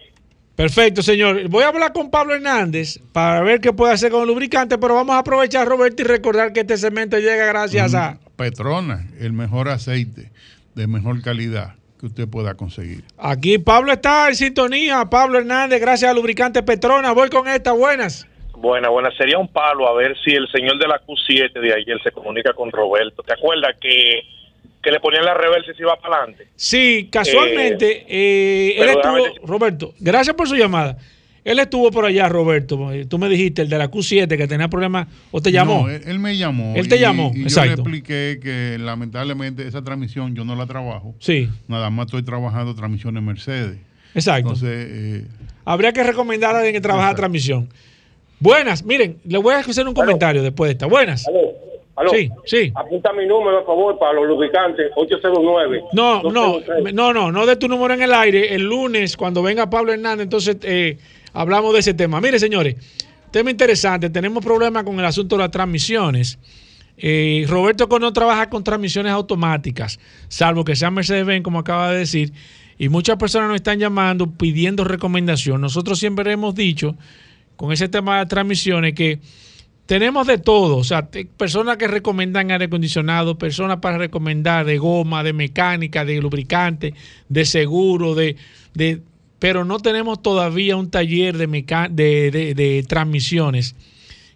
[0.57, 1.49] Perfecto, señor.
[1.49, 4.95] Voy a hablar con Pablo Hernández para ver qué puede hacer con el lubricante, pero
[4.95, 8.19] vamos a aprovechar, Roberto, y recordar que este segmento llega gracias a...
[8.37, 10.31] Petrona, el mejor aceite
[10.75, 13.05] de mejor calidad que usted pueda conseguir.
[13.17, 15.05] Aquí Pablo está en sintonía.
[15.09, 17.13] Pablo Hernández, gracias a Lubricante Petrona.
[17.13, 18.27] Voy con esta, buenas.
[18.57, 19.13] Buena, buena.
[19.17, 22.55] Sería un palo a ver si el señor de la Q7 de ayer se comunica
[22.55, 23.23] con Roberto.
[23.23, 24.21] ¿Te acuerdas que,
[24.83, 26.49] que le ponían la reversa y se iba para adelante?
[26.57, 30.97] Sí, casualmente, eh, él pero estuvo, déjame Roberto, gracias por su llamada.
[31.45, 32.91] Él estuvo por allá, Roberto.
[33.09, 35.83] Tú me dijiste, el de la Q7, que tenía problemas, o te llamó.
[35.83, 36.75] No, él, él me llamó.
[36.77, 37.69] Él te y- llamó, y Yo exacto.
[37.69, 41.15] le expliqué que lamentablemente esa transmisión yo no la trabajo.
[41.19, 41.49] Sí.
[41.67, 43.79] Nada más estoy trabajando transmisiones Mercedes.
[44.15, 44.51] Exacto.
[44.51, 45.27] Entonces, eh,
[45.65, 47.69] Habría que recomendar a alguien que trabaja transmisión.
[48.41, 50.87] Buenas, miren, le voy a hacer un comentario después de esta.
[50.87, 51.25] Buenas.
[51.95, 52.11] Aló.
[52.11, 52.73] Sí, sí.
[52.75, 55.83] Apunta mi número, por favor, para los lubricantes, 809.
[55.93, 56.95] No, no, 203.
[56.95, 58.55] no, no, no de tu número en el aire.
[58.55, 60.97] El lunes, cuando venga Pablo Hernández, entonces eh,
[61.33, 62.21] hablamos de ese tema.
[62.21, 62.77] Mire, señores,
[63.31, 64.11] tema interesante.
[64.11, 66.39] Tenemos problemas con el asunto de las transmisiones.
[66.97, 69.99] Eh, Roberto no trabaja con transmisiones automáticas,
[70.29, 72.33] salvo que sea Mercedes-Benz, como acaba de decir.
[72.79, 75.61] Y muchas personas nos están llamando pidiendo recomendación.
[75.61, 76.97] Nosotros siempre hemos dicho,
[77.57, 79.21] con ese tema de transmisiones, que
[79.87, 85.23] tenemos de todo, o sea, personas que recomiendan aire acondicionado, personas para recomendar de goma,
[85.23, 86.95] de mecánica, de lubricante,
[87.29, 88.37] de seguro, de,
[88.75, 89.03] de
[89.43, 93.75] pero no tenemos todavía un taller de, meca- de, de- de transmisiones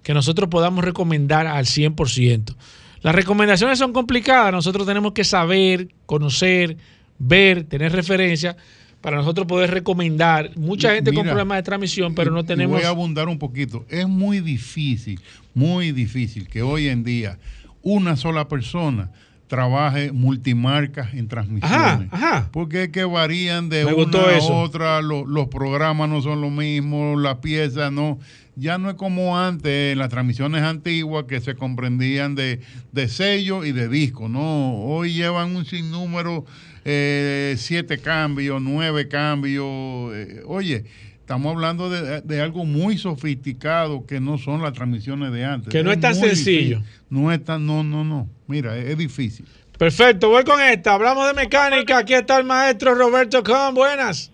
[0.03, 2.57] que nosotros podamos recomendar al 100%.
[3.03, 6.77] Las recomendaciones son complicadas, nosotros tenemos que saber, conocer,
[7.21, 8.57] ver, tener referencia
[9.01, 10.51] para nosotros poder recomendar.
[10.57, 12.77] Mucha gente con problemas de transmisión, pero no tenemos...
[12.77, 13.87] Voy a abundar un poquito.
[13.89, 15.21] Es muy difícil,
[15.55, 17.39] muy difícil que hoy en día
[17.81, 19.13] una sola persona
[19.49, 21.73] trabaje multimarcas en transmisiones.
[21.81, 22.49] Ajá, ajá.
[22.53, 24.55] Porque es que varían de Me una a eso.
[24.57, 28.19] otra, lo- los programas no son lo mismo, las piezas no.
[28.59, 32.61] Ya no es como antes, en las transmisiones antiguas que se comprendían de,
[32.93, 34.75] de sello y de disco, no.
[34.77, 36.47] Hoy llevan un sinnúmero,
[36.85, 39.67] eh, siete cambios, nueve cambios.
[40.15, 40.85] eh, oye,
[41.27, 45.73] estamos hablando de, de algo muy sofisticado que no son las transmisiones de antes.
[45.73, 46.79] Que no es tan sencillo.
[46.79, 47.01] difícil.
[47.11, 48.29] No es tan, no, no, no.
[48.47, 49.45] Mira, es, es difícil.
[49.77, 50.95] Perfecto, voy con esta.
[50.95, 51.99] Hablamos de mecánica.
[51.99, 53.75] Aquí está el maestro Roberto Con.
[53.75, 54.31] Buenas.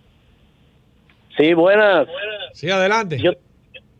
[1.38, 2.06] Sí, buenas.
[2.52, 3.18] Sí, adelante.
[3.18, 3.32] Yo,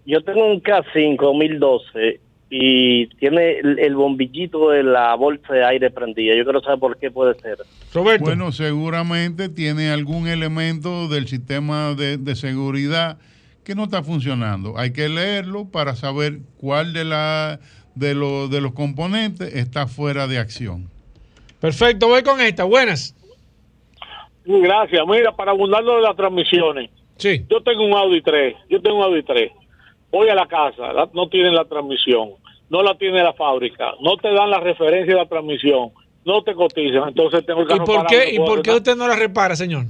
[0.05, 2.21] yo tengo un K5 2012
[2.55, 6.35] y tiene el, el bombillito de la bolsa de aire prendida.
[6.37, 7.57] Yo quiero saber por qué puede ser.
[7.95, 8.25] Roberto.
[8.27, 13.17] Bueno, seguramente tiene algún elemento del sistema de, de seguridad
[13.65, 14.77] que no está funcionando.
[14.77, 17.59] Hay que leerlo para saber cuál de, la,
[17.95, 20.91] de, lo- de los componentes está fuera de acción.
[21.59, 22.65] Perfecto, voy con esta.
[22.65, 23.17] Buenas.
[24.45, 25.01] Gracias.
[25.07, 26.91] Mira, para abundar lo de las transmisiones.
[27.17, 27.47] Sí.
[27.49, 28.57] Yo tengo un Audi 3.
[28.69, 29.53] Yo tengo un Audi 3.
[30.11, 32.31] Voy a la casa, la- no tienen la transmisión.
[32.73, 33.93] No la tiene la fábrica.
[34.01, 35.91] No te dan la referencia de la transmisión.
[36.25, 37.09] No te cotizan.
[37.09, 39.85] Entonces tengo el ¿Y por qué, ¿y por qué usted no la repara, señor?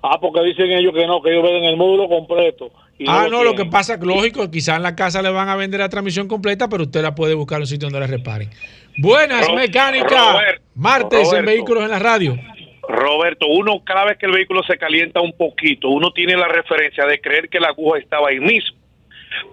[0.00, 2.70] Ah, porque dicen ellos que no, que ellos venden el módulo completo.
[2.98, 3.70] y ah, no, lo que tienen.
[3.72, 7.02] pasa, lógico, quizás en la casa le van a vender la transmisión completa, pero usted
[7.02, 8.50] la puede buscar en un sitio donde la reparen.
[8.98, 10.32] Buenas, Ro- mecánica.
[10.34, 11.46] Robert- Martes en.
[11.46, 12.38] Vehículos en la Radio.
[12.86, 17.06] Roberto, uno cada vez que el vehículo se calienta un poquito, uno tiene la referencia
[17.06, 18.76] de creer que la aguja estaba ahí mismo.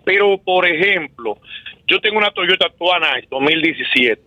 [0.04, 1.38] Pero, por ejemplo,
[1.92, 4.22] yo tengo una Toyota Tuanay 2017.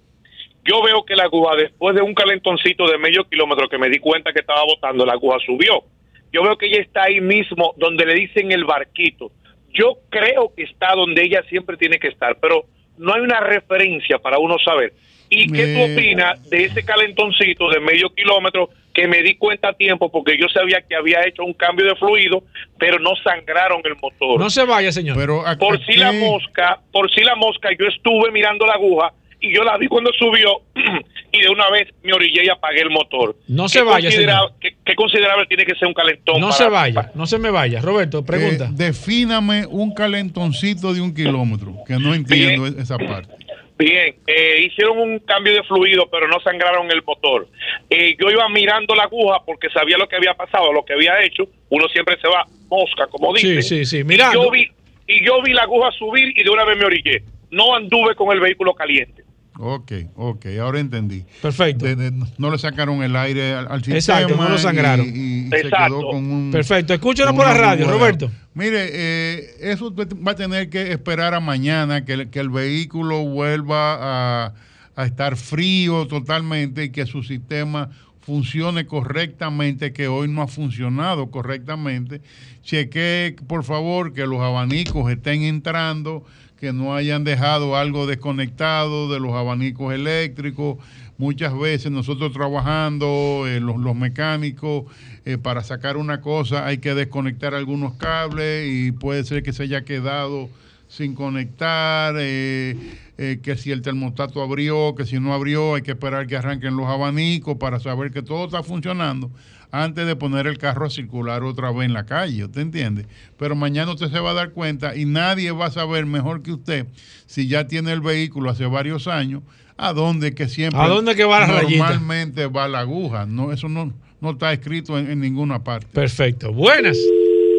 [0.65, 3.99] Yo veo que la aguja, después de un calentoncito de medio kilómetro que me di
[3.99, 5.83] cuenta que estaba botando, la aguja subió.
[6.31, 9.33] Yo veo que ella está ahí mismo, donde le dicen el barquito.
[9.73, 12.67] Yo creo que está donde ella siempre tiene que estar, pero
[12.99, 14.93] no hay una referencia para uno saber.
[15.31, 19.73] ¿Y qué tú opinas de ese calentoncito de medio kilómetro que me di cuenta a
[19.75, 22.45] tiempo porque yo sabía que había hecho un cambio de fluido,
[22.79, 24.39] pero no sangraron el motor?
[24.41, 25.17] No se vaya, señor.
[25.19, 29.53] Pero por si la mosca, por si la mosca, yo estuve mirando la aguja y
[29.55, 30.61] yo la vi cuando subió
[31.33, 33.37] y de una vez me orillé y apagué el motor.
[33.49, 34.53] No ¿Qué se vaya, considera- señor.
[34.61, 36.41] ¿qué, qué considerable tiene que ser un calentón?
[36.41, 37.81] No para- se vaya, no se me vaya.
[37.81, 38.67] Roberto, pregunta.
[38.67, 43.35] Eh, defíname un calentoncito de un kilómetro, que no entiendo esa parte.
[43.77, 47.49] Bien, eh, hicieron un cambio de fluido, pero no sangraron el motor.
[47.91, 51.21] Eh, yo iba mirando la aguja porque sabía lo que había pasado, lo que había
[51.25, 51.49] hecho.
[51.71, 53.63] Uno siempre se va mosca, como Sí, dice.
[53.63, 54.45] sí, sí, Y mirando.
[54.45, 54.71] yo vi,
[55.09, 57.23] y yo vi la aguja subir y de una vez me orillé.
[57.51, 59.25] No anduve con el vehículo caliente.
[59.59, 61.25] Ok, ok, ahora entendí.
[61.43, 61.85] Perfecto.
[61.85, 63.97] De- de- no le sacaron el aire al, al sistema.
[64.21, 65.07] Exacto, no lo sangraron.
[65.07, 65.99] Y, y se Exacto.
[66.01, 66.51] quedó con un.
[66.53, 67.89] Perfecto, escúchanos con por la radio.
[67.91, 68.31] Roberto.
[68.55, 73.25] Mire, eh, eso va a tener que esperar a mañana que, el- que el vehículo
[73.25, 73.99] vuelva
[74.47, 74.55] a,
[74.95, 77.91] a estar frío totalmente y que su sistema
[78.21, 82.21] funcione correctamente, que hoy no ha funcionado correctamente.
[82.63, 86.25] Cheque, por favor, que los abanicos estén entrando,
[86.59, 90.79] que no hayan dejado algo desconectado de los abanicos eléctricos.
[91.17, 94.85] Muchas veces nosotros trabajando, eh, los, los mecánicos,
[95.25, 99.63] eh, para sacar una cosa hay que desconectar algunos cables y puede ser que se
[99.63, 100.49] haya quedado
[100.89, 102.77] sin conectar, eh,
[103.17, 106.87] que si el termostato abrió, que si no abrió, hay que esperar que arranquen los
[106.87, 109.31] abanicos para saber que todo está funcionando
[109.75, 113.07] antes de poner el carro a circular otra vez en la calle, ¿usted entiende?
[113.37, 116.53] Pero mañana usted se va a dar cuenta y nadie va a saber mejor que
[116.53, 116.87] usted
[117.27, 119.43] si ya tiene el vehículo hace varios años,
[119.77, 121.79] a dónde que siempre ¿A dónde que va la rayita?
[121.91, 125.87] normalmente va la aguja, no eso no, no está escrito en, en ninguna parte.
[125.93, 126.53] Perfecto.
[126.53, 126.97] Buenas.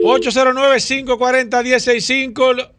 [0.04, 2.72] 809-540-165 lo-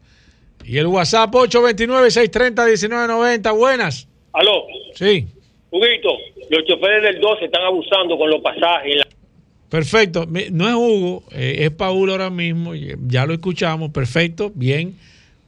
[0.65, 3.57] y el WhatsApp 829-630-1990.
[3.57, 4.07] Buenas.
[4.33, 4.63] Aló,
[4.95, 5.27] Sí,
[5.71, 6.09] Huguito,
[6.49, 8.91] los choferes del 12 están abusando con los pasajes.
[8.93, 9.07] en la-
[9.69, 10.25] perfecto.
[10.51, 12.73] No es Hugo, eh, es Paulo ahora mismo.
[12.75, 13.91] y, Ya lo escuchamos.
[13.91, 14.51] Perfecto.
[14.55, 14.95] Bien.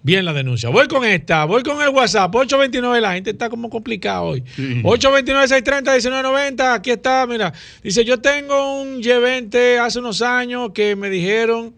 [0.01, 0.69] Bien la denuncia.
[0.69, 1.43] Voy con esta.
[1.45, 2.33] Voy con el WhatsApp.
[2.33, 3.01] 829.
[3.01, 4.43] La gente está como complicada hoy.
[4.83, 6.73] 829-630-1990.
[6.73, 7.25] Aquí está.
[7.27, 7.53] Mira.
[7.83, 11.73] Dice: Yo tengo un G20 hace unos años que me dijeron.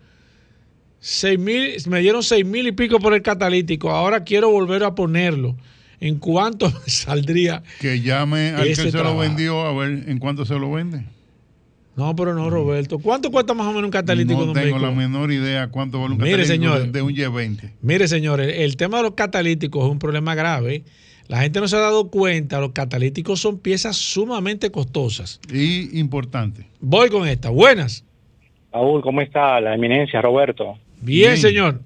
[1.00, 3.90] seis mil, me dieron seis mil y pico por el catalítico.
[3.90, 5.56] Ahora quiero volver a ponerlo.
[6.00, 7.64] ¿En cuánto saldría?
[7.80, 9.16] Que llame al que se trabajo.
[9.16, 11.06] lo vendió a ver en cuánto se lo vende.
[11.96, 13.00] No, pero no, Roberto.
[13.00, 14.88] ¿Cuánto cuesta más o menos un catalítico de No un tengo vehículo?
[14.88, 16.86] la menor idea cuánto vale un Mire, catalítico señor.
[16.86, 17.72] de, de un Y20.
[17.82, 20.84] Mire, señores, el tema de los catalíticos es un problema grave.
[21.28, 25.40] La gente no se ha dado cuenta, los catalíticos son piezas sumamente costosas.
[25.52, 26.66] Y importante.
[26.80, 27.50] Voy con esta.
[27.50, 28.06] Buenas.
[28.74, 30.78] Raúl, ¿cómo está la eminencia, Roberto?
[31.02, 31.82] Bien, señor.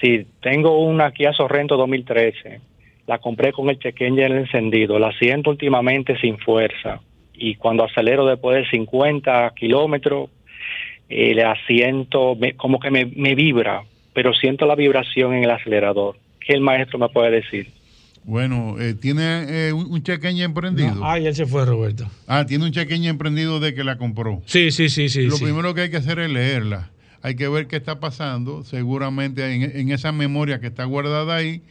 [0.00, 2.60] Sí, tengo una Kia Sorrento 2013.
[3.06, 4.98] La compré con el check engine encendido.
[4.98, 7.00] La siento últimamente sin fuerza.
[7.38, 10.30] Y cuando acelero después de 50 kilómetros,
[11.08, 13.82] eh, el asiento me- como que me, me vibra,
[14.14, 16.16] pero siento la vibración en el acelerador.
[16.40, 17.68] ¿Qué el maestro me puede decir?
[18.24, 20.94] Bueno, eh, ¿tiene eh, un, un chequeño emprendido?
[20.96, 22.08] No, ay, él se fue, Roberto.
[22.26, 24.42] Ah, tiene un chequeño emprendido de que la compró.
[24.46, 25.22] Sí, sí, sí, sí.
[25.22, 25.44] Lo sí.
[25.44, 26.90] primero que hay que hacer es leerla.
[27.22, 28.64] Hay que ver qué está pasando.
[28.64, 31.62] Seguramente en, en esa memoria que está guardada ahí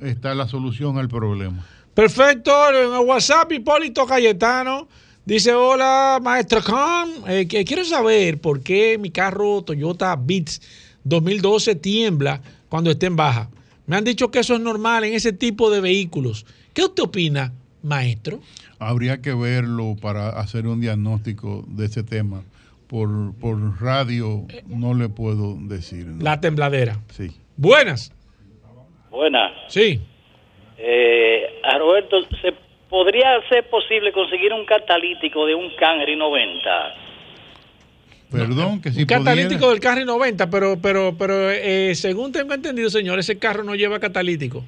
[0.00, 1.66] está la solución al problema.
[1.98, 4.86] Perfecto, en el WhatsApp Hipólito Cayetano
[5.24, 10.62] dice, hola maestro Khan, Eh, que quiero saber por qué mi carro Toyota Beats
[11.02, 13.50] 2012 tiembla cuando esté en baja.
[13.88, 16.46] Me han dicho que eso es normal en ese tipo de vehículos.
[16.72, 17.52] ¿Qué usted opina,
[17.82, 18.38] maestro?
[18.78, 22.44] Habría que verlo para hacer un diagnóstico de ese tema.
[22.86, 26.06] Por, por radio no le puedo decir.
[26.06, 26.22] ¿no?
[26.22, 27.00] La tembladera.
[27.10, 27.32] Sí.
[27.56, 28.12] Buenas.
[29.10, 29.50] Buena.
[29.66, 30.00] Sí.
[30.78, 32.54] Eh, a Roberto, ¿se
[32.88, 36.94] podría ser posible conseguir un catalítico de un Camry 90?
[38.30, 42.52] Perdón, que si Un catalítico pudiera- del carro 90, pero, pero, pero eh, según tengo
[42.54, 44.62] entendido, señor, ese carro no lleva catalítico.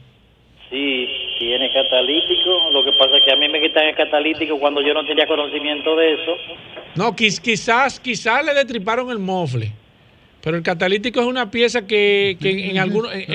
[0.71, 1.07] Sí,
[1.39, 2.71] tiene catalítico.
[2.73, 5.27] Lo que pasa es que a mí me quitan el catalítico cuando yo no tenía
[5.27, 6.37] conocimiento de eso.
[6.97, 9.73] No, quiz- quizás, quizás le detriparon el mofle.
[10.43, 13.13] Pero el catalítico es una pieza que, que en, algunos.
[13.15, 13.27] en-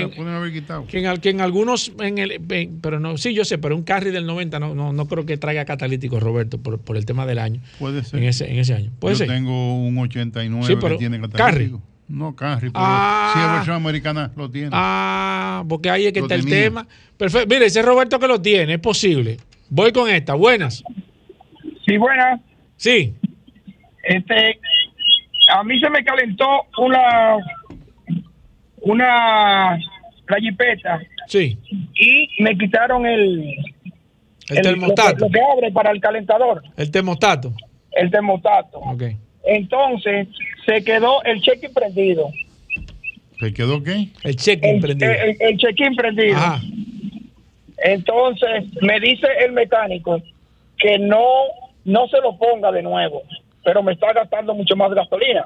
[0.87, 1.91] que en, al- que en algunos.
[1.99, 4.91] En el, en- pero no, sí, yo sé, pero un carry del 90 no, no,
[4.91, 7.61] no creo que traiga catalítico, Roberto, por, por el tema del año.
[7.77, 8.19] Puede ser.
[8.19, 8.91] En ese, en ese año.
[8.99, 9.27] Puede Yo ser.
[9.27, 11.31] tengo un 89 Sí, pero que tiene Carry.
[11.37, 11.81] catalítico.
[12.07, 13.31] No, Carry, pero Ah.
[13.33, 14.69] si es versión americana, lo tiene.
[14.71, 16.87] Ah, porque ahí es que Lo está el tema.
[17.17, 17.47] Perfecto.
[17.53, 19.37] Mire, ese Roberto que lo tiene, es posible.
[19.69, 20.33] Voy con esta.
[20.35, 20.83] Buenas.
[21.85, 22.41] Sí, buenas.
[22.77, 23.13] Sí.
[24.03, 24.59] Este,
[25.47, 26.47] a mí se me calentó
[26.77, 27.37] una
[28.81, 29.77] una
[30.27, 31.57] la jipeta Sí.
[31.95, 33.55] y me quitaron el
[34.49, 35.09] El termostato.
[35.11, 37.53] lo, que- lo que abre para el calentador, El termostato.
[37.91, 38.79] el termostato.
[38.79, 39.03] Ok.
[39.45, 40.27] Entonces
[40.65, 42.29] se quedó el check-in prendido.
[43.39, 44.07] ¿Se quedó qué?
[44.23, 45.11] El El, prendido.
[45.11, 46.37] el, el check-in prendido.
[46.37, 46.61] Ajá.
[47.77, 50.21] Entonces me dice el mecánico
[50.77, 51.23] que no,
[51.83, 53.23] no se lo ponga de nuevo,
[53.65, 55.45] pero me está gastando mucho más gasolina.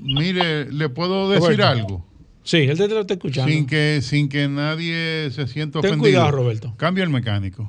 [0.00, 1.66] Mire, ¿le puedo decir Roberto.
[1.66, 2.06] algo?
[2.44, 3.52] Sí, él te lo está escuchando.
[3.52, 6.20] Sin que, sin que nadie se sienta Ten ofendido.
[6.20, 6.74] cuidado, Roberto.
[6.76, 7.68] Cambia el mecánico.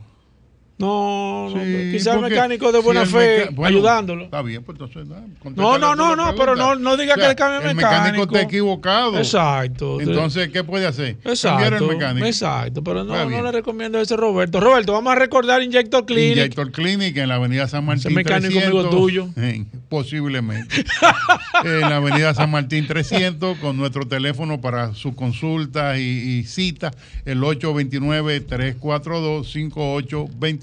[0.80, 4.26] No, no, Sí, quizá el mecánico de buena el fe, bueno, ayudándolo.
[4.26, 5.08] Está bien, pues entonces.
[5.08, 5.24] nada,
[5.56, 7.76] No, no, no, no, pero no, no diga O sea, que le cambie el El
[7.76, 8.04] mecánico.
[8.04, 9.18] mecánico está equivocado.
[9.18, 10.00] Exacto.
[10.00, 11.18] Entonces, ¿qué puede hacer?
[11.24, 12.28] Exacto, el mecánico.
[12.28, 14.60] exacto, pero no, no le recomiendo ese Roberto.
[14.60, 16.38] Roberto, vamos a recordar Injector Clinic.
[16.38, 18.86] Injector Clinic en la avenida San Martín mecánico 300.
[18.86, 19.28] amigo tuyo.
[19.38, 20.84] Eh, posiblemente.
[21.64, 26.92] en la avenida San Martín 300 con nuestro teléfono para su consulta y, y cita,
[27.26, 27.44] el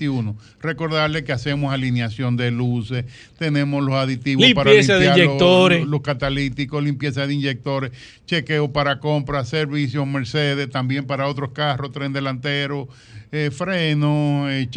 [0.08, 0.34] 829-342-5821.
[0.60, 3.04] Recordarle que hacemos alineación de luces,
[3.38, 5.80] tenemos los aditivos para Limpieza de limpiar los- inyectores.
[5.80, 7.92] Los, los catalíticos, limpieza de inyectores,
[8.26, 12.88] chequeo para compras, servicios Mercedes, también para otros carros, tren delantero,
[13.32, 14.68] eh, freno, eh.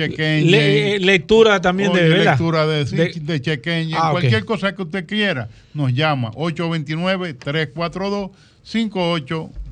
[0.51, 2.31] Le- eh, lectura también de, ¿verdad?
[2.31, 3.39] lectura de, De- de
[3.79, 6.31] engine, Ah, cualquier cosa que usted quiera, nos llama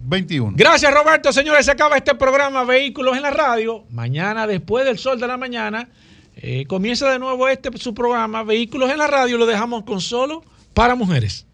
[0.09, 0.53] 829-342-5821.
[0.55, 1.33] Gracias, Roberto.
[1.33, 3.85] Señores, se acaba este programa Vehículos en la Radio.
[3.89, 5.89] Mañana, después del sol de la mañana,
[6.35, 9.37] eh, comienza de nuevo este su programa Vehículos en la Radio.
[9.37, 11.45] Lo dejamos con solo para mujeres.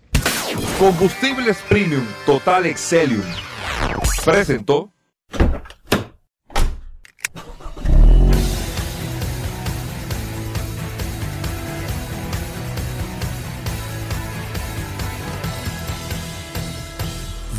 [0.80, 3.24] Combustibles Premium Total Excelium
[4.26, 4.92] presentó